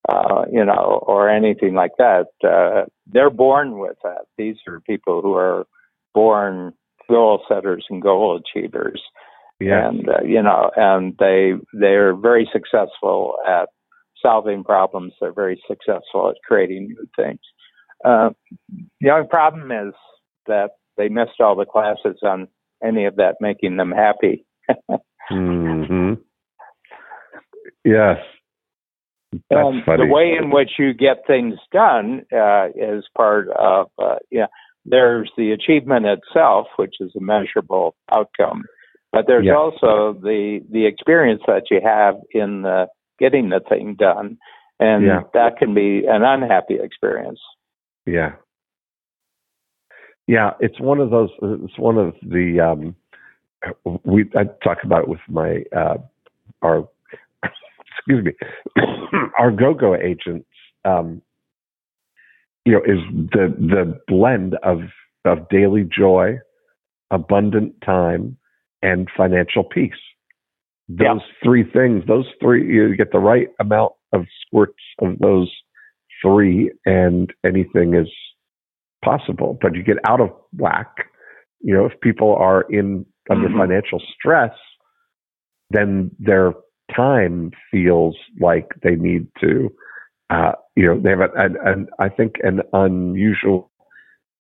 uh, 0.09 0.47
you 0.51 0.65
know, 0.65 1.05
or 1.07 1.29
anything 1.29 1.75
like 1.75 1.93
that. 1.99 2.29
Uh, 2.43 2.87
they're 3.07 3.29
born 3.31 3.79
with 3.79 3.99
that. 4.03 4.23
These 4.39 4.57
are 4.67 4.81
people 4.81 5.21
who 5.21 5.35
are 5.35 5.67
born 6.15 6.73
goal 7.11 7.43
setters 7.47 7.85
and 7.91 8.01
goal 8.01 8.41
achievers. 8.41 9.03
Yeah. 9.61 9.89
And 9.89 10.09
uh, 10.09 10.23
you 10.25 10.43
know, 10.43 10.71
and 10.77 11.15
they 11.19 11.53
they're 11.73 12.15
very 12.15 12.49
successful 12.53 13.35
at 13.47 13.69
solving 14.23 14.65
problems. 14.65 15.13
They're 15.21 15.33
very 15.33 15.61
successful 15.69 16.31
at 16.31 16.37
creating 16.47 16.89
new 16.89 17.07
things. 17.17 17.41
Uh, 18.05 18.31
the 19.01 19.11
only 19.11 19.29
problem 19.29 19.71
is 19.71 19.95
that 20.47 20.71
they 20.97 21.09
missed 21.09 21.41
all 21.41 21.57
the 21.57 21.67
classes 21.67 22.19
on 22.23 22.49
any 22.83 23.05
of 23.05 23.17
that 23.17 23.37
making 23.41 23.77
them 23.77 23.93
happy. 23.93 24.45
hmm 25.29 26.15
Yes. 27.85 28.19
That's 29.33 29.65
um, 29.65 29.83
funny. 29.87 30.07
The 30.07 30.13
way 30.13 30.37
in 30.39 30.51
which 30.51 30.73
you 30.79 30.93
get 30.93 31.27
things 31.27 31.55
done 31.73 32.23
uh, 32.33 32.69
is 32.75 33.05
part 33.17 33.49
of, 33.51 33.87
uh, 33.99 34.17
yeah, 34.31 34.47
there's 34.85 35.31
the 35.37 35.53
achievement 35.53 36.07
itself, 36.07 36.67
which 36.77 36.97
is 37.01 37.13
a 37.17 37.21
measurable 37.21 37.95
outcome, 38.13 38.65
but 39.13 39.27
there's 39.27 39.47
Yeah. 39.47 39.55
also 39.55 40.13
the 40.15 40.63
the 40.71 40.87
experience 40.87 41.43
that 41.47 41.71
you 41.71 41.81
have 41.81 42.17
in 42.33 42.63
the 42.63 42.89
getting 43.19 43.49
the 43.51 43.61
thing 43.61 43.95
done, 43.95 44.39
and 44.79 45.05
Yeah. 45.05 45.23
that 45.35 45.57
can 45.59 45.75
be 45.75 46.07
an 46.07 46.23
unhappy 46.23 46.79
experience. 46.81 47.41
Yeah. 48.07 48.33
Yeah, 50.27 50.53
it's 50.61 50.79
one 50.79 51.01
of 51.01 51.11
those. 51.11 51.31
It's 51.43 51.79
one 51.79 51.99
of 51.99 52.15
the. 52.23 52.61
Um, 52.61 52.95
we 54.05 54.31
I 54.37 54.45
talk 54.63 54.79
about 54.85 55.03
it 55.03 55.09
with 55.09 55.21
my 55.29 55.65
uh, 55.77 55.99
our 56.63 56.89
excuse 57.97 58.25
me 58.25 58.33
our 59.39 59.51
go-go 59.51 59.95
agents. 59.97 60.47
Um, 60.85 61.21
you 62.65 62.73
know, 62.73 62.83
is 62.85 63.01
the 63.33 63.55
the 63.59 64.01
blend 64.07 64.55
of 64.63 64.83
of 65.25 65.49
daily 65.49 65.83
joy, 65.85 66.39
abundant 67.11 67.81
time, 67.81 68.37
and 68.83 69.09
financial 69.17 69.65
peace. 69.65 69.93
Those 70.89 71.21
Yeah. 71.21 71.35
three 71.43 71.65
things. 71.65 72.05
Those 72.07 72.27
three. 72.41 72.67
You 72.67 72.97
get 72.97 73.13
the 73.13 73.21
right 73.21 73.49
amount 73.61 73.93
of 74.13 74.27
squirts 74.45 74.83
of 75.01 75.19
those 75.19 75.51
three, 76.23 76.71
and 76.85 77.33
anything 77.45 77.95
is 77.95 78.13
possible. 79.05 79.59
But 79.61 79.75
you 79.75 79.83
get 79.83 79.99
out 80.09 80.21
of 80.21 80.31
whack. 80.59 81.07
You 81.61 81.75
know, 81.75 81.87
if 81.87 81.99
people 82.01 82.35
are 82.37 82.63
in 82.71 83.07
under 83.29 83.49
Mhm. 83.49 83.59
financial 83.59 84.01
stress, 84.01 84.57
then 85.71 86.11
their 86.19 86.55
time 86.95 87.53
feels 87.71 88.17
like 88.41 88.67
they 88.83 88.97
need 88.97 89.29
to. 89.41 89.73
Uh, 90.31 90.53
you 90.77 90.87
know, 90.87 90.99
they 90.99 91.11
have 91.11 91.21
an, 91.21 91.57
an, 91.65 91.89
I 91.99 92.09
think 92.09 92.37
an 92.43 92.63
unusual 92.73 93.71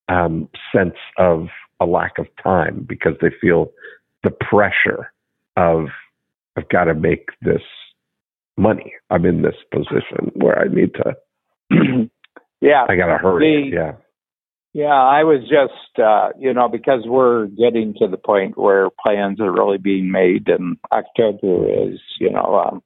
um, 0.09 0.49
sense 0.75 0.97
of 1.19 1.49
a 1.81 1.87
lack 1.87 2.19
of 2.19 2.27
time 2.43 2.85
because 2.89 3.15
they 3.21 3.31
feel 3.41 3.73
the 4.23 4.31
pressure 4.31 5.13
of 5.57 5.87
I've 6.57 6.69
got 6.69 6.85
to 6.85 6.95
make 6.95 7.29
this 7.43 7.63
money. 8.57 8.93
I'm 9.11 9.25
in 9.25 9.43
this 9.43 9.55
position 9.73 10.31
where 10.35 10.59
I 10.59 10.69
need 10.69 10.93
to. 10.95 11.17
yeah, 12.61 12.87
I 12.89 12.97
got 12.97 13.07
to 13.07 13.19
hurry. 13.19 13.71
The- 13.71 13.77
yeah. 13.77 13.93
Yeah, 14.73 14.85
I 14.95 15.25
was 15.25 15.41
just, 15.49 15.99
uh, 15.99 16.29
you 16.39 16.55
know, 16.55 16.69
because 16.69 17.03
we're 17.05 17.47
getting 17.47 17.93
to 17.95 18.07
the 18.07 18.17
point 18.17 18.57
where 18.57 18.89
plans 19.05 19.41
are 19.41 19.51
really 19.51 19.79
being 19.79 20.13
made, 20.13 20.49
and 20.49 20.77
October 20.93 21.69
is, 21.69 21.99
you 22.21 22.31
know, 22.31 22.55
um, 22.71 22.83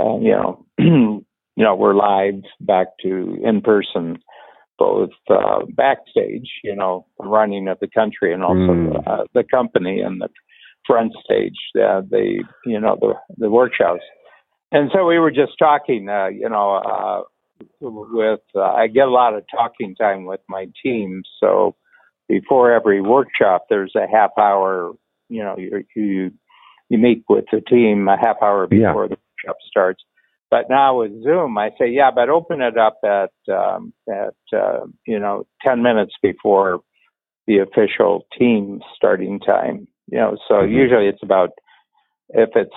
uh, 0.00 0.16
you 0.18 0.30
know, 0.30 0.64
you 0.78 1.24
know, 1.64 1.74
we're 1.74 1.92
live 1.92 2.42
back 2.60 2.86
to 3.02 3.36
in 3.44 3.60
person, 3.60 4.18
both 4.78 5.10
uh, 5.28 5.66
backstage, 5.68 6.48
you 6.64 6.74
know, 6.74 7.04
running 7.18 7.68
of 7.68 7.78
the 7.80 7.88
country, 7.88 8.32
and 8.32 8.42
also 8.42 8.56
Mm. 8.56 9.06
uh, 9.06 9.24
the 9.34 9.44
company 9.44 10.00
and 10.00 10.22
the 10.22 10.28
front 10.86 11.12
stage, 11.24 11.56
uh, 11.76 12.02
the, 12.08 12.42
you 12.64 12.80
know, 12.80 12.96
the 13.00 13.14
the 13.36 13.50
workshops. 13.50 14.02
And 14.72 14.90
so 14.94 15.04
we 15.04 15.18
were 15.18 15.30
just 15.32 15.52
talking, 15.58 16.08
uh, 16.08 16.28
you 16.28 16.48
know, 16.48 16.74
uh, 16.76 17.22
with 17.80 18.40
uh, 18.54 18.60
I 18.60 18.86
get 18.86 19.08
a 19.08 19.10
lot 19.10 19.34
of 19.34 19.44
talking 19.50 19.94
time 19.96 20.24
with 20.24 20.40
my 20.48 20.66
team. 20.82 21.22
So 21.40 21.74
before 22.28 22.72
every 22.72 23.00
workshop, 23.00 23.66
there's 23.68 23.94
a 23.96 24.06
half 24.10 24.30
hour. 24.38 24.92
You 25.28 25.42
know, 25.42 25.56
you 25.58 25.84
you, 25.94 26.30
you 26.88 26.98
meet 26.98 27.24
with 27.28 27.46
the 27.52 27.60
team 27.60 28.08
a 28.08 28.16
half 28.16 28.36
hour 28.42 28.68
Yeah. 28.70 28.88
before 28.88 29.08
the 29.08 29.16
workshop 29.16 29.56
starts. 29.68 30.02
But 30.50 30.68
now 30.68 31.00
with 31.00 31.22
Zoom, 31.22 31.56
I 31.58 31.70
say, 31.78 31.88
yeah, 31.90 32.10
but 32.12 32.28
open 32.28 32.60
it 32.60 32.76
up 32.76 32.98
at 33.04 33.30
um, 33.52 33.92
at 34.08 34.34
uh, 34.56 34.86
you 35.06 35.18
know 35.18 35.46
ten 35.62 35.82
minutes 35.82 36.14
before 36.22 36.80
the 37.46 37.58
official 37.58 38.26
team 38.38 38.80
starting 38.96 39.40
time. 39.40 39.86
You 40.10 40.18
know, 40.18 40.36
so 40.48 40.54
Mhm. 40.62 40.72
usually 40.72 41.06
it's 41.06 41.22
about 41.22 41.50
if 42.30 42.50
it's 42.56 42.74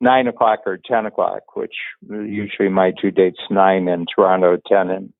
nine 0.00 0.26
o'clock 0.26 0.60
or 0.66 0.76
ten 0.76 1.06
o'clock, 1.06 1.56
which 1.56 1.76
usually 2.08 2.68
my 2.68 2.90
two 3.00 3.10
dates 3.10 3.40
nine 3.50 3.88
in 3.88 4.06
Toronto, 4.06 4.56
ten 4.66 4.90
in 4.90 5.12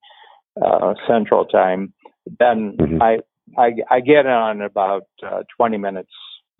uh, 0.62 0.94
Central 1.06 1.44
Time. 1.44 1.92
Then 2.38 2.76
Mhm. 2.76 3.02
I, 3.02 3.20
I 3.56 3.76
I 3.90 4.00
get 4.00 4.26
on 4.26 4.60
about 4.62 5.06
uh, 5.22 5.42
twenty 5.56 5.78
minutes 5.78 6.12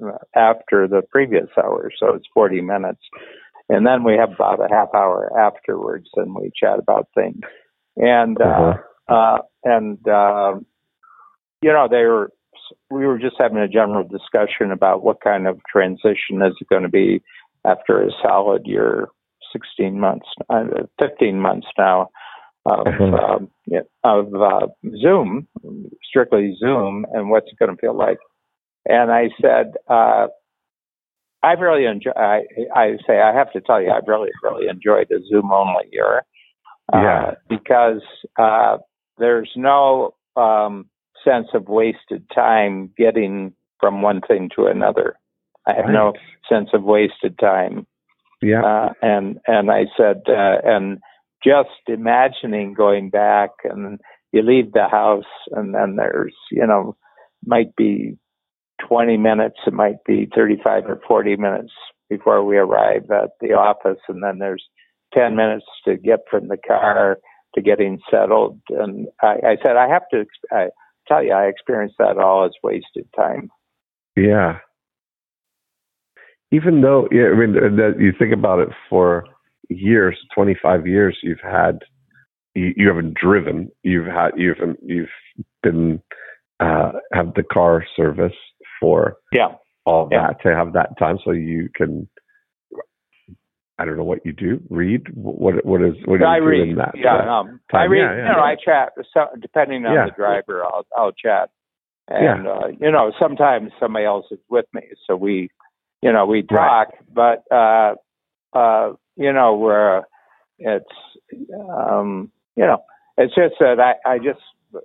uh, 0.05 0.19
after 0.35 0.87
the 0.87 1.03
previous 1.03 1.49
hour, 1.57 1.91
so 1.99 2.15
it's 2.15 2.29
forty 2.33 2.61
minutes, 2.61 3.03
and 3.69 3.87
then 3.87 4.05
we 4.05 4.17
have 4.17 4.33
about 4.33 4.61
a 4.61 4.69
half 4.73 4.95
hour 4.95 5.37
afterwards, 5.39 6.09
and 6.17 6.35
we 6.35 6.51
chat 6.55 6.79
about 6.79 7.09
things. 7.15 7.41
And 7.97 8.41
uh, 8.41 8.45
Uh-huh. 8.45 9.15
uh, 9.15 9.39
and 9.65 10.09
uh, 10.09 10.55
you 11.63 11.73
know 11.73 11.89
they 11.89 12.05
were 12.05 12.31
we 12.91 13.07
were 13.07 13.19
just 13.19 13.37
having 13.39 13.59
a 13.59 13.69
general 13.69 14.05
discussion 14.07 14.71
about 14.73 15.03
what 15.05 15.21
kind 15.21 15.47
of 15.47 15.61
transition 15.71 16.43
is 16.43 16.55
it 16.61 16.69
going 16.69 16.83
to 16.83 16.89
be 16.89 17.23
after 17.65 18.03
a 18.03 18.11
solid 18.23 18.63
year 18.67 19.09
16 19.53 19.99
months 19.99 20.27
uh, 20.51 20.65
15 21.01 21.41
months 21.41 21.67
now 21.79 22.09
of 22.67 22.87
Uh-huh. 22.87 23.17
um, 23.17 23.49
yeah, 23.67 23.81
of 24.05 24.35
uh, 24.35 24.67
zoom 25.01 25.47
strictly 26.03 26.57
zoom 26.59 27.07
and 27.13 27.31
what's 27.31 27.47
it 27.53 27.59
going 27.59 27.75
to 27.75 27.81
feel 27.81 27.95
like 27.97 28.19
and 28.87 29.13
i 29.13 29.29
said 29.41 29.75
uh, 29.89 30.27
i've 31.43 31.61
really 31.61 31.87
enjoyed 31.87 32.17
I, 32.17 32.43
I 32.75 32.97
say 33.07 33.21
i 33.21 33.33
have 33.33 33.53
to 33.53 33.61
tell 33.61 33.81
you 33.81 33.91
i've 33.91 34.09
really 34.09 34.31
really 34.43 34.69
enjoyed 34.69 35.07
the 35.11 35.23
zoom 35.31 35.53
only 35.53 35.85
year 35.93 36.23
uh, 36.93 37.01
Yeah. 37.03 37.35
because 37.49 38.03
uh, 38.39 38.79
there's 39.19 39.51
no 39.57 40.15
um, 40.37 40.89
sense 41.27 41.49
of 41.55 41.69
wasted 41.69 42.29
time 42.35 42.91
getting 42.97 43.53
from 43.81 44.03
one 44.03 44.21
thing 44.27 44.51
to 44.57 44.67
another. 44.67 45.17
I 45.67 45.75
have 45.75 45.91
no 45.91 46.13
sense 46.49 46.71
of 46.73 46.85
wasted 46.85 47.39
time. 47.39 47.87
Yeah. 48.41 48.63
Uh, 48.63 48.93
and 49.03 49.39
and 49.47 49.71
I 49.71 49.87
said, 49.97 50.23
uh, 50.29 50.59
and 50.65 50.99
just 51.45 51.71
imagining 51.89 52.75
going 52.75 53.11
back, 53.11 53.51
and 53.65 53.99
you 54.33 54.43
leave 54.43 54.73
the 54.73 54.89
house, 54.89 55.25
and 55.51 55.75
then 55.75 55.97
there's 55.97 56.35
you 56.51 56.67
know 56.67 56.97
might 57.45 57.75
be 57.77 58.17
20 58.87 59.17
minutes, 59.17 59.57
it 59.67 59.73
might 59.73 60.05
be 60.05 60.29
35 60.35 60.85
or 60.87 61.01
40 61.07 61.37
minutes 61.37 61.73
before 62.09 62.45
we 62.45 62.57
arrive 62.57 63.11
at 63.11 63.31
the 63.41 63.53
office, 63.53 64.01
and 64.09 64.23
then 64.23 64.39
there's 64.39 64.65
10 65.15 65.37
minutes 65.37 65.65
to 65.85 65.97
get 65.97 66.21
from 66.31 66.49
the 66.49 66.57
car 66.57 67.19
to 67.55 67.63
getting 67.63 67.99
settled. 68.11 68.61
And 68.71 69.07
I, 69.23 69.37
I 69.45 69.57
said, 69.65 69.77
I 69.77 69.89
have 69.89 70.03
to 70.13 70.25
I 70.53 70.69
tell 71.07 71.23
you, 71.23 71.33
I 71.33 71.47
experienced 71.47 71.97
that 71.99 72.19
all 72.19 72.45
as 72.45 72.53
wasted 72.63 73.07
time. 73.15 73.51
Yeah. 74.17 74.59
Even 76.53 76.81
though, 76.81 77.09
yeah, 77.11 77.27
I 77.27 77.35
mean, 77.35 77.53
that 77.55 77.97
you 77.99 78.13
think 78.17 78.33
about 78.33 78.61
it 78.61 78.69
for 78.89 79.25
years, 79.69 80.17
25 80.35 80.87
years, 80.87 81.19
you've 81.23 81.41
had, 81.43 81.81
you, 82.55 82.73
you 82.77 82.89
haven't 82.89 83.15
driven, 83.15 83.71
you've 83.83 84.07
had, 84.07 84.31
you've, 84.37 84.57
you've 84.83 85.09
been, 85.63 86.01
uh, 86.61 86.93
have 87.13 87.35
the 87.35 87.43
car 87.43 87.85
service 87.97 88.33
for 88.81 89.17
Yeah. 89.33 89.55
all 89.85 90.09
Yeah. 90.11 90.29
that 90.29 90.43
to 90.43 90.55
have 90.55 90.73
that 90.75 90.97
time 90.99 91.19
so 91.25 91.33
you 91.33 91.69
can, 91.75 92.09
I 93.79 93.85
don't 93.85 93.97
know 93.97 94.05
what 94.05 94.25
you 94.25 94.33
do, 94.33 94.61
read? 94.71 95.15
What, 95.15 95.65
what 95.67 95.83
is, 95.83 95.95
what 96.07 96.19
do 96.19 96.25
you 96.25 96.31
I 96.31 96.39
do 96.39 96.45
read. 96.47 96.69
in 96.71 96.77
that? 96.77 96.93
yeah, 96.95 97.17
uh, 97.17 97.31
um, 97.31 97.61
I 97.73 97.85
read. 97.85 98.01
Yeah, 98.01 98.11
yeah, 98.11 98.17
you 98.17 98.23
know, 98.25 98.39
yeah. 98.39 98.43
I 98.43 98.57
chat. 98.57 98.93
So 99.13 99.27
depending 99.41 99.85
on 99.85 100.07
the 100.07 100.13
driver, 100.17 100.65
I'll 100.65 100.87
I'll 100.97 101.13
chat. 101.13 101.51
And 102.09 102.47
uh, 102.47 102.69
you 102.81 102.91
know, 102.91 103.13
sometimes 103.21 103.73
somebody 103.81 104.05
else 104.07 104.27
is 104.31 104.39
with 104.49 104.67
me, 104.73 104.83
so 105.07 105.17
we, 105.17 105.51
you 106.03 106.13
know, 106.13 106.25
we 106.25 106.45
Right. 106.51 106.87
talk. 106.87 106.95
But 107.13 107.45
uh, 107.55 107.95
uh, 108.57 108.93
you 109.17 109.33
know, 109.33 109.57
we're 109.57 110.05
it's 110.59 110.85
um, 111.69 112.31
you 112.55 112.65
know, 112.65 112.79
it's 113.19 113.35
just 113.35 113.57
that 113.61 113.79
I 113.81 113.95
I 114.09 114.19
just 114.19 114.41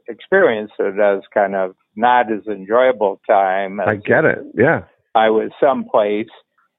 experienced 0.10 0.74
it 0.80 1.00
as 1.00 1.22
kind 1.34 1.56
of 1.56 1.76
not 1.96 2.32
as 2.32 2.46
enjoyable 2.48 3.22
time. 3.28 3.80
As 3.80 3.88
I 3.88 3.96
get 3.96 4.26
it. 4.26 4.40
Yeah. 4.56 4.84
I 5.14 5.30
was 5.30 5.52
someplace 5.60 6.30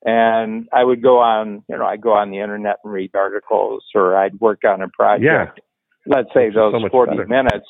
and 0.04 0.68
I 0.72 0.84
would 0.84 1.02
go 1.02 1.18
on, 1.20 1.62
you 1.68 1.76
know, 1.76 1.84
I'd 1.86 2.00
go 2.00 2.12
on 2.12 2.30
the 2.30 2.40
internet 2.40 2.76
and 2.84 2.92
read 2.92 3.10
articles 3.14 3.84
or 3.94 4.16
I'd 4.16 4.40
work 4.40 4.60
on 4.66 4.82
a 4.82 4.88
project. 4.88 5.24
Yeah. 5.24 6.14
Let's 6.16 6.28
say 6.34 6.46
Which 6.46 6.54
those 6.56 6.74
so 6.82 6.88
40 6.90 7.10
better. 7.16 7.26
minutes, 7.28 7.66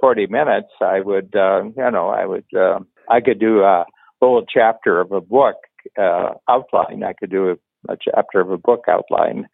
40 0.00 0.26
minutes, 0.28 0.68
I 0.80 1.00
would, 1.00 1.34
uh, 1.36 1.64
you 1.64 1.90
know, 1.90 2.08
I 2.08 2.24
would, 2.24 2.46
uh, 2.56 2.78
I 3.10 3.20
could 3.20 3.38
do 3.38 3.60
a 3.60 3.84
whole 4.22 4.44
chapter 4.48 4.98
of 5.00 5.12
a 5.12 5.20
book, 5.20 5.56
uh, 5.98 6.30
outline. 6.48 7.02
I 7.04 7.12
could 7.12 7.30
do 7.30 7.50
a, 7.50 7.92
a 7.92 7.96
chapter 8.00 8.40
of 8.40 8.50
a 8.50 8.56
book 8.58 8.84
outline. 8.88 9.46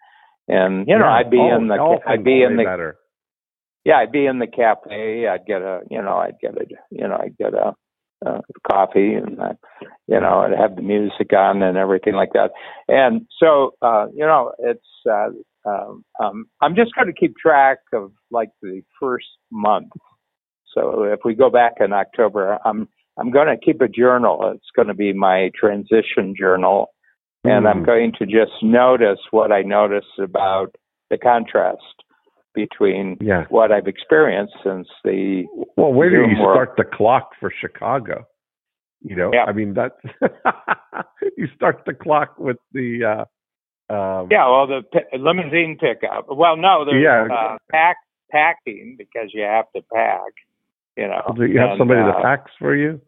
And, 0.49 0.87
you 0.87 0.97
know, 0.97 1.05
Yeah. 1.05 1.13
I'd 1.15 1.31
be 1.31 1.39
All- 1.39 1.57
in 1.57 1.67
the, 1.69 1.79
all 1.79 2.01
I'd 2.07 2.23
be 2.25 2.43
in 2.43 2.57
the, 2.57 2.65
better. 2.65 2.97
yeah, 3.85 3.97
I'd 3.97 4.13
be 4.13 4.27
in 4.27 4.39
the 4.39 4.47
cafe. 4.47 5.27
I'd 5.27 5.45
get 5.47 5.63
a, 5.63 5.81
you 5.91 6.01
know, 6.01 6.19
I'd 6.19 6.39
get 6.41 6.57
a, 6.57 6.67
you 6.91 7.09
know, 7.09 7.17
I'd 7.21 7.37
get 7.37 7.55
a, 7.55 7.75
uh, 8.25 8.41
coffee 8.71 9.15
and, 9.15 9.41
uh, 9.41 9.55
you 10.07 10.21
know, 10.21 10.41
I'd 10.41 10.59
have 10.59 10.77
the 10.77 10.83
music 10.83 11.33
on 11.33 11.63
and 11.63 11.77
everything 11.77 12.15
like 12.15 12.33
that. 12.33 12.51
And 12.89 13.27
so, 13.39 13.75
uh, 13.83 14.07
you 14.15 14.25
know, 14.27 14.53
it's, 14.59 14.81
uh, 15.11 15.29
um, 15.69 16.05
um, 16.23 16.47
I'm 16.61 16.75
just 16.75 16.95
going 16.95 17.07
to 17.07 17.13
keep 17.13 17.37
track 17.37 17.79
of 17.93 18.13
like 18.31 18.51
the 18.63 18.83
first 19.01 19.27
month. 19.51 19.93
So 20.75 21.05
if 21.05 21.21
we 21.25 21.35
go 21.35 21.51
back 21.51 21.75
in 21.81 21.93
October, 21.93 22.59
I'm, 22.65 22.89
I'm 23.19 23.31
going 23.31 23.49
to 23.49 23.63
keep 23.63 23.81
a 23.81 23.89
journal. 23.89 24.53
It's 24.55 24.71
going 24.75 24.89
to 24.89 24.95
be 24.95 25.13
my 25.13 25.51
transition 25.59 26.35
journal. 26.39 26.89
And 27.45 27.67
I'm 27.67 27.83
Mm. 27.83 27.87
going 27.87 28.13
to 28.19 28.27
just 28.27 28.63
notice 28.63 29.19
what 29.33 29.51
I 29.51 29.63
notice 29.63 30.07
about 30.19 30.77
the 31.11 31.19
contrast 31.19 32.02
between 32.55 33.17
Yeah. 33.21 33.47
what 33.49 33.73
I've 33.73 33.87
experienced 33.87 34.55
since 34.65 34.89
the 35.05 35.45
Well, 35.77 35.93
where 35.93 36.11
do 36.11 36.17
you 36.31 36.41
world. 36.43 36.55
start 36.57 36.75
the 36.77 36.85
clock 36.85 37.31
for 37.41 37.51
Chicago? 37.61 38.27
You 39.01 39.17
know, 39.17 39.31
Yeah. 39.33 39.45
I 39.45 39.53
mean 39.53 39.75
that 39.75 39.93
you 41.37 41.49
start 41.57 41.83
the 41.87 41.95
clock 41.95 42.39
with 42.39 42.59
the 42.73 43.05
uh 43.05 43.25
um 43.93 44.29
yeah 44.31 44.49
well 44.49 44.67
the 44.67 44.83
p- 44.93 45.19
limousine 45.19 45.77
pickup 45.79 46.27
well 46.29 46.57
no 46.57 46.85
there's 46.85 47.03
Yeah. 47.03 47.27
uh, 47.35 47.57
pack 47.71 47.97
packing 48.31 48.95
because 48.97 49.31
you 49.35 49.43
have 49.43 49.67
to 49.75 49.83
pack 49.93 50.33
you 50.97 51.09
know 51.09 51.21
do 51.37 51.47
you 51.47 51.59
have 51.59 51.71
and, 51.71 51.79
somebody 51.79 52.01
uh, 52.01 52.07
that 52.07 52.23
packs 52.23 52.53
for 52.59 52.77
you? 52.77 53.01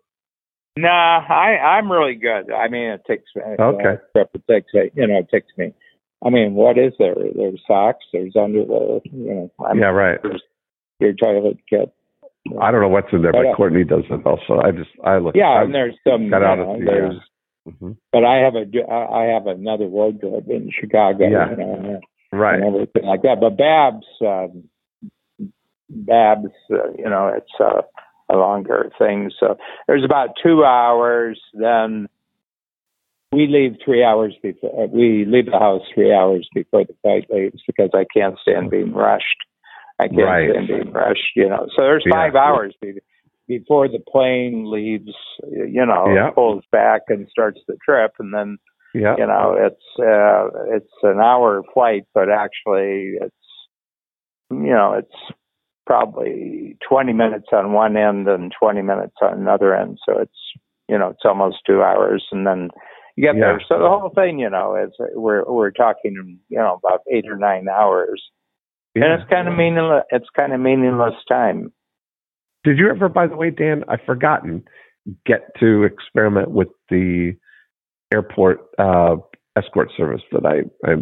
nah 0.77 1.21
I 1.29 1.57
I'm 1.79 1.91
really 1.93 2.17
good 2.17 2.51
I 2.51 2.67
mean 2.69 2.91
it 2.91 3.03
takes 3.07 3.31
me 3.37 3.43
Okay. 3.59 3.97
uh, 4.17 4.21
it 4.35 4.43
takes 4.51 4.73
you 4.95 5.07
know 5.07 5.19
it 5.19 5.29
takes 5.31 5.47
me 5.57 5.73
I 6.25 6.31
mean 6.31 6.55
what 6.55 6.79
is 6.79 6.93
there 6.99 7.15
there's 7.15 7.61
socks 7.67 8.05
there's 8.13 8.35
underwear 8.37 9.01
you 9.05 9.35
know 9.35 9.53
I'm 9.65 9.79
yeah, 9.79 9.87
right. 9.87 10.19
There's 10.23 10.43
your 11.01 11.13
toilet 11.13 11.59
kit 11.69 11.93
I 12.61 12.71
don't 12.71 12.83
know 12.83 12.89
what's 12.89 13.09
in 13.11 13.23
there, 13.23 13.33
But, 13.33 13.45
but 13.45 13.51
uh, 13.53 13.57
Courtney 13.57 13.85
does 13.85 14.05
it 14.11 14.27
also. 14.27 14.61
I 14.61 14.71
just 14.71 14.91
I 15.05 15.19
look 15.19 15.35
yeah 15.35 15.49
I 15.49 15.63
and 15.63 15.75
there's 15.75 15.95
some 16.07 16.31
got 16.31 16.43
out 16.43 16.59
know, 16.59 16.75
of 16.75 16.81
the 16.81 16.85
there's 16.85 17.15
uh, 17.15 17.71
mhm. 17.71 17.97
but 18.13 18.25
I 18.25 18.37
have 18.39 18.55
a 18.55 18.65
I 18.91 19.25
have 19.33 19.47
another 19.47 19.87
wardrobe 19.87 20.49
in 20.49 20.71
Chicago 20.79 21.29
Yeah. 21.29 21.51
you 21.51 21.57
know, 21.57 22.01
right. 22.33 22.57
and 22.57 22.65
everything 22.65 23.05
like 23.05 23.23
that. 23.23 23.41
But 23.41 23.57
Babs, 23.57 24.07
um, 24.21 24.65
Babs, 25.89 26.53
uh, 26.71 26.93
you 26.99 27.09
know, 27.09 27.29
it's 27.29 27.53
uh, 27.61 27.83
a 28.31 28.37
longer 28.37 28.91
thing. 28.99 29.31
So 29.39 29.57
there's 29.87 30.05
about 30.05 30.31
two 30.43 30.65
hours. 30.65 31.41
Then 31.55 32.09
we 33.35 33.47
leave 33.49 33.77
three 33.85 34.05
hours 34.05 34.35
before 34.43 34.87
we 34.89 35.25
leave 35.27 35.47
the 35.47 35.59
house 35.59 35.83
three 35.95 36.13
hours 36.15 36.49
before 36.55 36.85
the 36.85 36.95
flight 37.03 37.27
leaves 37.31 37.63
because 37.67 37.91
I 37.95 38.05
can't 38.17 38.39
stand 38.39 38.71
being 38.71 38.93
rushed. 38.93 39.41
I 39.99 40.09
can't 40.09 40.23
Right. 40.23 40.51
stand 40.51 40.69
being 40.69 40.93
rushed. 40.93 41.35
You 41.37 41.49
know, 41.49 41.67
so 41.75 41.83
there's 41.83 42.05
Yeah. 42.07 42.13
five 42.15 42.37
hours 42.37 42.75
be- 42.81 43.01
before 43.49 43.89
the 43.89 43.99
plane 44.01 44.71
leaves. 44.71 45.15
You 45.51 45.85
know, 45.85 46.09
Yeah. 46.15 46.31
pulls 46.31 46.65
back 46.71 47.03
and 47.09 47.29
starts 47.29 47.61
the 47.67 47.77
trip, 47.85 48.13
and 48.19 48.33
then 48.33 48.59
Yeah. 48.95 49.17
you 49.19 49.27
know 49.27 49.55
it's 49.55 49.87
uh 49.99 50.49
it's 50.77 50.95
an 51.03 51.19
hour 51.21 51.63
flight 51.75 52.05
but 52.15 52.31
actually 52.31 53.19
it's 53.21 53.45
you 54.51 54.73
know 54.79 54.93
it's 54.95 55.19
probably 55.85 56.77
20 56.89 57.13
minutes 57.13 57.49
on 57.53 57.73
one 57.73 57.97
end 57.97 58.29
and 58.29 58.53
20 58.59 58.83
minutes 58.83 59.17
on 59.21 59.35
another 59.35 59.75
end 59.75 59.99
so 60.07 60.19
it's 60.19 60.41
you 60.89 60.97
know 60.97 61.09
it's 61.09 61.25
almost 61.25 61.59
2 61.67 61.83
hours 61.83 62.25
and 62.31 62.47
then 62.47 62.71
you 63.17 63.25
get 63.25 63.37
Yeah. 63.37 63.41
there 63.43 63.63
so 63.69 63.79
the 63.79 63.89
whole 63.89 64.11
thing 64.15 64.39
you 64.39 64.51
know 64.51 64.77
is 64.77 64.91
we're 65.15 65.45
we're 65.51 65.71
talking 65.71 66.39
you 66.49 66.59
know 66.59 66.81
about 66.85 67.01
8 67.11 67.25
or 67.29 67.37
9 67.37 67.69
hours 67.69 68.23
yeah. 68.95 69.05
and 69.05 69.21
it's 69.21 69.31
kind 69.31 69.49
of 69.49 69.57
meaningless 69.57 70.05
it's 70.11 70.29
kind 70.37 70.53
of 70.53 70.61
meaningless 70.61 71.15
time 71.29 71.73
Did 72.65 72.79
you 72.79 72.89
ever, 72.91 73.09
by 73.09 73.27
the 73.27 73.37
way, 73.37 73.51
Dan, 73.51 73.85
I've 73.89 74.05
forgotten, 74.07 74.65
get 75.27 75.43
to 75.61 75.85
experiment 75.85 76.51
with 76.51 76.69
the 76.89 77.35
airport 78.13 78.61
uh, 78.79 79.17
escort 79.57 79.91
service 79.97 80.23
that 80.33 80.47
I, 80.47 80.63
I 80.91 80.95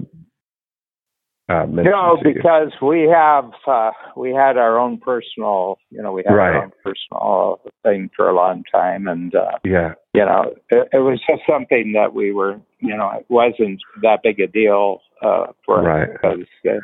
uh, 1.53 1.67
no 1.67 2.17
to 2.17 2.29
you? 2.29 2.35
because 2.35 2.73
we 2.81 3.03
have 3.03 3.51
uh 3.67 3.91
we 4.17 4.31
had 4.33 4.57
our 4.57 4.79
own 4.79 4.99
personal 4.99 5.79
you 5.91 6.03
know 6.03 6.13
we 6.13 6.23
had 6.27 6.35
Right. 6.35 6.55
our 6.55 6.65
own 6.65 6.73
personal 6.83 7.61
thing 7.83 8.11
for 8.17 8.29
a 8.29 8.35
long 8.35 8.65
time 8.73 9.07
and 9.09 9.35
uh 9.35 9.59
Yeah, 9.65 9.95
you 10.15 10.25
know, 10.25 10.55
it, 10.71 10.89
it 10.93 10.99
was 10.99 11.21
just 11.29 11.43
something 11.49 11.93
that 11.95 12.15
we 12.15 12.33
were, 12.33 12.61
you 12.81 12.95
know, 12.97 13.11
it 13.19 13.27
wasn't 13.31 13.81
that 14.03 14.21
big 14.23 14.41
a 14.41 14.47
deal 14.47 15.01
uh, 15.23 15.47
for 15.65 15.81
us 15.81 16.09
Right. 16.09 16.13
because, 16.13 16.47
uh, 16.69 16.81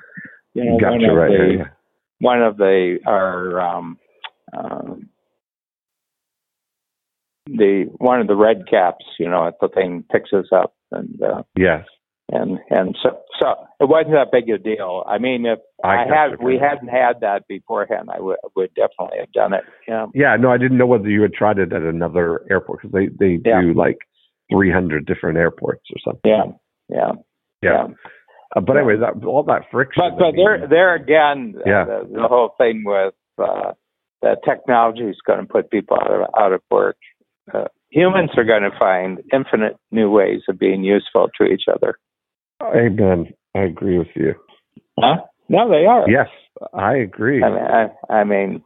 you 0.55 0.65
know, 0.65 0.77
one 0.77 1.05
of 1.05 1.17
Right. 1.17 1.29
the 1.31 1.35
Yeah, 1.53 1.57
yeah. 1.59 1.69
one 2.21 2.43
of 2.43 2.57
the 2.57 2.99
our 3.07 3.61
um, 3.61 3.99
um, 4.57 5.09
the 7.47 7.85
one 7.99 8.21
of 8.21 8.27
the 8.27 8.37
red 8.37 8.69
caps, 8.69 9.05
you 9.19 9.29
know, 9.29 9.51
the 9.61 9.69
thing 9.69 10.05
picks 10.11 10.33
us 10.33 10.47
up 10.53 10.75
and 10.91 11.21
uh, 11.23 11.43
Yes. 11.57 11.85
And 12.31 12.59
and 12.71 12.97
so 13.03 13.19
so 13.41 13.55
it 13.81 13.89
wasn't 13.89 14.13
that 14.13 14.29
big 14.33 14.49
a 14.51 14.59
deal. 14.59 15.05
I 15.07 15.19
mean, 15.19 15.47
if 15.47 15.59
I 15.85 16.05
I, 16.05 16.07
had 16.07 16.43
we 16.43 16.59
hadn't 16.59 16.89
had 16.89 17.21
that 17.21 17.47
beforehand, 17.49 18.09
I 18.13 18.21
would 18.21 18.37
would 18.57 18.71
definitely 18.75 19.19
have 19.21 19.33
done 19.33 19.53
it. 19.55 19.65
Yeah. 19.87 20.07
Yeah. 20.15 20.37
No, 20.39 20.51
I 20.51 20.59
didn't 20.59 20.79
know 20.79 20.87
whether 20.87 21.09
you 21.09 21.23
had 21.23 21.33
tried 21.33 21.59
it 21.59 21.73
at 21.73 21.83
another 21.83 22.43
airport 22.51 22.83
because 22.83 22.93
they 22.93 23.07
they 23.19 23.41
Yeah. 23.45 23.63
do 23.63 23.73
like 23.75 23.99
300 24.51 25.07
different 25.07 25.39
airports 25.39 25.85
or 25.95 25.99
something. 26.05 26.31
Yeah. 26.31 26.45
Yeah. 26.89 27.13
Yeah. 27.63 27.87
Uh, 28.57 28.61
but 28.61 28.75
Yeah. 28.75 28.79
anyway, 28.81 28.97
that 28.99 29.25
all 29.25 29.43
that 29.45 29.63
friction. 29.71 30.03
But 30.03 30.15
I 30.15 30.19
but 30.31 30.35
mean, 30.35 30.45
there 30.45 30.67
there 30.69 30.95
again, 30.95 31.55
Yeah. 31.65 31.85
the, 31.85 32.09
the 32.13 32.29
whole 32.29 32.55
thing 32.59 32.83
with 32.85 33.15
uh, 33.39 33.73
that 34.23 34.39
technology 34.45 35.05
is 35.05 35.17
going 35.27 35.41
to 35.41 35.47
put 35.47 35.71
people 35.71 35.97
out 36.01 36.11
of 36.11 36.27
out 36.39 36.53
of 36.53 36.61
work. 36.71 36.97
Uh, 37.55 37.65
humans 37.91 38.31
are 38.37 38.45
going 38.45 38.63
to 38.63 38.79
find 38.79 39.21
infinite 39.33 39.77
new 39.91 40.11
ways 40.11 40.43
of 40.49 40.59
being 40.59 40.83
useful 40.85 41.29
to 41.41 41.47
each 41.47 41.65
other. 41.73 41.97
Amen. 42.63 43.27
I 43.55 43.61
agree 43.61 43.99
with 43.99 44.09
you. 44.15 44.35
Huh? 44.99 45.17
No, 45.49 45.69
they 45.69 45.87
are. 45.87 46.09
Yes, 46.09 46.29
I 46.75 46.97
agree. 46.97 47.43
I 47.43 47.49
mean, 47.49 47.59
I, 47.59 48.13
I 48.13 48.25
mean, 48.25 48.63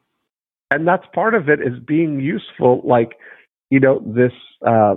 and 0.70 0.88
that's 0.88 1.04
part 1.14 1.34
of 1.34 1.48
it 1.48 1.60
is 1.60 1.78
being 1.86 2.20
useful. 2.20 2.82
Like, 2.84 3.10
you 3.70 3.78
know, 3.78 4.02
this 4.04 4.32
uh, 4.66 4.94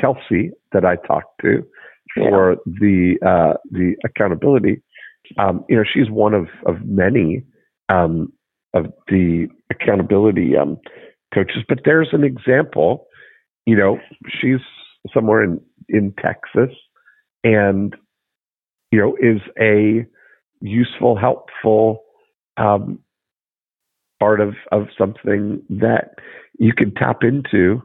Kelsey 0.00 0.52
that 0.72 0.84
I 0.84 0.96
talked 0.96 1.40
to 1.42 1.66
for 2.14 2.56
the 2.64 3.16
uh, 3.24 3.58
the 3.70 3.94
accountability. 4.04 4.82
Um, 5.38 5.64
you 5.68 5.76
know, 5.76 5.84
she's 5.84 6.10
one 6.10 6.34
of 6.34 6.46
of 6.66 6.84
many 6.84 7.42
um, 7.88 8.32
of 8.74 8.86
the 9.08 9.48
accountability 9.70 10.56
um, 10.56 10.78
coaches. 11.34 11.64
But 11.68 11.80
there's 11.84 12.10
an 12.12 12.24
example. 12.24 13.06
You 13.66 13.76
know, 13.76 13.98
she's 14.40 14.60
somewhere 15.12 15.42
in 15.42 15.60
in 15.88 16.14
Texas, 16.20 16.74
and 17.44 17.94
you 18.90 18.98
know, 18.98 19.16
is 19.20 19.40
a 19.60 20.06
useful, 20.60 21.16
helpful 21.16 22.02
um, 22.56 23.00
part 24.18 24.40
of 24.40 24.54
of 24.72 24.86
something 24.98 25.62
that 25.70 26.14
you 26.58 26.72
can 26.72 26.94
tap 26.94 27.22
into. 27.22 27.82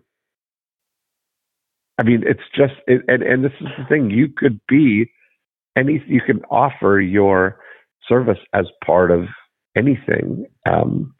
I 1.97 2.03
mean, 2.03 2.23
it's 2.25 2.41
just, 2.53 2.73
it, 2.87 3.01
and 3.07 3.23
and 3.23 3.43
this 3.43 3.53
is 3.61 3.67
the 3.77 3.85
thing. 3.87 4.09
You 4.09 4.27
could 4.35 4.59
be 4.67 5.11
any, 5.77 6.03
you 6.07 6.21
can 6.25 6.41
offer 6.51 6.99
your 6.99 7.59
service 8.07 8.39
as 8.53 8.65
part 8.85 9.11
of 9.11 9.25
anything. 9.77 10.45
Um, 10.67 11.13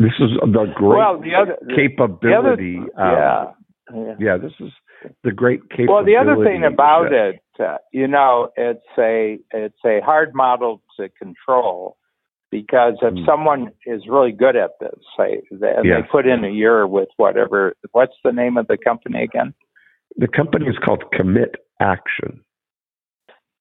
this 0.00 0.12
is 0.18 0.30
the 0.40 0.72
great 0.74 0.98
well, 0.98 1.20
the 1.20 1.34
other 1.34 1.56
capability. 1.76 2.78
the 2.78 3.02
other, 3.02 3.12
um, 3.12 3.54
yeah. 3.92 3.94
yeah. 3.94 4.14
yeah, 4.18 4.36
this 4.38 4.52
is 4.58 4.72
the 5.22 5.30
great 5.30 5.60
capability. 5.70 5.92
Well, 5.92 6.04
the 6.04 6.16
other 6.16 6.44
thing 6.44 6.64
about 6.64 7.10
that- 7.10 7.34
it, 7.34 7.42
uh, 7.60 7.78
you 7.92 8.08
know, 8.08 8.50
it's 8.56 8.80
a 8.98 9.38
it's 9.52 9.78
a 9.84 10.00
hard 10.00 10.34
model 10.34 10.82
to 10.98 11.08
control 11.10 11.96
because 12.50 12.94
if 13.02 13.14
Mm. 13.14 13.26
someone 13.26 13.70
is 13.86 14.02
really 14.08 14.32
good 14.32 14.56
at 14.56 14.72
this, 14.80 14.98
say, 15.16 15.40
they, 15.52 15.74
they 15.84 16.02
put 16.10 16.26
in 16.26 16.44
a 16.44 16.48
year 16.50 16.86
with 16.86 17.08
whatever, 17.16 17.74
what's 17.92 18.16
the 18.24 18.32
name 18.32 18.56
of 18.56 18.66
the 18.66 18.76
company 18.76 19.22
again? 19.22 19.54
the 20.16 20.26
company 20.26 20.66
is 20.66 20.76
called 20.84 21.04
Commit 21.12 21.54
Action. 21.80 22.40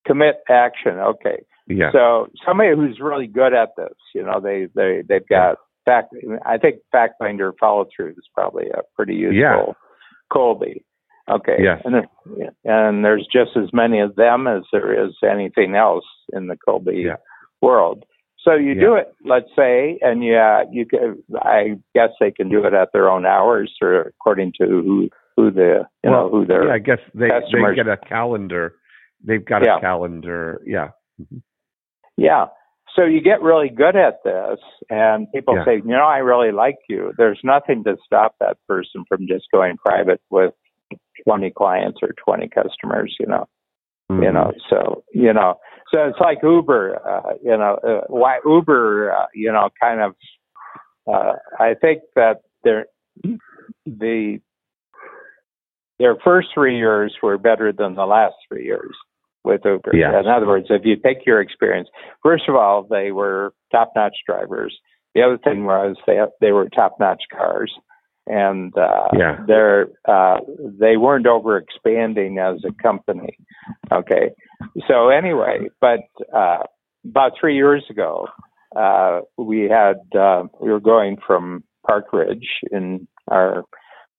Commit 0.08 0.38
Action. 0.50 0.98
Okay, 0.98 1.44
Yeah. 1.68 1.92
so 1.92 2.28
somebody 2.46 2.76
who's 2.76 3.00
really 3.00 3.28
good 3.28 3.54
at 3.54 3.70
this, 3.78 3.94
you 4.16 4.24
know, 4.24 4.40
they 4.40 4.68
they 4.74 5.04
they've 5.08 5.28
got 5.28 5.58
fact, 5.86 6.14
I 6.46 6.58
think 6.58 6.78
fact 6.92 7.16
finder 7.20 7.54
follow 7.60 7.86
through 7.96 8.10
is 8.12 8.28
probably 8.34 8.70
a 8.70 8.82
pretty 8.96 9.14
useful 9.16 9.38
Yeah. 9.40 9.74
Kolbe. 10.32 10.84
Okay. 11.30 11.58
Yes. 11.60 11.82
And, 11.86 11.94
there- 11.94 12.52
and 12.66 13.06
there's 13.06 13.28
just 13.32 13.52
as 13.56 13.70
many 13.74 14.00
of 14.00 14.16
them 14.16 14.48
as 14.48 14.64
there 14.72 15.06
is 15.06 15.12
anything 15.24 15.76
else 15.76 16.06
in 16.34 16.48
the 16.48 16.58
Kolbe 16.68 17.04
Yeah. 17.06 17.18
world. 17.62 18.04
So 18.42 18.56
you 18.56 18.74
do 18.74 18.96
it, 18.96 19.14
let's 19.26 19.50
say, 19.56 20.00
and 20.02 20.24
yeah, 20.24 20.64
you 20.72 20.86
can, 20.86 21.22
I 21.42 21.76
guess 21.94 22.10
they 22.22 22.32
can 22.32 22.48
do 22.50 22.64
it 22.66 22.74
at 22.74 22.90
their 22.94 23.10
own 23.10 23.26
hours 23.26 23.76
or 23.82 24.02
according 24.02 24.54
to 24.62 24.66
who 24.66 25.10
who 25.36 25.52
the 25.52 25.86
you 26.04 26.10
know 26.10 26.30
who 26.30 26.46
their 26.46 26.68
yeah, 26.68 26.74
I 26.74 26.80
guess 26.80 27.00
they 27.14 27.28
they 27.28 27.76
get 27.76 27.88
a 27.88 27.98
calendar. 27.98 28.76
They've 29.24 29.44
got 29.44 29.64
Yeah. 29.66 29.78
a 29.78 29.82
calendar. 29.82 30.62
Yeah. 30.66 30.90
Mm-hmm. 31.22 31.38
Yeah. 32.18 32.46
So 32.96 33.04
you 33.04 33.22
get 33.22 33.42
really 33.42 33.70
good 33.70 33.96
at 33.98 34.24
this, 34.24 34.60
and 34.90 35.28
people 35.34 35.56
Yeah. 35.56 35.66
say, 35.66 35.76
you 35.76 35.84
know, 35.92 36.06
I 36.08 36.20
really 36.20 36.52
like 36.52 36.78
you. 36.88 37.12
There's 37.18 37.40
nothing 37.44 37.84
to 37.84 37.98
stop 38.06 38.36
that 38.40 38.58
person 38.68 39.04
from 39.08 39.28
just 39.28 39.46
going 39.54 39.78
private 39.78 40.22
with 40.30 40.54
20 41.24 41.52
clients 41.52 42.00
or 42.02 42.10
20 42.24 42.48
customers, 42.50 43.16
you 43.20 43.28
know. 43.28 43.46
You 44.10 44.16
Mhm. 44.16 44.34
know, 44.34 44.52
so, 44.72 45.04
you 45.14 45.32
know, 45.32 45.60
so 45.94 46.08
it's 46.08 46.20
like 46.20 46.40
Uber, 46.42 47.00
uh, 47.08 47.34
you 47.44 47.56
know, 47.56 47.76
uh, 47.84 48.06
why 48.08 48.40
Uber, 48.44 49.14
uh, 49.16 49.28
you 49.36 49.52
know, 49.52 49.70
kind 49.80 50.02
of, 50.02 50.16
uh, 51.06 51.34
I 51.60 51.76
think 51.76 52.02
that 52.16 52.42
their, 52.64 52.88
the, 53.86 54.40
their 56.00 56.16
first 56.24 56.48
three 56.56 56.78
years 56.78 57.16
were 57.22 57.38
better 57.38 57.72
than 57.72 57.94
the 57.94 58.08
last 58.08 58.34
three 58.48 58.66
years 58.66 58.96
with 59.44 59.62
Uber. 59.64 59.92
Yes. 59.96 60.16
In 60.26 60.28
other 60.28 60.48
words, 60.48 60.68
if 60.72 60.86
you 60.86 60.96
take 60.96 61.26
your 61.28 61.40
experience, 61.40 61.90
first 62.24 62.50
of 62.50 62.56
all, 62.56 62.84
they 62.90 63.12
were 63.12 63.54
top-notch 63.72 64.16
drivers. 64.26 64.76
The 65.14 65.22
other 65.22 65.38
thing 65.38 65.66
was 65.66 65.98
they 66.08 66.20
they 66.42 66.52
were 66.52 66.70
top-notch 66.70 67.24
cars, 67.32 67.74
and 68.30 68.76
uh, 68.78 69.08
Yeah. 69.14 69.44
they're 69.48 69.88
uh, 70.08 70.38
they 70.80 70.96
weren't 70.98 71.28
over 71.28 71.58
expanding 71.58 72.38
as 72.38 72.64
a 72.66 72.72
company. 72.82 73.38
Okay, 73.92 74.30
so 74.88 75.10
anyway, 75.10 75.70
but 75.82 76.02
uh, 76.34 76.64
about 77.06 77.34
three 77.40 77.56
years 77.56 77.84
ago, 77.90 78.28
uh, 78.76 79.22
we 79.38 79.68
had 79.70 79.98
uh, 80.18 80.44
we 80.62 80.70
were 80.72 80.80
going 80.80 81.18
from 81.26 81.64
Park 81.86 82.14
Ridge 82.14 82.48
in 82.72 83.08
our 83.30 83.64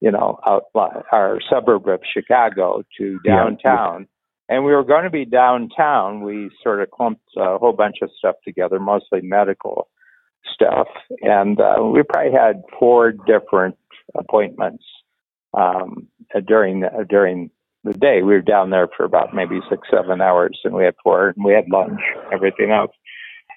you 0.00 0.10
know 0.10 0.38
out, 0.46 0.64
our 1.12 1.38
suburb 1.48 1.88
of 1.88 2.00
Chicago 2.12 2.82
to 2.98 3.18
Yeah. 3.24 3.36
downtown. 3.36 4.06
And 4.52 4.64
we 4.64 4.72
were 4.72 4.82
going 4.82 5.04
to 5.04 5.10
be 5.10 5.24
downtown. 5.24 6.22
We 6.22 6.50
sort 6.60 6.82
of 6.82 6.90
clumped 6.90 7.22
a 7.36 7.56
whole 7.58 7.72
bunch 7.72 7.98
of 8.02 8.10
stuff 8.18 8.34
together, 8.44 8.80
mostly 8.80 9.20
medical 9.22 9.86
stuff. 10.52 10.88
And 11.22 11.60
uh, 11.60 11.76
we 11.84 12.02
probably 12.02 12.32
had 12.32 12.62
four 12.76 13.12
different 13.12 13.76
appointments 14.16 14.84
um, 15.54 16.08
uh, 16.34 16.40
during 16.40 16.84
uh, 16.84 17.04
during 17.08 17.50
the 17.84 17.92
day. 17.94 18.22
We 18.22 18.34
were 18.34 18.42
down 18.42 18.70
there 18.70 18.88
for 18.96 19.04
about 19.04 19.34
maybe 19.34 19.60
six, 19.70 19.88
seven 19.90 20.20
hours, 20.20 20.58
and 20.64 20.74
we 20.74 20.84
had 20.84 20.94
four, 21.02 21.28
and 21.28 21.44
we 21.44 21.52
had 21.52 21.68
lunch, 21.70 22.00
everything 22.32 22.70
else. 22.70 22.92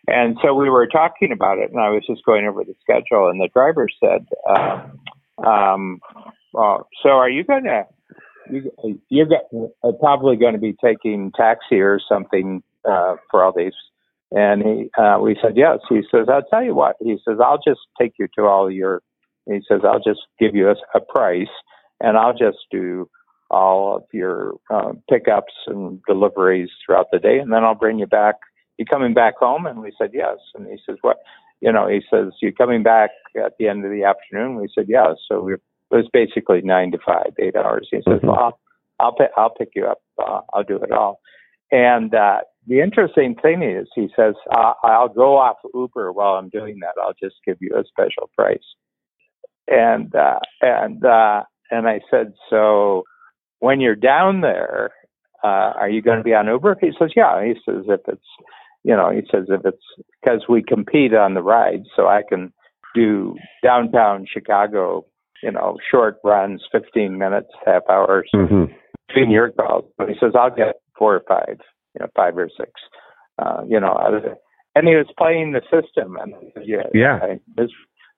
And 0.08 0.38
so 0.44 0.54
we 0.54 0.70
were 0.70 0.88
talking 0.88 1.32
about 1.32 1.60
it, 1.60 1.72
and 1.72 1.80
I 1.80 1.90
was 1.90 2.04
just 2.08 2.26
going 2.26 2.46
over 2.46 2.64
the 2.64 2.76
schedule, 2.82 3.30
and 3.30 3.40
the 3.40 3.50
driver 3.54 3.88
said, 4.04 4.26
uh, 4.50 5.46
um, 5.46 6.00
well, 6.54 6.88
"So 7.02 7.10
are 7.10 7.30
you 7.30 7.44
going 7.44 7.64
to?" 7.66 7.84
You, 8.50 9.00
you're 9.08 9.28
uh, 9.84 9.92
probably 10.02 10.36
going 10.36 10.52
to 10.54 10.60
be 10.60 10.76
taking 10.84 11.32
taxi 11.34 11.80
or 11.80 12.02
something 12.10 12.62
uh, 12.84 13.16
for 13.32 13.42
all 13.44 13.54
these. 13.56 13.74
And 14.32 14.64
he, 14.64 14.90
uh, 15.02 15.20
we 15.22 15.38
said 15.42 15.56
yes. 15.56 15.80
He 15.88 16.02
says, 16.12 16.28
I'll 16.28 16.44
tell 16.44 16.64
you 16.64 16.74
what. 16.74 16.96
He 17.00 17.18
says, 17.26 17.38
I'll 17.44 17.62
just 17.66 17.82
take 18.00 18.14
you 18.20 18.28
to 18.38 18.46
all 18.46 18.70
your. 18.72 19.02
He 19.48 19.60
says, 19.68 19.82
I'll 19.84 20.00
just 20.00 20.22
give 20.40 20.56
you 20.56 20.70
a, 20.70 20.76
a 20.96 21.02
price, 21.02 21.48
and 22.00 22.18
I'll 22.18 22.38
just 22.38 22.60
do 22.72 23.10
all 23.50 23.98
of 23.98 24.04
your 24.12 24.56
uh, 24.70 24.94
pickups 25.10 25.54
and 25.68 26.02
deliveries 26.08 26.70
throughout 26.86 27.08
the 27.12 27.20
day, 27.20 27.40
and 27.40 27.52
then 27.52 27.64
I'll 27.64 27.76
bring 27.76 28.00
you 28.00 28.08
back. 28.08 28.36
You 28.78 28.86
coming 28.86 29.14
back 29.14 29.36
home? 29.38 29.66
And 29.68 29.82
we 29.82 29.92
said 29.98 30.12
yes. 30.14 30.38
And 30.56 30.66
he 30.68 30.78
says, 30.86 30.98
what? 31.02 31.18
You 31.62 31.72
know, 31.72 31.88
he 31.88 32.02
says, 32.12 32.34
you 32.42 32.52
coming 32.52 32.84
back 32.84 33.12
at 33.38 33.54
the 33.60 33.68
end 33.68 33.86
of 33.86 33.92
the 33.92 34.04
afternoon? 34.04 34.56
We 34.56 34.68
said 34.74 34.86
yes. 34.90 35.16
So 35.30 35.42
we 35.42 35.56
it 35.94 35.98
was 35.98 36.10
basically 36.12 36.62
nine 36.64 36.92
to 36.92 36.98
five, 37.06 37.34
eight 37.40 37.56
hours. 37.56 37.88
He 37.92 37.98
says, 37.98 38.20
Mhm. 38.20 38.24
"Well, 38.24 38.36
I'll 38.40 38.60
I'll, 39.00 39.14
pick, 39.14 39.30
I'll 39.38 39.50
pick 39.52 39.70
you 39.76 39.86
up. 39.86 40.02
Uh, 40.18 40.42
I'll 40.54 40.64
do 40.64 40.78
it 40.78 40.92
all." 40.92 41.20
And 41.72 42.14
uh, 42.16 42.42
the 42.68 42.82
interesting 42.82 43.36
thing 43.36 43.62
is, 43.62 43.88
he 43.94 44.10
says, 44.16 44.34
"I'll 44.52 45.10
go 45.10 45.38
off 45.38 45.58
Uber 45.74 46.12
while 46.12 46.34
I'm 46.36 46.50
doing 46.50 46.80
that. 46.80 46.96
I'll 47.02 47.14
just 47.22 47.36
give 47.46 47.58
you 47.62 47.76
a 47.76 47.84
special 47.86 48.30
price." 48.36 48.64
And 49.68 50.14
uh, 50.16 50.40
and 50.62 51.04
uh, 51.06 51.44
and 51.72 51.88
I 51.88 52.02
said, 52.12 52.34
"So 52.50 53.04
when 53.60 53.80
you're 53.80 53.96
down 53.96 54.42
there, 54.42 54.92
uh, 55.44 55.74
are 55.80 55.90
you 55.90 56.02
going 56.02 56.18
to 56.18 56.24
be 56.24 56.34
on 56.34 56.48
Uber?" 56.48 56.78
He 56.82 56.92
says, 57.00 57.12
"Yeah." 57.16 57.44
He 57.44 57.54
says, 57.66 57.86
"If 57.88 58.02
it's 58.08 58.28
you 58.84 58.96
know," 58.96 59.10
he 59.10 59.22
says, 59.32 59.46
"if 59.50 59.62
it's 59.66 59.84
because 60.22 60.44
we 60.50 60.62
compete 60.62 61.14
on 61.14 61.34
the 61.34 61.42
ride, 61.42 61.84
so 61.96 62.08
I 62.08 62.24
can 62.28 62.52
do 62.94 63.36
downtown 63.64 64.26
Chicago." 64.32 65.06
You 65.42 65.52
know, 65.52 65.78
short 65.92 66.20
runs, 66.24 66.64
15 66.72 67.18
minutes, 67.18 67.50
half 67.66 67.84
hours 67.90 68.30
Mhm. 68.34 68.74
between 69.10 69.30
your 69.30 69.52
calls. 69.52 69.84
But 69.98 70.08
he 70.08 70.16
says, 70.18 70.32
I'll 70.40 70.50
get 70.50 70.76
four 70.98 71.16
or 71.16 71.24
five, 71.28 71.58
you 71.94 72.00
know, 72.00 72.08
five 72.16 72.38
or 72.38 72.48
six, 72.58 72.72
uh, 73.40 73.62
you 73.68 73.78
know, 73.78 73.98
out 74.00 74.14
of 74.14 74.24
it. 74.24 74.38
And 74.74 74.88
he 74.88 74.96
was 74.96 75.08
playing 75.18 75.52
the 75.52 75.62
system. 75.64 76.16
And 76.16 76.34
yeah, 76.66 76.84
Yeah. 76.94 77.20
I, 77.22 77.40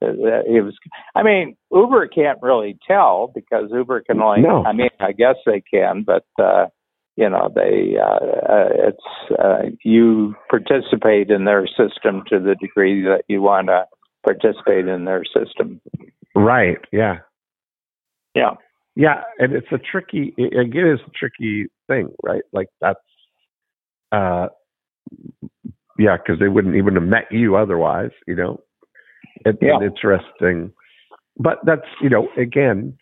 uh, 0.09 0.63
was, 0.63 0.75
I 1.15 1.23
mean, 1.23 1.55
Uber 1.71 2.07
can't 2.07 2.39
really 2.41 2.77
tell 2.87 3.31
because 3.33 3.69
Uber 3.73 4.01
can 4.01 4.21
only, 4.21 4.41
No. 4.41 4.63
I 4.65 4.73
mean, 4.73 4.89
I 4.99 5.11
guess 5.11 5.35
they 5.45 5.61
can, 5.61 6.03
but, 6.03 6.25
uh, 6.41 6.67
you 7.15 7.29
know, 7.29 7.49
they, 7.53 7.95
uh, 7.99 8.25
uh, 8.53 8.69
it's, 8.71 9.37
uh, 9.39 9.69
you 9.83 10.35
participate 10.49 11.29
in 11.29 11.45
their 11.45 11.67
system 11.67 12.23
to 12.29 12.39
the 12.39 12.55
degree 12.59 13.03
that 13.03 13.23
you 13.27 13.41
want 13.41 13.67
to 13.67 13.85
participate 14.23 14.87
in 14.87 15.05
their 15.05 15.23
system. 15.23 15.81
Right. 16.35 16.77
Yeah. 16.91 17.19
Yeah. 18.33 18.55
Yeah, 18.97 19.23
and 19.39 19.51
it's 19.51 19.67
a 19.73 19.77
tricky. 19.77 20.33
It, 20.37 20.57
again, 20.57 20.87
it's 20.87 21.03
a 21.05 21.11
tricky 21.11 21.65
thing, 21.87 22.09
right? 22.23 22.43
Like 22.53 22.69
that's, 22.79 22.99
uh, 24.13 24.47
yeah, 25.99 26.15
because 26.15 26.39
they 26.39 26.47
wouldn't 26.47 26.77
even 26.77 26.95
have 26.95 27.03
met 27.03 27.25
you 27.29 27.57
otherwise. 27.57 28.11
You 28.25 28.35
know, 28.35 28.61
it's 29.45 29.57
Yeah. 29.61 29.77
an 29.77 29.83
interesting. 29.83 30.71
But 31.37 31.59
that's 31.65 31.85
you 32.01 32.09
know, 32.09 32.27
again, 32.37 32.97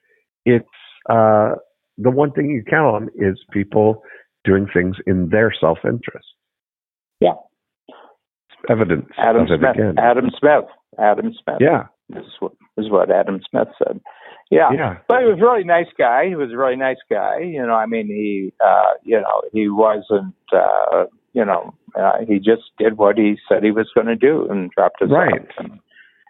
it's 0.46 0.68
uh, 1.10 1.56
the 1.98 2.10
one 2.10 2.32
thing 2.32 2.50
you 2.50 2.64
count 2.64 2.96
on 2.96 3.10
is 3.16 3.40
people 3.52 4.04
doing 4.44 4.68
things 4.74 4.98
in 5.06 5.30
their 5.30 5.54
self-interest. 5.58 6.28
Yeah. 7.20 7.34
Evidence 8.70 9.06
Adam 9.18 9.48
Smith. 9.48 9.98
Adam 9.98 10.30
Smith. 10.40 10.66
Adam 11.00 11.34
Smith. 11.44 11.58
yeah, 11.60 11.84
This 12.10 12.24
is 12.26 12.34
what, 12.40 12.52
this 12.78 12.86
is 12.86 12.92
what 12.92 13.12
Adam 13.12 13.42
Smith 13.50 13.68
said. 13.78 14.00
Yeah. 14.52 14.70
yeah, 14.74 14.98
But 15.08 15.22
he 15.22 15.26
was 15.28 15.40
a 15.40 15.44
really 15.44 15.64
nice 15.64 15.88
guy. 15.98 16.28
He 16.28 16.36
was 16.36 16.52
a 16.52 16.58
really 16.58 16.76
nice 16.76 16.98
guy. 17.10 17.40
You 17.40 17.66
know, 17.66 17.74
I 17.74 17.86
mean, 17.88 18.08
he, 18.08 18.54
uh, 18.64 18.92
you 19.04 19.20
know, 19.20 19.42
he 19.52 19.68
wasn't, 19.70 20.36
uh, 20.54 21.06
you 21.34 21.44
know, 21.44 21.74
uh, 22.00 22.20
he 22.28 22.38
just 22.38 22.64
did 22.78 22.98
what 22.98 23.18
he 23.18 23.38
said 23.50 23.64
he 23.64 23.72
was 23.72 23.90
going 23.96 24.08
to 24.08 24.16
do 24.16 24.48
and 24.50 24.70
dropped 24.72 25.02
his 25.02 25.10
Right. 25.10 25.42
off. 25.60 25.66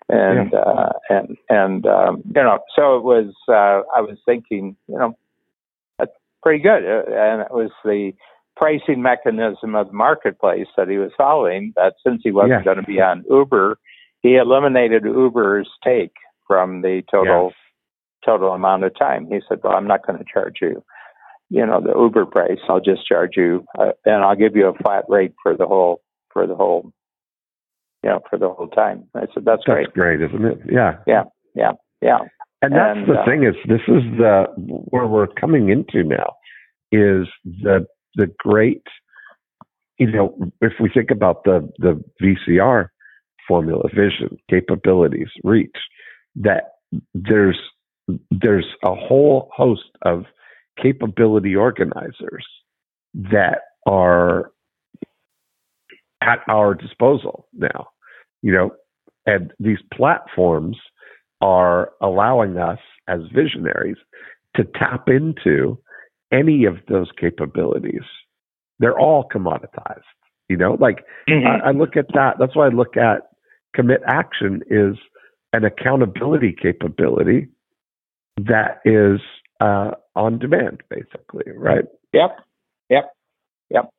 And, 0.10 0.40
and, 0.40 0.54
uh, 0.54 0.90
and, 1.10 1.38
and, 1.50 1.86
um, 1.86 2.24
you 2.36 2.44
know, 2.44 2.60
so 2.76 2.98
it 2.98 3.04
was, 3.04 3.34
uh, 3.48 3.82
I 3.96 4.02
was 4.02 4.18
thinking, 4.26 4.76
you 4.88 4.98
know, 4.98 5.18
that's 5.98 6.12
pretty 6.42 6.62
good. 6.62 6.84
Uh, 6.84 7.10
and 7.12 7.42
it 7.42 7.52
was 7.52 7.72
the 7.84 8.14
pricing 8.56 9.02
mechanism 9.02 9.76
of 9.76 9.88
the 9.88 9.94
marketplace 9.94 10.68
that 10.78 10.90
he 10.90 10.98
was 10.98 11.12
following 11.18 11.74
that 11.76 11.96
since 12.06 12.22
he 12.24 12.32
wasn't 12.32 12.52
Yes. 12.60 12.66
going 12.66 12.78
to 12.78 12.84
be 12.84 13.02
on 13.02 13.24
Uber, 13.30 13.80
he 14.22 14.36
eliminated 14.36 15.04
Uber's 15.06 15.70
take 15.84 16.14
from 16.48 16.82
the 16.82 17.02
total 17.10 17.48
Yes. 17.48 17.56
total 18.26 18.52
amount 18.54 18.84
of 18.84 18.96
time. 18.98 19.28
He 19.28 19.42
said, 19.48 19.60
"Well, 19.64 19.74
I'm 19.74 19.88
not 19.88 20.06
going 20.06 20.20
to 20.20 20.26
charge 20.26 20.60
you, 20.62 20.84
you 21.50 21.66
know, 21.66 21.82
the 21.82 21.94
Uber 21.98 22.26
price. 22.28 22.60
I'll 22.70 22.80
just 22.80 23.06
charge 23.08 23.36
you, 23.36 23.66
uh, 23.78 23.92
and 24.06 24.24
I'll 24.24 24.36
give 24.36 24.56
you 24.56 24.68
a 24.68 24.74
flat 24.74 25.06
rate 25.10 25.34
for 25.42 25.56
the 25.58 25.66
whole 25.66 26.02
for 26.32 26.48
the 26.48 26.56
whole, 26.56 26.92
you 28.04 28.10
know, 28.10 28.20
for 28.30 28.38
the 28.38 28.50
whole 28.50 28.68
time." 28.68 29.06
I 29.16 29.28
said, 29.34 29.46
"That's 29.46 29.64
great. 29.64 29.88
that's 29.88 29.96
great, 29.96 30.22
isn't 30.22 30.46
it? 30.46 30.60
Yeah. 30.72 30.98
Yeah. 31.08 31.24
Yeah. 31.56 31.72
Yeah, 32.04 32.20
And 32.62 32.74
that's 32.74 32.98
And, 32.98 33.08
the 33.08 33.20
uh, 33.20 33.26
thing 33.26 33.44
is 33.46 33.56
this 33.68 33.82
is 33.88 34.04
the 34.18 34.46
where 34.58 35.08
we're 35.08 35.28
coming 35.28 35.70
into 35.70 36.04
now 36.04 36.34
is 36.92 37.28
the 37.46 37.88
the 38.16 38.28
great 38.38 38.84
you 39.98 40.12
know 40.12 40.36
if 40.62 40.74
we 40.82 40.90
think 40.90 41.12
about 41.12 41.46
the 41.46 41.72
the 41.78 42.04
VCR 42.22 42.90
formula 43.48 43.84
vision 43.96 44.38
capabilities 44.50 45.30
reach 45.44 45.78
that 46.36 46.74
there's 47.14 47.60
there's 48.32 48.68
a 48.84 48.94
whole 48.94 49.50
host 49.56 49.92
of 50.02 50.26
capability 50.82 51.56
organizers 51.56 52.46
that 53.14 53.60
are 53.88 54.52
at 56.24 56.40
our 56.48 56.74
disposal 56.74 57.48
now 57.54 57.88
you 58.42 58.52
know 58.52 58.72
And 59.26 59.54
these 59.60 59.80
platforms 59.94 60.78
are 61.42 61.92
allowing 62.02 62.58
us 62.58 62.80
as 63.08 63.22
visionaries 63.34 63.98
to 64.56 64.64
tap 64.64 65.08
into 65.08 65.78
any 66.32 66.66
of 66.66 66.76
those 66.88 67.10
capabilities. 67.20 68.04
They're 68.80 69.00
all 69.00 69.28
commoditized. 69.34 70.02
You 70.50 70.58
know, 70.58 70.78
like 70.80 71.06
mm-hmm. 71.30 71.48
I, 71.48 71.70
I 71.70 71.72
look 71.72 71.96
at 71.96 72.08
that. 72.14 72.36
That's 72.38 72.56
why 72.56 72.66
I 72.68 72.70
look 72.70 72.98
at 72.98 73.30
commit 73.74 74.02
action 74.06 74.62
is 74.70 74.98
an 75.54 75.64
accountability 75.64 76.54
capability 76.62 77.48
that 78.38 78.82
is 78.86 79.22
uh, 79.62 79.92
on 80.16 80.40
demand, 80.40 80.82
basically, 80.90 81.52
right? 81.56 81.86
Yep, 82.14 82.40
yep, 82.90 83.06
yep. 83.70 83.90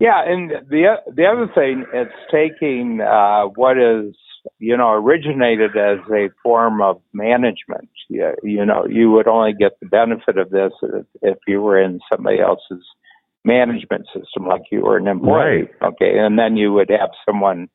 Yeah, 0.00 0.22
and 0.24 0.50
the 0.68 0.94
the 1.12 1.26
other 1.26 1.50
thing, 1.54 1.84
it's 1.92 2.12
taking 2.30 3.00
uh, 3.00 3.44
what 3.56 3.76
is 3.78 4.14
you 4.58 4.76
know 4.76 4.92
originated 4.92 5.76
as 5.76 5.98
a 6.10 6.28
form 6.42 6.80
of 6.80 7.00
management. 7.12 7.90
You, 8.08 8.32
you 8.42 8.64
know, 8.64 8.86
you 8.88 9.10
would 9.10 9.26
only 9.26 9.54
get 9.58 9.72
the 9.80 9.86
benefit 9.86 10.38
of 10.38 10.50
this 10.50 10.72
if, 10.82 11.06
if 11.22 11.38
you 11.48 11.60
were 11.60 11.80
in 11.80 11.98
somebody 12.10 12.38
else's 12.40 12.84
management 13.44 14.06
system, 14.06 14.46
like 14.46 14.62
you 14.70 14.82
were 14.82 14.98
an 14.98 15.08
employee. 15.08 15.62
Right. 15.62 15.70
Okay, 15.82 16.18
and 16.18 16.38
then 16.38 16.56
you 16.56 16.72
would 16.72 16.90
have 16.90 17.10
someone 17.26 17.68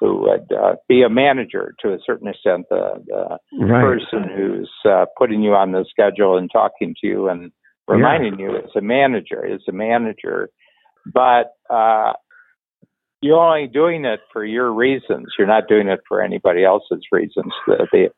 who 0.00 0.20
would 0.22 0.52
uh, 0.52 0.74
be 0.88 1.02
a 1.02 1.08
manager 1.08 1.74
to 1.80 1.92
a 1.92 1.98
certain 2.04 2.28
extent, 2.28 2.66
the, 2.70 3.04
the 3.06 3.64
right. 3.64 3.82
person 3.82 4.28
who's 4.36 4.70
uh, 4.84 5.06
putting 5.16 5.42
you 5.42 5.54
on 5.54 5.72
the 5.72 5.84
schedule 5.90 6.36
and 6.36 6.50
talking 6.52 6.94
to 7.00 7.06
you 7.06 7.28
and 7.28 7.50
reminding 7.88 8.38
yeah. 8.38 8.46
you 8.46 8.56
as 8.58 8.70
a 8.76 8.80
manager, 8.80 9.44
is 9.44 9.62
a 9.68 9.72
manager. 9.72 10.50
But 11.12 11.52
uh, 11.70 12.12
you're 13.20 13.38
only 13.38 13.66
doing 13.66 14.04
it 14.04 14.20
for 14.32 14.44
your 14.44 14.72
reasons. 14.72 15.26
You're 15.38 15.48
not 15.48 15.68
doing 15.68 15.88
it 15.88 16.00
for 16.08 16.22
anybody 16.22 16.64
else's 16.64 17.04
reasons. 17.10 17.52
The 17.66 17.86
the, 17.92 18.08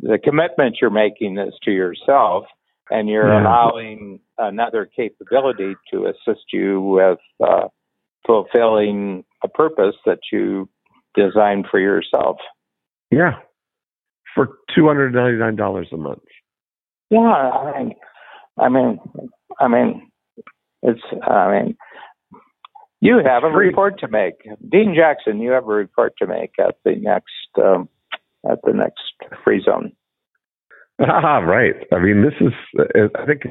the 0.00 0.18
commitment 0.18 0.78
you're 0.80 0.90
making 0.90 1.38
is 1.38 1.54
to 1.64 1.70
yourself, 1.70 2.44
and 2.90 3.08
you're 3.08 3.28
yeah. 3.28 3.42
allowing 3.42 4.20
another 4.38 4.88
capability 4.94 5.74
to 5.92 6.06
assist 6.06 6.44
you 6.52 6.80
with 6.80 7.18
uh, 7.42 7.68
fulfilling 8.26 9.24
a 9.42 9.48
purpose 9.48 9.96
that 10.06 10.18
you 10.30 10.68
designed 11.14 11.66
for 11.70 11.80
yourself. 11.80 12.36
Yeah, 13.10 13.36
for 14.34 14.58
two 14.74 14.86
hundred 14.86 15.14
ninety 15.14 15.38
nine 15.38 15.56
dollars 15.56 15.88
a 15.92 15.96
month. 15.96 16.22
Yeah, 17.10 17.20
I 17.20 17.78
mean, 17.78 17.94
I 18.58 18.68
mean, 18.68 18.98
I 19.60 19.68
mean, 19.68 20.10
it's. 20.82 21.00
I 21.26 21.52
mean, 21.52 21.76
you 23.02 23.20
have 23.24 23.44
a 23.44 23.48
report 23.48 23.98
to 24.00 24.08
make, 24.08 24.34
Dean 24.70 24.94
Jackson. 24.96 25.40
You 25.40 25.50
have 25.50 25.64
a 25.64 25.72
report 25.72 26.14
to 26.18 26.26
make 26.26 26.52
at 26.58 26.76
the 26.84 26.94
next 26.96 27.28
um, 27.62 27.88
at 28.50 28.60
the 28.64 28.72
next 28.72 29.02
free 29.44 29.62
zone. 29.62 29.92
Ah, 31.00 31.38
right. 31.38 31.74
I 31.92 31.98
mean, 31.98 32.22
this 32.22 32.34
is. 32.40 32.52
I 33.16 33.26
think 33.26 33.42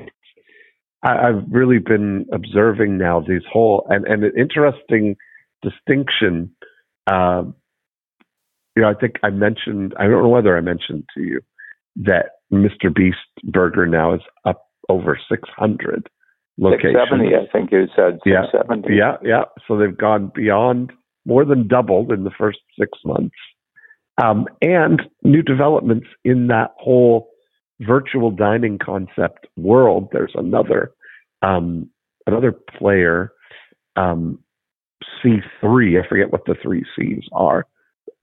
I've 1.04 1.44
really 1.50 1.80
been 1.80 2.26
observing 2.32 2.98
now 2.98 3.20
these 3.20 3.44
whole 3.52 3.86
and 3.90 4.06
and 4.06 4.24
an 4.24 4.32
interesting 4.38 5.16
distinction 5.62 6.56
um, 7.12 7.56
you 8.76 8.84
know, 8.84 8.90
I 8.90 8.94
think 8.94 9.16
I 9.24 9.30
mentioned, 9.30 9.94
I 10.00 10.04
don't 10.04 10.24
know 10.24 10.30
whether 10.30 10.58
I 10.58 10.62
mentioned 10.62 11.06
to 11.16 11.22
you 11.22 11.42
that 11.98 12.32
Mr. 12.52 12.94
Beast 12.94 13.18
Burger 13.44 13.86
now 13.86 14.14
is 14.14 14.22
up 14.46 14.68
over 14.90 15.20
600 15.30 16.10
locations. 16.62 16.96
670, 17.10 17.36
I 17.36 17.52
think 17.52 17.72
you 17.72 17.88
said 17.96 18.20
670. 18.24 18.96
Yeah, 18.96 19.18
yeah, 19.22 19.28
yeah. 19.28 19.44
So 19.68 19.78
they've 19.78 19.98
gone 19.98 20.32
beyond, 20.34 20.92
more 21.26 21.44
than 21.44 21.68
doubled 21.68 22.12
in 22.12 22.24
the 22.24 22.32
first 22.38 22.60
six 22.80 22.92
months. 23.04 23.36
Um, 24.24 24.48
and 24.62 25.02
new 25.24 25.42
developments 25.42 26.08
in 26.24 26.48
that 26.48 26.72
whole 26.78 27.30
virtual 27.80 28.30
dining 28.30 28.78
concept 28.78 29.48
world. 29.58 30.10
There's 30.12 30.34
another 30.36 30.92
um, 31.42 31.90
another 32.28 32.52
player 32.52 33.34
um, 33.96 34.40
C3, 35.24 36.04
I 36.04 36.08
forget 36.08 36.32
what 36.32 36.46
the 36.46 36.56
three 36.62 36.86
C's 36.96 37.24
are, 37.32 37.66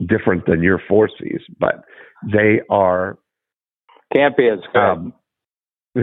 different 0.04 0.46
than 0.46 0.62
your 0.62 0.80
four 0.88 1.08
C's, 1.18 1.40
but 1.58 1.84
they 2.32 2.60
are. 2.70 3.18
Can't 4.14 4.36
be 4.36 4.48
as 4.48 4.60
good. 4.72 5.12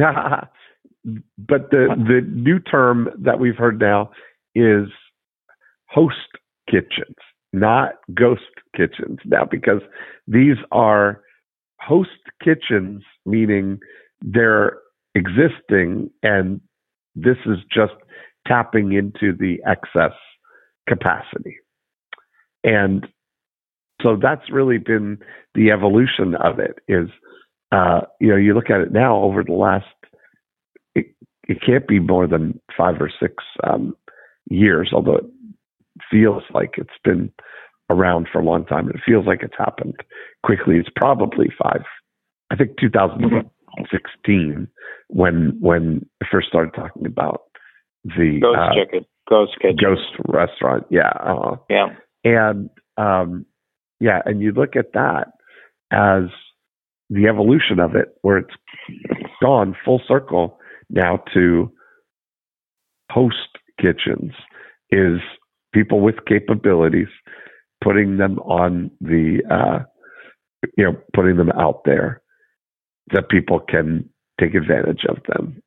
But 1.37 1.69
the, 1.69 1.87
the 1.95 2.21
new 2.33 2.59
term 2.59 3.09
that 3.19 3.39
we've 3.39 3.57
heard 3.57 3.79
now 3.79 4.11
is 4.55 4.87
host 5.87 6.15
kitchens, 6.69 7.15
not 7.53 7.93
ghost 8.13 8.41
kitchens 8.75 9.19
now, 9.25 9.45
because 9.49 9.81
these 10.27 10.57
are 10.71 11.21
host 11.79 12.09
kitchens, 12.43 13.03
meaning 13.25 13.79
they're 14.21 14.77
existing 15.13 16.09
and 16.23 16.59
this 17.15 17.37
is 17.45 17.57
just 17.73 17.93
tapping 18.47 18.93
into 18.93 19.35
the 19.37 19.57
excess 19.65 20.15
capacity. 20.87 21.57
And 22.63 23.07
so 24.01 24.17
that's 24.21 24.51
really 24.51 24.77
been 24.77 25.19
the 25.53 25.71
evolution 25.71 26.35
of 26.35 26.59
it 26.59 26.79
is, 26.87 27.09
uh, 27.71 28.01
you 28.19 28.29
know, 28.29 28.35
you 28.35 28.53
look 28.53 28.69
at 28.69 28.81
it 28.81 28.91
now 28.91 29.17
over 29.17 29.43
the 29.43 29.53
last, 29.53 29.85
it, 30.95 31.07
it 31.47 31.57
can't 31.65 31.87
be 31.87 31.99
more 31.99 32.27
than 32.27 32.59
five 32.75 32.95
or 32.99 33.11
six 33.19 33.43
um, 33.63 33.95
years, 34.49 34.91
although 34.93 35.17
it 35.17 35.25
feels 36.09 36.43
like 36.53 36.75
it's 36.77 36.89
been 37.03 37.31
around 37.89 38.27
for 38.31 38.39
a 38.39 38.45
long 38.45 38.65
time. 38.65 38.89
It 38.89 39.01
feels 39.05 39.25
like 39.25 39.43
it's 39.43 39.57
happened 39.57 39.95
quickly. 40.43 40.77
It's 40.77 40.89
probably 40.95 41.47
five. 41.61 41.83
I 42.51 42.55
think 42.55 42.77
2016 42.79 44.67
when 45.07 45.57
when 45.59 46.05
I 46.21 46.25
first 46.31 46.47
started 46.47 46.73
talking 46.73 47.05
about 47.05 47.41
the 48.03 48.39
ghost 48.41 48.59
uh, 48.59 48.73
chicken. 48.73 49.05
Ghost 49.27 49.53
Kitchen. 49.59 49.77
Ghost 49.81 50.01
Restaurant. 50.27 50.85
Yeah. 50.89 51.09
Uh-huh. 51.09 51.55
Yeah. 51.69 51.87
And 52.23 52.69
um, 52.97 53.45
yeah, 53.99 54.21
and 54.25 54.41
you 54.41 54.51
look 54.51 54.75
at 54.75 54.93
that 54.93 55.29
as 55.91 56.29
the 57.09 57.27
evolution 57.27 57.79
of 57.79 57.95
it, 57.95 58.15
where 58.21 58.37
it's 58.37 58.53
gone 59.41 59.75
full 59.83 60.01
circle 60.07 60.59
now 60.89 61.23
to 61.33 61.71
host 63.11 63.36
kitchens, 63.79 64.31
is 64.91 65.19
people 65.73 65.99
with 65.99 66.15
capabilities 66.27 67.07
putting 67.83 68.17
them 68.17 68.39
on 68.39 68.89
the, 69.01 69.41
uh, 69.51 69.79
you 70.77 70.83
know, 70.83 70.95
putting 71.13 71.38
them 71.38 71.51
out 71.51 71.81
there 71.86 72.21
that 73.11 73.29
people 73.29 73.59
can 73.59 74.09
take 74.39 74.55
advantage 74.55 75.05
of 75.07 75.17
them. 75.27 75.61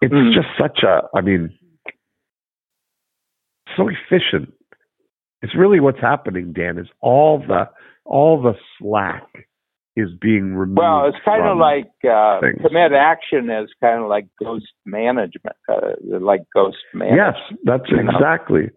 It's 0.00 0.14
mm. 0.14 0.32
just 0.34 0.48
such 0.58 0.82
a, 0.82 1.02
I 1.16 1.20
mean, 1.20 1.50
so 3.76 3.88
efficient. 3.88 4.52
It's 5.42 5.56
really 5.56 5.80
what's 5.80 6.00
happening, 6.00 6.52
Dan, 6.52 6.78
is 6.78 6.88
all 7.00 7.38
the 7.38 7.68
all 8.04 8.42
the 8.42 8.54
slack 8.78 9.26
is 9.96 10.08
being 10.20 10.54
removed. 10.54 10.78
Well, 10.78 11.06
it's 11.06 11.18
kind 11.24 11.46
of 11.46 11.58
like 11.58 11.90
uh, 12.04 12.40
commit 12.62 12.92
action 12.92 13.50
is 13.50 13.70
kind 13.80 14.02
of 14.02 14.08
like 14.08 14.26
ghost 14.42 14.66
management, 14.84 15.56
uh, 15.68 15.92
like 16.20 16.42
ghost 16.54 16.78
management. 16.94 17.34
Yes, 17.50 17.58
that's 17.64 17.90
exactly. 17.90 18.62
Know? 18.62 18.68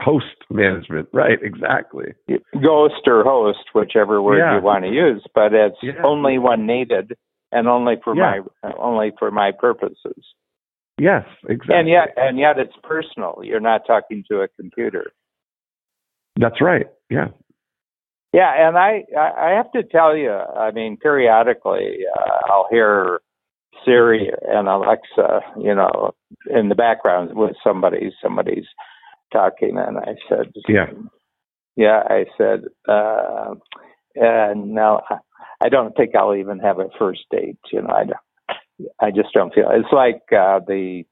Host 0.00 0.26
management, 0.48 1.08
right? 1.12 1.38
Exactly. 1.42 2.14
Ghost 2.62 3.02
or 3.06 3.24
host, 3.24 3.58
whichever 3.74 4.22
word 4.22 4.38
yeah. 4.38 4.56
you 4.56 4.62
want 4.62 4.84
to 4.84 4.90
use, 4.90 5.24
but 5.34 5.52
it's 5.52 5.76
yeah. 5.82 6.00
only 6.04 6.38
when 6.38 6.66
needed 6.66 7.14
and 7.50 7.66
only 7.66 7.94
for 8.04 8.14
yeah. 8.14 8.40
my 8.62 8.72
only 8.78 9.12
for 9.18 9.32
my 9.32 9.50
purposes. 9.50 10.24
Yes, 11.00 11.24
exactly. 11.48 11.74
And 11.74 11.88
yet, 11.88 12.08
and 12.16 12.38
yet, 12.38 12.58
it's 12.58 12.74
personal. 12.82 13.40
You're 13.42 13.60
not 13.60 13.82
talking 13.86 14.24
to 14.30 14.40
a 14.40 14.48
computer. 14.48 15.12
That's 16.38 16.60
right. 16.60 16.86
Yeah. 17.10 17.28
Yeah, 18.32 18.68
and 18.68 18.76
I 18.76 19.04
I 19.18 19.50
have 19.56 19.72
to 19.72 19.82
tell 19.82 20.16
you, 20.16 20.30
I 20.30 20.70
mean, 20.70 20.98
periodically 20.98 22.00
uh, 22.14 22.52
I'll 22.52 22.66
hear 22.70 23.20
Siri 23.84 24.30
and 24.46 24.68
Alexa, 24.68 25.40
you 25.58 25.74
know, 25.74 26.12
in 26.50 26.68
the 26.68 26.74
background 26.74 27.30
with 27.34 27.56
somebody. 27.64 28.10
Somebody's 28.22 28.66
talking, 29.32 29.78
and 29.78 29.98
I 29.98 30.14
said, 30.28 30.52
yeah, 30.68 30.86
yeah. 31.76 32.02
I 32.08 32.26
said, 32.36 32.64
uh, 32.86 33.54
and 34.14 34.74
now 34.74 35.02
I 35.62 35.70
don't 35.70 35.96
think 35.96 36.14
I'll 36.14 36.36
even 36.36 36.58
have 36.58 36.78
a 36.80 36.90
first 36.98 37.22
date. 37.30 37.58
You 37.72 37.82
know, 37.82 37.94
I 37.94 38.04
don't, 38.04 38.90
I 39.00 39.10
just 39.10 39.32
don't 39.32 39.54
feel 39.54 39.70
it's 39.70 39.92
like 39.92 40.22
uh, 40.32 40.60
the 40.66 41.04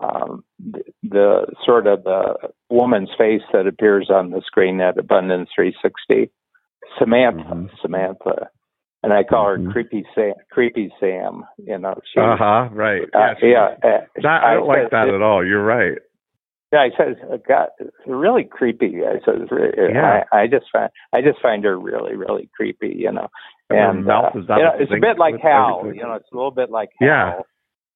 um, 0.00 0.44
the, 0.58 0.82
the 1.02 1.46
sort 1.64 1.86
of 1.86 2.04
the 2.04 2.34
woman's 2.70 3.10
face 3.16 3.42
that 3.52 3.66
appears 3.66 4.10
on 4.10 4.30
the 4.30 4.42
screen 4.46 4.80
at 4.80 4.98
Abundance 4.98 5.50
360, 5.54 6.30
Samantha, 6.98 7.42
mm-hmm. 7.42 7.66
Samantha, 7.82 8.48
and 9.02 9.12
I 9.12 9.22
call 9.22 9.46
her 9.46 9.58
mm-hmm. 9.58 9.72
Creepy 9.72 10.04
Sam. 10.14 10.34
Creepy 10.50 10.92
Sam, 11.00 11.44
you 11.58 11.78
know. 11.78 11.94
Uh 12.16 12.36
huh. 12.38 12.68
Right. 12.72 13.02
Uh, 13.14 13.34
yeah. 13.42 13.74
Uh, 13.82 14.26
I 14.26 14.54
don't 14.54 14.70
I 14.70 14.82
like 14.82 14.90
that 14.90 15.08
at 15.08 15.22
all. 15.22 15.44
You're 15.46 15.64
right. 15.64 15.98
yeah, 16.74 16.80
I 16.80 16.90
said, 16.96 17.42
God, 17.46 17.68
really 18.06 18.44
creepy. 18.44 18.96
I 19.06 19.24
said, 19.24 19.46
yeah. 19.92 20.24
I, 20.32 20.42
I 20.42 20.46
just 20.46 20.66
find, 20.72 20.90
I 21.12 21.20
just 21.20 21.40
find 21.40 21.62
her 21.64 21.78
really, 21.78 22.16
really 22.16 22.50
creepy, 22.56 22.94
you 22.98 23.12
know. 23.12 23.28
And, 23.70 24.08
uh, 24.10 24.30
you 24.34 24.42
know, 24.42 24.72
it's 24.78 24.90
a 24.90 25.00
bit 25.00 25.18
like 25.18 25.36
Hal, 25.40 25.78
everything. 25.80 26.00
you 26.00 26.06
know, 26.06 26.14
it's 26.14 26.28
a 26.32 26.36
little 26.36 26.50
bit 26.50 26.70
like 26.70 26.90
Hal. 27.00 27.08
Yeah. 27.08 27.32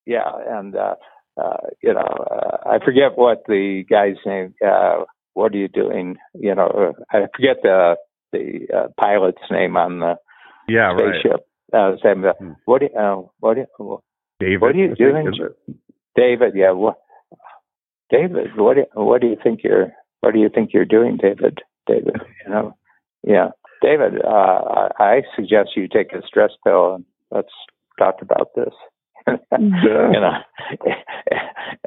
Yeah. 0.07 0.59
And, 0.59 0.77
uh, 0.77 0.95
uh, 1.41 1.57
you 1.83 1.93
know, 1.93 2.01
uh, 2.01 2.69
I 2.69 2.79
forget 2.85 3.17
what 3.17 3.43
the 3.47 3.85
guy's 3.89 4.17
name, 4.25 4.55
uh, 4.65 5.05
what 5.35 5.53
are 5.55 5.59
you 5.59 5.69
doing? 5.69 6.17
You 6.35 6.55
know, 6.55 6.67
uh, 6.67 7.17
I 7.17 7.27
forget 7.35 7.57
the, 7.63 7.97
the 8.33 8.67
uh, 8.75 8.89
pilot's 8.99 9.43
name 9.51 9.77
on 9.77 10.01
the 10.01 10.17
yeah, 10.69 10.97
spaceship. 10.97 11.47
Right. 11.73 11.93
Uh, 11.93 11.97
saying, 12.03 12.25
uh, 12.25 12.33
hmm. 12.39 12.53
what, 12.65 12.81
do 12.81 12.89
you, 12.93 12.99
uh, 12.99 13.23
what, 13.41 13.55
do 13.55 13.61
you, 13.61 14.03
David, 14.41 14.61
what 14.61 14.75
are 14.75 14.79
you 14.79 14.95
doing? 14.95 15.33
David, 16.17 16.53
yeah. 16.55 16.71
What, 16.71 16.97
David, 18.11 18.57
what 18.57 18.77
do, 18.77 18.85
what 18.95 19.21
do 19.21 19.27
you 19.27 19.37
think 19.43 19.61
you're 19.63 19.93
what 20.21 20.35
do 20.35 20.41
you 20.41 20.49
think 20.53 20.71
you're 20.73 20.85
doing, 20.85 21.17
David? 21.17 21.61
David, 21.87 22.17
you 22.45 22.51
know, 22.51 22.77
yeah, 23.23 23.49
David. 23.83 24.21
Uh, 24.25 24.89
I 24.99 25.23
suggest 25.37 25.71
you 25.77 25.89
take 25.89 26.13
a 26.13 26.27
stress 26.27 26.51
pill 26.65 26.97
and 26.97 27.05
let's 27.31 27.53
talk 27.99 28.17
about 28.21 28.51
this. 28.55 28.75
you 29.29 29.37
know, 29.53 30.33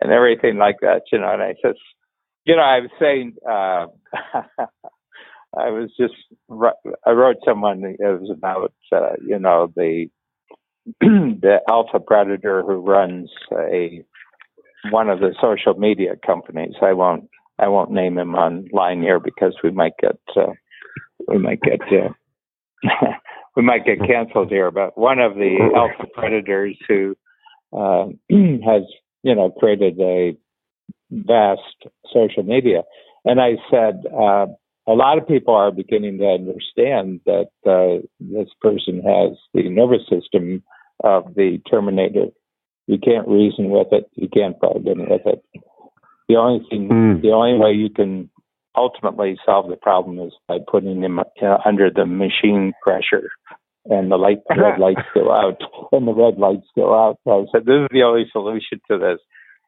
and 0.02 0.12
everything 0.12 0.58
like 0.58 0.78
that. 0.82 1.04
You 1.12 1.20
know, 1.20 1.34
and 1.34 1.42
I 1.42 1.54
just, 1.54 1.80
you 2.46 2.56
know, 2.56 2.62
I 2.62 2.80
was 2.80 2.92
saying, 3.00 3.36
uh, 3.50 3.88
I 5.58 5.70
was 5.70 5.92
just, 6.00 6.14
I 7.06 7.12
wrote 7.12 7.38
someone. 7.46 7.84
It 7.84 7.98
was 8.00 8.30
about, 8.32 8.74
uh, 8.92 9.16
you 9.26 9.38
know, 9.40 9.72
the 9.76 10.08
the 11.02 11.58
alpha 11.70 12.00
predator 12.00 12.64
who 12.64 12.78
runs 12.78 13.30
a 13.54 14.04
one 14.90 15.10
of 15.10 15.20
the 15.20 15.36
social 15.40 15.76
media 15.76 16.14
companies. 16.26 16.74
I 16.82 16.94
won't 16.94 17.30
I 17.60 17.68
won't 17.68 17.92
name 17.92 18.18
him 18.18 18.34
online 18.36 19.02
here 19.02 19.20
because 19.20 19.56
we 19.64 19.72
might 19.72 19.94
get 20.02 20.18
uh, 20.36 20.54
we 21.28 21.38
might 21.38 21.62
get 21.62 21.82
uh, 21.82 22.10
we 23.56 23.62
might 23.62 23.86
get 23.86 24.00
canceled 24.00 24.50
here. 24.50 24.72
But 24.72 24.98
one 24.98 25.20
of 25.20 25.36
the 25.36 25.58
alpha 25.76 26.10
predators 26.14 26.78
who 26.88 27.16
uh, 27.72 28.06
has 28.30 28.84
you 29.22 29.36
know 29.36 29.52
created 29.52 30.00
a 30.00 30.36
vast 31.12 31.86
social 32.12 32.44
media, 32.44 32.84
and 33.26 33.40
I 33.40 33.58
said. 33.70 34.04
A 34.92 34.94
lot 34.94 35.18
of 35.18 35.28
people 35.28 35.54
are 35.54 35.72
beginning 35.72 36.18
to 36.18 36.26
understand 36.26 37.22
that 37.26 37.52
uh, 37.66 38.06
this 38.20 38.50
person 38.60 39.02
has 39.02 39.38
the 39.54 39.70
nervous 39.70 40.02
system 40.10 40.64
of 41.04 41.34
the 41.36 41.60
Terminator 41.70 42.28
you 42.92 42.98
can't 42.98 43.28
reason 43.28 43.70
with 43.70 43.88
it. 43.92 44.10
You 44.16 44.28
can't 44.28 44.60
bargain 44.60 45.08
with 45.10 45.22
it. 45.26 45.44
The 46.28 46.36
only 46.36 46.66
thing, 46.70 46.90
mm. 46.90 47.22
the 47.22 47.32
only 47.32 47.58
way 47.58 47.72
you 47.72 47.90
can 47.90 48.30
ultimately 48.76 49.38
solve 49.46 49.70
the 49.70 49.78
problem 49.78 50.20
is 50.20 50.34
by 50.48 50.58
putting 50.70 51.00
them 51.00 51.20
uh, 51.20 51.58
under 51.66 51.90
the 51.90 52.06
machine 52.06 52.74
pressure, 52.84 53.30
and 53.86 54.12
the 54.12 54.18
light, 54.18 54.40
the 54.50 54.62
red 54.62 54.80
lights 54.86 55.08
go 55.14 55.32
out, 55.32 55.62
and 55.94 56.06
the 56.06 56.14
red 56.14 56.38
lights 56.38 56.68
go 56.76 56.94
out. 56.94 57.18
So 57.24 57.32
I 57.32 57.46
said, 57.52 57.66
this 57.66 57.82
is 57.82 57.88
the 57.92 58.04
only 58.04 58.26
solution 58.32 58.82
to 58.90 58.98
this. 58.98 59.20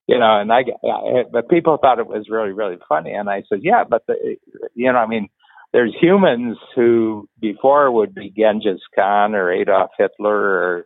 You 0.08 0.20
know, 0.20 0.42
and 0.42 0.52
I, 0.52 0.64
I 0.84 1.24
but 1.32 1.50
people 1.50 1.78
thought 1.78 2.00
it 2.00 2.08
was 2.08 2.28
really, 2.30 2.52
really 2.52 2.78
funny, 2.90 3.14
and 3.14 3.30
I 3.30 3.44
said, 3.48 3.60
yeah, 3.62 3.84
but 3.90 4.06
the, 4.08 4.36
you 4.76 4.92
know, 4.92 4.98
I 4.98 5.08
mean, 5.08 5.30
there's 5.72 5.96
humans 6.00 6.58
who 6.76 7.30
before 7.40 7.90
would 7.90 8.14
be 8.14 8.34
Genghis 8.36 8.82
Khan 8.94 9.34
or 9.34 9.52
Adolf 9.52 9.92
Hitler 9.98 10.36
or 10.36 10.86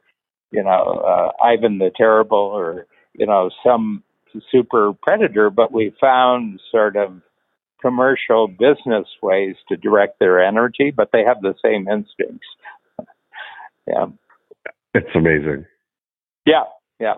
you 0.52 0.64
know, 0.64 1.04
uh, 1.06 1.44
Ivan 1.44 1.78
the 1.80 1.92
Terrible 1.96 2.38
or, 2.38 2.86
you 3.14 3.26
know, 3.26 3.50
some 3.66 4.04
super 4.52 4.94
predator, 5.02 5.50
but 5.50 5.72
we 5.72 5.94
found 6.00 6.60
sort 6.72 6.96
of 6.96 7.22
commercial 7.82 8.48
business 8.48 9.08
ways 9.22 9.56
to 9.70 9.78
direct 9.78 10.20
their 10.20 10.44
energy, 10.44 10.92
but 10.96 11.10
they 11.12 11.24
have 11.24 11.42
the 11.42 11.54
same 11.64 11.88
instincts. 11.88 12.48
yeah. 13.88 14.06
It's 14.94 15.16
amazing. 15.16 15.66
Yeah, 16.46 16.64
yeah. 17.00 17.16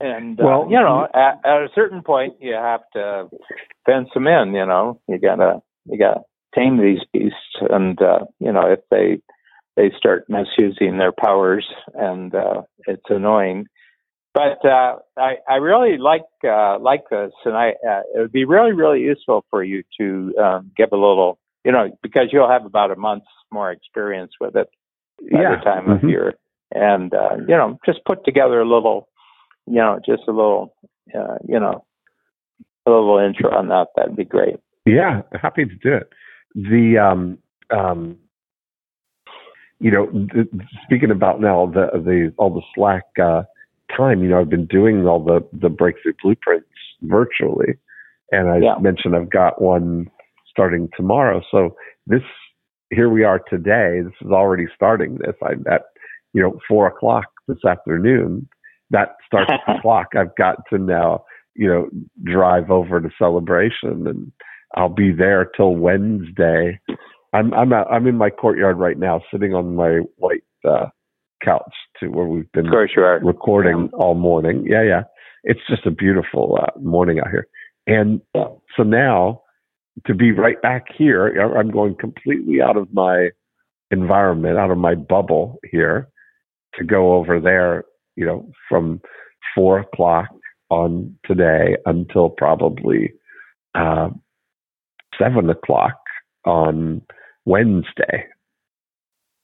And, 0.00 0.38
well, 0.38 0.62
uh, 0.62 0.68
you 0.68 0.80
know, 0.80 1.08
at, 1.14 1.40
at 1.44 1.62
a 1.62 1.68
certain 1.74 2.02
point, 2.02 2.34
you 2.40 2.52
have 2.52 2.82
to 2.94 3.28
fence 3.84 4.08
them 4.14 4.26
in, 4.26 4.54
you 4.54 4.66
know, 4.66 5.00
you 5.08 5.18
gotta, 5.18 5.60
you 5.86 5.98
gotta 5.98 6.20
tame 6.54 6.80
these 6.80 7.00
beasts. 7.12 7.56
And, 7.70 8.00
uh, 8.00 8.26
you 8.38 8.52
know, 8.52 8.70
if 8.70 8.80
they, 8.90 9.20
they 9.76 9.92
start 9.96 10.26
misusing 10.28 10.98
their 10.98 11.12
powers, 11.12 11.66
and 11.94 12.34
uh, 12.34 12.62
it's 12.86 13.04
annoying. 13.10 13.66
But 14.32 14.64
uh, 14.64 14.96
I, 15.16 15.36
I 15.48 15.54
really 15.56 15.98
like 15.98 16.24
uh, 16.44 16.78
like 16.78 17.04
this, 17.10 17.32
and 17.44 17.54
I 17.54 17.70
uh, 17.86 18.02
it 18.14 18.18
would 18.18 18.32
be 18.32 18.44
really 18.44 18.72
really 18.72 19.00
useful 19.00 19.44
for 19.50 19.62
you 19.62 19.82
to 19.98 20.34
um, 20.38 20.72
give 20.76 20.90
a 20.92 20.96
little, 20.96 21.38
you 21.64 21.72
know, 21.72 21.90
because 22.02 22.28
you'll 22.32 22.48
have 22.48 22.64
about 22.64 22.90
a 22.90 22.96
month's 22.96 23.26
more 23.50 23.70
experience 23.70 24.32
with 24.40 24.56
it 24.56 24.68
by 25.30 25.40
yeah. 25.40 25.56
the 25.56 25.64
time 25.64 25.84
mm-hmm. 25.84 26.04
of 26.04 26.10
year, 26.10 26.34
and 26.74 27.14
uh, 27.14 27.36
you 27.46 27.56
know, 27.56 27.78
just 27.84 28.04
put 28.06 28.24
together 28.24 28.60
a 28.60 28.68
little, 28.68 29.08
you 29.66 29.76
know, 29.76 29.98
just 30.04 30.22
a 30.28 30.32
little, 30.32 30.74
uh, 31.14 31.36
you 31.46 31.58
know, 31.58 31.84
a 32.86 32.90
little 32.90 33.18
intro 33.18 33.54
on 33.54 33.68
that. 33.68 33.88
That'd 33.96 34.16
be 34.16 34.24
great. 34.24 34.56
Yeah, 34.84 35.22
happy 35.40 35.64
to 35.64 35.74
do 35.74 35.94
it. 35.94 36.10
The 36.54 36.98
um, 36.98 37.38
um, 37.76 38.16
you 39.80 39.90
know, 39.90 40.06
th- 40.32 40.48
speaking 40.84 41.10
about 41.10 41.40
now 41.40 41.66
the 41.66 41.88
the 41.94 42.32
all 42.38 42.50
the 42.50 42.62
Slack 42.74 43.04
uh, 43.22 43.42
time, 43.94 44.22
you 44.22 44.30
know, 44.30 44.40
I've 44.40 44.48
been 44.48 44.66
doing 44.66 45.06
all 45.06 45.22
the 45.22 45.46
the 45.52 45.68
breakthrough 45.68 46.14
blueprints 46.22 46.68
virtually, 47.02 47.74
and 48.30 48.48
I 48.48 48.58
yeah. 48.58 48.76
mentioned 48.80 49.16
I've 49.16 49.30
got 49.30 49.60
one 49.60 50.10
starting 50.48 50.88
tomorrow. 50.96 51.42
So 51.50 51.76
this 52.06 52.22
here 52.90 53.10
we 53.10 53.24
are 53.24 53.40
today. 53.50 54.00
This 54.02 54.14
is 54.22 54.30
already 54.30 54.66
starting. 54.74 55.18
This 55.18 55.34
I 55.42 55.52
at 55.70 55.86
you 56.32 56.42
know 56.42 56.58
four 56.68 56.86
o'clock 56.86 57.26
this 57.48 57.64
afternoon. 57.66 58.48
That 58.90 59.16
starts 59.26 59.52
the 59.66 59.78
clock. 59.82 60.08
I've 60.16 60.34
got 60.36 60.56
to 60.70 60.78
now 60.78 61.24
you 61.54 61.68
know 61.68 61.88
drive 62.24 62.70
over 62.70 63.00
to 63.00 63.08
celebration 63.18 64.06
and 64.06 64.32
I'll 64.74 64.88
be 64.90 65.12
there 65.12 65.50
till 65.56 65.74
Wednesday 65.76 66.80
I'm 67.36 67.52
I'm 67.54 67.72
out, 67.72 67.86
I'm 67.90 68.06
in 68.06 68.16
my 68.16 68.30
courtyard 68.30 68.78
right 68.78 68.98
now, 68.98 69.20
sitting 69.30 69.54
on 69.54 69.74
my 69.74 70.00
white 70.16 70.44
uh, 70.68 70.86
couch 71.44 71.72
to 72.00 72.08
where 72.08 72.26
we've 72.26 72.50
been 72.52 72.66
recording 73.24 73.90
all 73.92 74.14
morning. 74.14 74.66
Yeah, 74.68 74.82
yeah. 74.82 75.02
It's 75.44 75.60
just 75.68 75.86
a 75.86 75.90
beautiful 75.90 76.58
uh, 76.60 76.78
morning 76.80 77.20
out 77.20 77.30
here, 77.30 77.46
and 77.86 78.20
uh, 78.34 78.48
so 78.76 78.82
now 78.82 79.42
to 80.06 80.14
be 80.14 80.32
right 80.32 80.60
back 80.62 80.86
here, 80.96 81.28
I'm 81.56 81.70
going 81.70 81.94
completely 81.98 82.60
out 82.60 82.76
of 82.76 82.92
my 82.92 83.30
environment, 83.90 84.58
out 84.58 84.70
of 84.70 84.78
my 84.78 84.94
bubble 84.94 85.58
here, 85.70 86.08
to 86.74 86.84
go 86.84 87.14
over 87.14 87.40
there. 87.40 87.84
You 88.16 88.26
know, 88.26 88.50
from 88.68 89.00
four 89.54 89.80
o'clock 89.80 90.28
on 90.70 91.16
today 91.24 91.76
until 91.86 92.30
probably 92.30 93.12
uh, 93.74 94.08
seven 95.18 95.50
o'clock 95.50 95.98
on 96.44 97.02
Wednesday. 97.44 98.26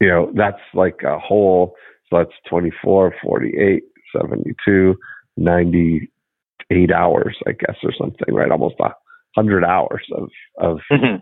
You 0.01 0.09
know, 0.09 0.33
that's 0.35 0.63
like 0.75 1.01
a 1.07 1.19
whole, 1.19 1.75
so 2.11 2.19
that's 2.19 2.33
24, 2.49 3.15
48, 3.23 3.83
72, 4.17 4.97
98 5.37 6.91
hours, 6.93 7.37
I 7.47 7.53
guess, 7.53 7.77
or 7.85 7.93
something, 7.97 8.35
right? 8.35 8.51
Almost 8.51 8.77
a 8.81 8.91
hundred 9.37 9.65
hours 9.65 10.05
of, 10.13 10.29
of 10.59 10.79
mm-hmm. 10.91 11.17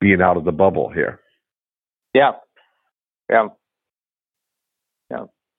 being 0.00 0.22
out 0.22 0.36
of 0.36 0.44
the 0.44 0.52
bubble 0.52 0.90
here. 0.94 1.20
Yeah. 2.14 2.32
Yeah. 3.28 3.48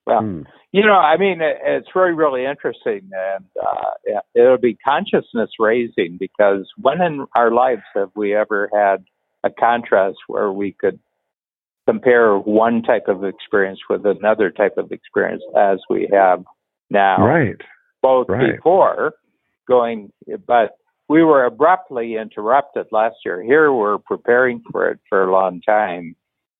Well, 0.05 0.21
mm. 0.21 0.45
you 0.71 0.85
know, 0.85 0.93
I 0.93 1.17
mean, 1.17 1.41
it, 1.41 1.57
it's 1.65 1.87
really, 1.95 2.13
really 2.13 2.45
interesting, 2.45 3.09
and 3.11 3.45
uh, 3.61 4.19
it'll 4.35 4.57
be 4.57 4.77
consciousness 4.85 5.49
raising 5.59 6.17
because 6.19 6.67
when 6.79 7.01
in 7.01 7.25
our 7.35 7.51
lives 7.51 7.81
have 7.95 8.11
we 8.15 8.35
ever 8.35 8.69
had 8.73 9.03
a 9.43 9.49
contrast 9.49 10.17
where 10.27 10.51
we 10.51 10.73
could 10.73 10.99
compare 11.87 12.37
one 12.37 12.81
type 12.81 13.07
of 13.07 13.23
experience 13.23 13.79
with 13.89 14.05
another 14.05 14.49
type 14.49 14.77
of 14.77 14.91
experience 14.91 15.43
as 15.55 15.77
we 15.89 16.09
have 16.11 16.43
now. 16.89 17.23
Right. 17.25 17.55
Both 18.01 18.27
right. 18.29 18.55
before 18.55 19.13
going, 19.67 20.11
but 20.47 20.77
we 21.07 21.23
were 21.23 21.45
abruptly 21.45 22.15
interrupted 22.15 22.87
last 22.91 23.17
year. 23.23 23.41
Here 23.41 23.71
we're 23.71 23.99
preparing 23.99 24.61
for 24.71 24.89
it 24.89 24.99
for 25.09 25.23
a 25.23 25.31
long 25.31 25.61
time. 25.61 26.15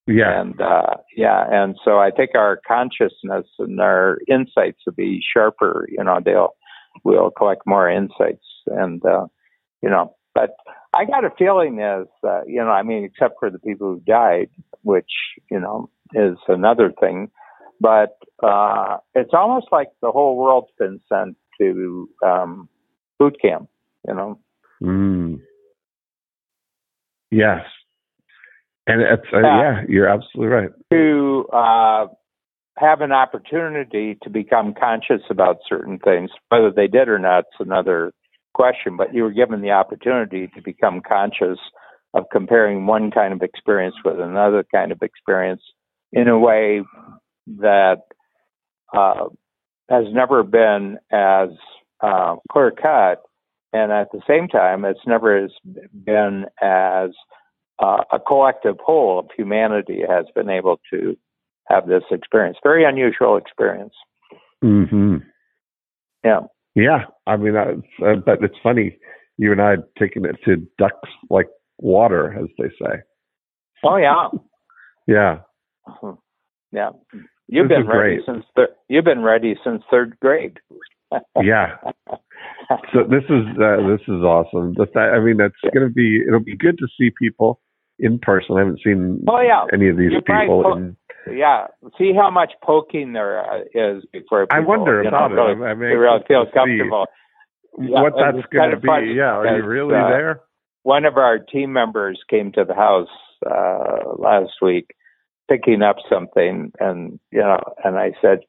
Yeah. 0.08 0.40
And 0.40 0.62
uh, 0.62 0.98
yeah, 1.16 1.46
and 1.50 1.76
so 1.84 1.98
I 1.98 2.12
think 2.12 2.32
our 2.36 2.60
consciousness 2.68 3.48
and 3.58 3.80
our 3.80 4.20
insights 4.28 4.80
will 4.86 4.94
be 4.94 5.22
sharper. 5.34 5.88
You 5.90 6.04
know, 6.04 6.20
they'll 6.24 6.56
we'll 7.04 7.32
collect 7.32 7.64
more 7.66 7.90
insights, 7.90 8.46
and 8.68 9.04
uh, 9.04 9.26
you 9.82 9.90
know, 9.90 10.16
but 10.36 10.52
I 10.96 11.06
got 11.06 11.26
a 11.26 11.32
feeling 11.38 11.80
is, 11.80 12.08
uh, 12.24 12.42
you 12.46 12.64
know, 12.64 12.70
I 12.70 12.84
mean, 12.84 13.04
except 13.04 13.36
for 13.40 13.50
the 13.50 13.60
people 13.60 13.88
who 13.88 14.00
died, 14.02 14.50
which, 14.84 15.10
you 15.52 15.60
know, 15.60 15.90
is 16.14 16.38
another 16.48 16.94
thing, 17.00 17.32
but 17.82 18.18
uh, 18.42 18.98
it's 19.14 19.34
almost 19.34 19.68
like 19.72 19.90
the 20.02 20.12
whole 20.12 20.38
world's 20.38 20.72
been 20.80 21.02
sent 21.10 21.36
to 21.60 22.10
um, 22.26 22.70
boot 23.20 23.38
camp. 23.42 23.70
You 24.08 24.14
know. 24.14 24.40
Mm. 24.82 25.42
Yes. 27.32 27.62
And 28.88 29.02
it's 29.02 29.28
uh, 29.34 29.40
Yeah. 29.40 29.82
you're 29.88 30.08
absolutely 30.08 30.48
right. 30.48 30.70
to 30.92 31.48
uh, 31.52 32.08
have 32.78 33.02
an 33.02 33.12
opportunity 33.12 34.18
to 34.24 34.30
become 34.30 34.74
conscious 34.74 35.22
about 35.30 35.58
certain 35.68 35.98
things. 36.00 36.30
Whether 36.50 36.72
they 36.72 36.88
did 36.88 37.10
or 37.10 37.20
not 37.20 37.46
is 37.54 37.66
another 37.66 38.12
question, 38.54 38.98
but 38.98 39.14
you 39.14 39.24
were 39.24 39.32
given 39.32 39.62
the 39.62 39.72
opportunity 39.72 40.48
to 40.56 40.62
become 40.62 41.02
conscious 41.02 41.60
of 42.14 42.26
comparing 42.32 42.86
one 42.86 43.12
kind 43.12 43.34
of 43.34 43.42
experience 43.42 43.96
with 44.06 44.20
another 44.20 44.64
kind 44.74 44.92
of 44.92 45.02
experience 45.02 45.62
in 46.14 46.28
a 46.28 46.40
way 46.40 46.82
that 47.48 48.02
uh, 48.96 49.26
has 49.90 50.06
never 50.12 50.44
been 50.44 50.98
as 51.12 51.50
uh, 52.02 52.36
clear 52.52 52.72
cut. 52.72 53.22
And 53.74 53.92
at 53.92 54.12
the 54.12 54.22
same 54.28 54.48
time, 54.48 54.86
it's 54.86 55.06
never 55.06 55.50
been 55.94 56.46
as 56.62 57.10
uh, 57.80 58.04
a 58.12 58.20
collective 58.20 58.76
whole 58.84 59.20
of 59.20 59.28
humanity 59.36 60.02
has 60.08 60.26
been 60.36 60.50
able 60.50 60.80
to 60.92 61.16
have 61.70 61.88
this 61.88 62.04
experience. 62.12 62.58
Very 62.64 62.86
unusual 62.86 63.38
experience. 63.38 63.94
hmm 64.62 65.18
Yeah. 66.24 66.42
Yeah, 66.76 67.06
I 67.26 67.38
mean, 67.38 67.56
uh, 67.56 67.66
it's, 67.78 67.88
uh, 68.06 68.16
but 68.26 68.44
it's 68.44 68.58
funny. 68.62 68.98
You 69.38 69.54
and 69.54 69.62
I 69.62 69.70
had 69.72 69.84
taken 69.98 70.26
it 70.26 70.36
to 70.46 70.58
ducks 70.78 71.10
like 71.30 71.48
water, 71.78 72.34
as 72.38 72.48
they 72.58 72.70
say. 72.84 73.02
Oh 73.84 73.98
yeah. 73.98 74.28
Yeah, 75.08 75.42
Yeah. 76.72 76.90
You've 77.48 77.70
This 77.70 77.78
been 77.78 77.88
ready 77.88 78.16
great. 78.16 78.22
since 78.26 78.44
thir- 78.56 78.74
you've 78.90 79.06
been 79.06 79.22
ready 79.22 79.56
since 79.64 79.84
third 79.92 80.18
grade. 80.20 80.58
yeah. 81.44 81.76
So 82.92 83.04
this 83.08 83.24
is 83.30 83.46
uh, 83.62 83.88
this 83.88 84.02
is 84.08 84.24
awesome. 84.24 84.74
I 84.96 85.20
mean, 85.20 85.40
it's 85.40 85.56
going 85.76 85.88
to 85.88 85.94
be 85.94 86.22
it'll 86.28 86.40
be 86.44 86.58
good 86.58 86.80
to 86.80 86.88
see 87.00 87.12
people 87.22 87.60
in 88.00 88.20
person. 88.20 88.56
I 88.56 88.60
haven't 88.60 88.80
seen 88.84 89.24
Oh 89.28 89.42
yeah. 89.42 89.66
any 89.74 89.90
of 89.90 89.98
these 89.98 90.12
You're 90.12 90.22
people. 90.22 90.64
po- 90.64 90.74
in, 90.78 90.98
Yeah. 91.32 91.68
See 91.98 92.14
how 92.16 92.30
much 92.30 92.54
poking 92.64 93.14
there 93.14 93.40
uh, 93.44 93.60
is 93.74 94.04
before 94.12 94.48
I 94.52 94.60
wonder 94.60 95.02
about 95.02 95.32
know, 95.32 95.46
really, 95.48 95.62
it. 95.62 95.66
I 95.66 95.74
mean, 95.74 95.90
they 95.90 95.96
really 95.96 96.24
feel 96.28 96.46
comfortable. 96.54 97.06
Yeah, 97.78 98.02
what 98.02 98.14
that's 98.18 98.46
going 98.54 98.72
to 98.72 98.78
be. 98.80 98.88
Yeah, 99.16 99.36
are 99.38 99.58
you 99.58 99.64
really 99.66 99.96
uh, 99.96 100.08
there? 100.10 100.42
one 100.84 101.04
of 101.06 101.18
our 101.18 101.40
team 101.40 101.74
members 101.74 102.20
came 102.30 102.52
to 102.54 102.64
the 102.64 102.76
house 102.76 103.10
uh, 103.46 104.14
last 104.18 104.52
week 104.62 104.92
picking 105.50 105.82
up 105.82 105.98
something 106.10 106.72
and 106.80 107.20
you 107.32 107.40
know 107.40 107.60
and 107.84 107.98
I 107.98 108.12
said, 108.22 108.40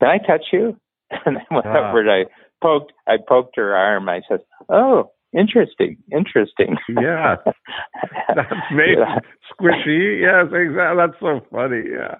Can 0.00 0.08
I 0.10 0.18
touch 0.18 0.46
you? 0.52 0.76
And 1.24 1.38
I 1.38 1.54
went 1.54 1.66
Ah. 1.66 1.88
over 1.90 2.00
and 2.00 2.10
I 2.10 2.24
poked 2.62 2.92
I 3.06 3.16
poked 3.26 3.56
her 3.56 3.74
arm. 3.74 4.08
I 4.08 4.20
said, 4.28 4.40
Oh, 4.68 5.10
interesting, 5.32 5.96
interesting. 6.12 6.76
Yeah, 6.88 7.36
that's 8.34 8.50
made 8.72 8.98
Yeah. 8.98 9.18
squishy. 9.52 10.20
Yes, 10.22 10.46
exactly. 10.52 10.96
That's 10.96 11.20
so 11.20 11.40
funny. 11.50 11.82
Yeah. 11.90 12.16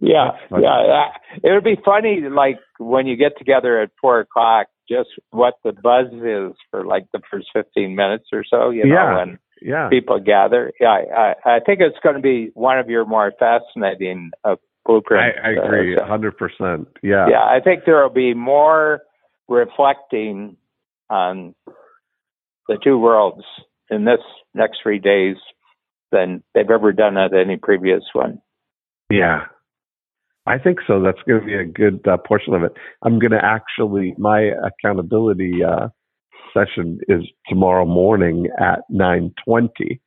yeah, 0.00 0.30
funny. 0.48 0.64
yeah. 0.64 1.08
It 1.42 1.52
would 1.52 1.64
be 1.64 1.76
funny, 1.84 2.22
like 2.30 2.58
when 2.78 3.06
you 3.06 3.16
get 3.16 3.36
together 3.38 3.80
at 3.80 3.90
four 4.00 4.20
o'clock, 4.20 4.68
just 4.88 5.10
what 5.30 5.54
the 5.64 5.72
buzz 5.72 6.06
is 6.12 6.56
for 6.70 6.84
like 6.86 7.06
the 7.12 7.20
first 7.30 7.48
fifteen 7.52 7.94
minutes 7.94 8.26
or 8.32 8.44
so. 8.48 8.70
You 8.70 8.86
know, 8.86 8.94
Yeah. 8.94 9.16
when 9.16 9.38
Yeah. 9.60 9.88
people 9.88 10.18
gather. 10.20 10.72
Yeah, 10.80 10.98
I, 11.16 11.34
I 11.56 11.60
think 11.60 11.80
it's 11.80 11.98
going 12.02 12.16
to 12.16 12.22
be 12.22 12.50
one 12.54 12.78
of 12.78 12.88
your 12.88 13.04
more 13.04 13.32
fascinating 13.38 14.30
uh, 14.44 14.52
I, 14.52 14.56
blueprints. 14.86 15.38
I 15.44 15.50
agree, 15.50 15.96
Uh, 15.96 16.00
so- 16.00 16.04
hundred 16.06 16.36
percent. 16.38 16.88
Yeah. 17.02 17.26
yeah, 17.28 17.44
I 17.44 17.60
think 17.62 17.84
there 17.84 18.00
will 18.02 18.08
be 18.14 18.32
more 18.34 19.02
reflecting 19.48 20.56
on 21.10 21.54
the 22.68 22.78
two 22.82 22.98
worlds 22.98 23.44
in 23.90 24.04
this 24.04 24.20
next 24.54 24.78
three 24.82 24.98
days 24.98 25.36
than 26.12 26.42
they've 26.54 26.70
ever 26.70 26.92
done 26.92 27.16
at 27.16 27.34
any 27.34 27.56
previous 27.56 28.02
one. 28.12 28.40
Yeah. 29.10 29.44
I 30.46 30.58
think 30.58 30.78
so. 30.86 31.02
That's 31.02 31.18
going 31.26 31.40
to 31.40 31.46
be 31.46 31.54
a 31.54 31.64
good 31.64 32.06
uh, 32.06 32.16
portion 32.18 32.54
of 32.54 32.62
it. 32.62 32.72
I'm 33.02 33.18
going 33.18 33.32
to 33.32 33.44
actually, 33.44 34.14
my 34.16 34.50
accountability 34.64 35.64
uh, 35.64 35.88
session 36.54 37.00
is 37.08 37.22
tomorrow 37.48 37.84
morning 37.84 38.48
at 38.58 38.80
9:20, 38.92 40.00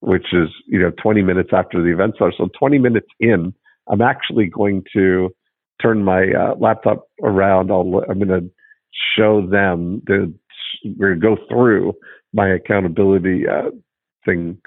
which 0.00 0.26
is 0.32 0.48
you 0.66 0.78
know 0.78 0.92
20 1.02 1.22
minutes 1.22 1.50
after 1.52 1.82
the 1.82 1.92
event 1.92 2.16
starts. 2.16 2.36
So 2.38 2.48
20 2.58 2.78
minutes 2.78 3.08
in, 3.18 3.54
I'm 3.88 4.02
actually 4.02 4.46
going 4.46 4.84
to 4.94 5.30
turn 5.80 6.04
my 6.04 6.26
uh, 6.32 6.54
laptop 6.58 7.06
around. 7.22 7.70
I'll, 7.70 8.04
I'm 8.08 8.18
going 8.18 8.28
to 8.28 8.50
show 9.16 9.46
them 9.46 10.02
the. 10.06 10.32
We're 10.84 11.14
going 11.14 11.20
to 11.36 11.36
go 11.36 11.42
through 11.48 11.94
my 12.32 12.48
accountability 12.48 13.44
uh, 13.48 13.70
thing 14.24 14.58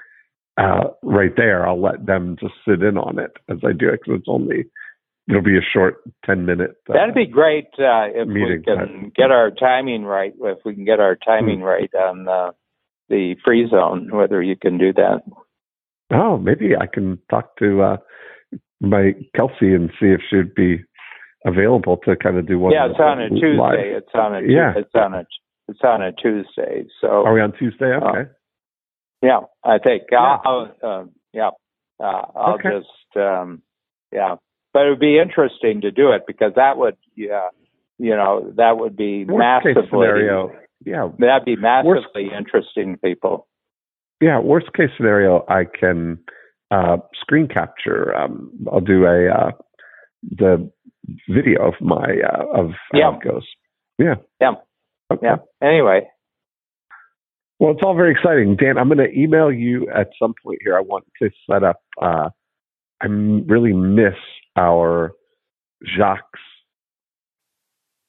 uh, 0.58 0.84
right 1.02 1.32
there. 1.36 1.66
I'll 1.66 1.80
let 1.80 2.06
them 2.06 2.36
just 2.40 2.54
sit 2.66 2.82
in 2.82 2.96
on 2.98 3.18
it 3.18 3.32
as 3.48 3.58
I 3.64 3.72
do 3.72 3.88
it 3.88 4.00
because 4.04 4.18
it's 4.20 4.28
only 4.28 4.64
it'll 5.28 5.40
be 5.42 5.56
a 5.56 5.62
short 5.72 5.96
10 6.26 6.44
minute. 6.44 6.72
Uh, 6.88 6.94
That'd 6.94 7.14
be 7.14 7.26
great 7.26 7.66
uh, 7.78 8.10
if 8.12 8.26
we 8.28 8.60
can 8.64 9.12
get 9.16 9.30
our 9.30 9.50
timing 9.50 10.04
right. 10.04 10.32
If 10.42 10.58
we 10.64 10.74
can 10.74 10.84
get 10.84 11.00
our 11.00 11.16
timing 11.16 11.60
Hmm. 11.60 11.64
right 11.64 11.94
on 11.94 12.28
uh, 12.28 12.50
the 13.08 13.36
free 13.44 13.68
zone, 13.70 14.08
whether 14.12 14.42
you 14.42 14.56
can 14.56 14.78
do 14.78 14.92
that. 14.94 15.22
Oh, 16.12 16.36
maybe 16.38 16.76
I 16.76 16.86
can 16.86 17.18
talk 17.30 17.56
to 17.58 17.82
uh, 17.82 17.96
my 18.80 19.12
Kelsey 19.36 19.74
and 19.74 19.90
see 20.00 20.06
if 20.08 20.20
she'd 20.28 20.54
be 20.54 20.80
available 21.46 21.96
to 22.04 22.16
kind 22.16 22.36
of 22.36 22.46
do 22.46 22.58
one. 22.58 22.72
yeah, 22.72 22.86
it's 22.90 23.00
on 23.00 23.18
a 23.20 23.24
live. 23.24 23.30
Tuesday. 23.78 23.94
It's 23.96 24.14
on 24.14 24.34
a 24.34 24.40
Yeah. 24.46 24.74
It's 24.76 24.94
on 24.94 25.14
a 25.14 25.24
it's 25.68 25.80
on 25.84 26.02
a 26.02 26.12
Tuesday. 26.12 26.84
So 27.00 27.08
Are 27.24 27.32
we 27.32 27.40
on 27.40 27.52
Tuesday? 27.52 27.92
Uh, 27.94 28.08
Okay. 28.08 28.30
yeah, 29.22 29.40
I 29.64 29.78
think 29.78 30.04
Yeah. 30.10 30.38
I'll, 30.44 30.74
I'll 30.82 31.00
uh, 31.00 31.04
yeah 31.32 31.50
uh, 32.00 32.22
I'll 32.34 32.54
Okay. 32.54 32.70
just 32.70 33.16
um, 33.16 33.62
yeah, 34.12 34.36
but 34.72 34.86
it 34.86 34.90
would 34.90 34.98
be 35.00 35.18
interesting 35.18 35.80
to 35.82 35.90
do 35.90 36.10
it 36.12 36.22
because 36.26 36.52
that 36.56 36.76
would 36.78 36.96
yeah 37.14 37.48
you 37.98 38.14
know 38.16 38.52
that 38.56 38.78
would 38.78 38.96
be 38.96 39.24
Worst 39.24 39.64
case 39.64 39.74
massively 39.76 39.88
scenario. 39.90 40.52
Yeah. 40.84 41.08
that'd 41.18 41.44
be 41.44 41.56
massively 41.56 42.30
interesting 42.36 42.96
people. 42.98 43.46
Yeah. 44.20 44.40
Worst 44.40 44.72
case 44.74 44.90
scenario, 44.96 45.44
I 45.48 45.64
can 45.64 46.18
uh, 46.72 46.96
screen 47.20 47.46
capture. 47.46 48.14
Um, 48.16 48.50
I'll 48.72 48.80
do 48.80 49.04
a 49.04 49.28
uh, 49.28 49.50
the 50.30 50.70
video 51.28 51.68
of 51.68 51.74
my 51.80 52.16
uh, 52.28 52.46
of 52.60 52.70
how 52.92 53.18
it 53.20 53.24
goes. 53.24 53.46
Yeah. 53.98 54.14
Yeah. 54.40 54.52
Okay. 55.12 55.26
Yeah. 55.26 55.36
Anyway, 55.66 56.08
Well, 57.58 57.72
it's 57.72 57.82
all 57.84 57.94
very 57.94 58.12
exciting, 58.12 58.56
Dan. 58.56 58.78
I'm 58.78 58.88
going 58.88 58.98
to 58.98 59.12
email 59.18 59.52
you 59.52 59.88
at 59.94 60.08
some 60.20 60.34
point 60.44 60.58
here. 60.64 60.76
I 60.76 60.80
want 60.80 61.04
to 61.22 61.30
set 61.50 61.62
up. 61.62 61.80
Uh, 62.00 62.28
I 63.00 63.04
m- 63.06 63.46
really 63.46 63.72
miss 63.72 64.14
our 64.56 65.12
Jacques 65.96 66.22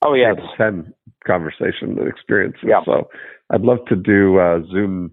oh 0.06 0.14
yes, 0.14 0.36
ten 0.58 0.94
conversation 1.26 1.98
and 1.98 2.08
experiences. 2.08 2.62
Yeah. 2.68 2.82
So 2.86 3.10
I'd 3.52 3.62
love 3.62 3.80
to 3.88 3.96
do 3.96 4.38
uh, 4.40 4.60
Zoom 4.72 5.12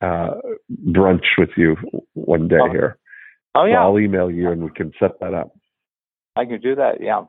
uh, 0.00 0.30
brunch 0.88 1.24
with 1.38 1.50
you 1.56 1.76
one 2.14 2.48
day 2.48 2.56
Oh, 2.60 2.70
here. 2.70 2.98
oh 3.54 3.62
So 3.62 3.66
yeah, 3.66 3.80
I'll 3.82 3.98
email 3.98 4.30
you 4.30 4.50
and 4.50 4.64
we 4.64 4.70
can 4.74 4.92
set 4.98 5.20
that 5.20 5.34
up. 5.34 5.52
I 6.34 6.44
can 6.46 6.60
do 6.60 6.74
that. 6.76 6.94
Yeah. 7.00 7.24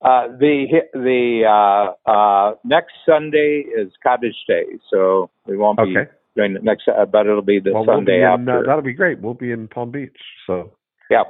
Uh, 0.00 0.28
the 0.38 0.66
the 0.94 1.42
uh, 1.44 2.10
uh, 2.10 2.54
next 2.64 2.92
Sunday 3.04 3.64
is 3.76 3.92
Cottage 4.02 4.36
Day, 4.46 4.64
so 4.90 5.28
we 5.46 5.56
won't 5.56 5.76
be 5.78 5.96
Okay. 5.96 6.10
doing 6.36 6.54
it 6.54 6.62
next, 6.62 6.86
uh, 6.86 7.04
but 7.04 7.26
it'll 7.26 7.42
be 7.42 7.58
the 7.58 7.72
Well, 7.72 7.84
we'll 7.84 7.96
Sunday 7.96 8.18
be 8.18 8.22
in, 8.22 8.48
uh, 8.48 8.52
after. 8.52 8.62
that'll 8.64 8.82
be 8.82 8.92
great. 8.92 9.20
We'll 9.20 9.34
be 9.34 9.50
in 9.50 9.66
Palm 9.66 9.90
Beach. 9.90 10.16
So 10.46 10.72
Yeah. 11.10 11.24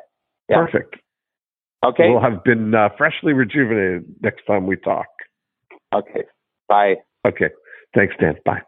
Yeah. 0.50 0.66
perfect. 0.66 0.96
okay. 1.82 2.10
We'll 2.10 2.20
have 2.20 2.44
been 2.44 2.74
uh, 2.74 2.90
freshly 2.98 3.32
rejuvenated 3.32 4.04
next 4.22 4.44
time 4.46 4.66
we 4.66 4.76
talk. 4.76 5.06
okay. 5.94 6.24
Bye. 6.68 6.96
Okay. 7.26 7.48
Thanks, 7.94 8.14
Dan. 8.20 8.36
Bye. 8.44 8.60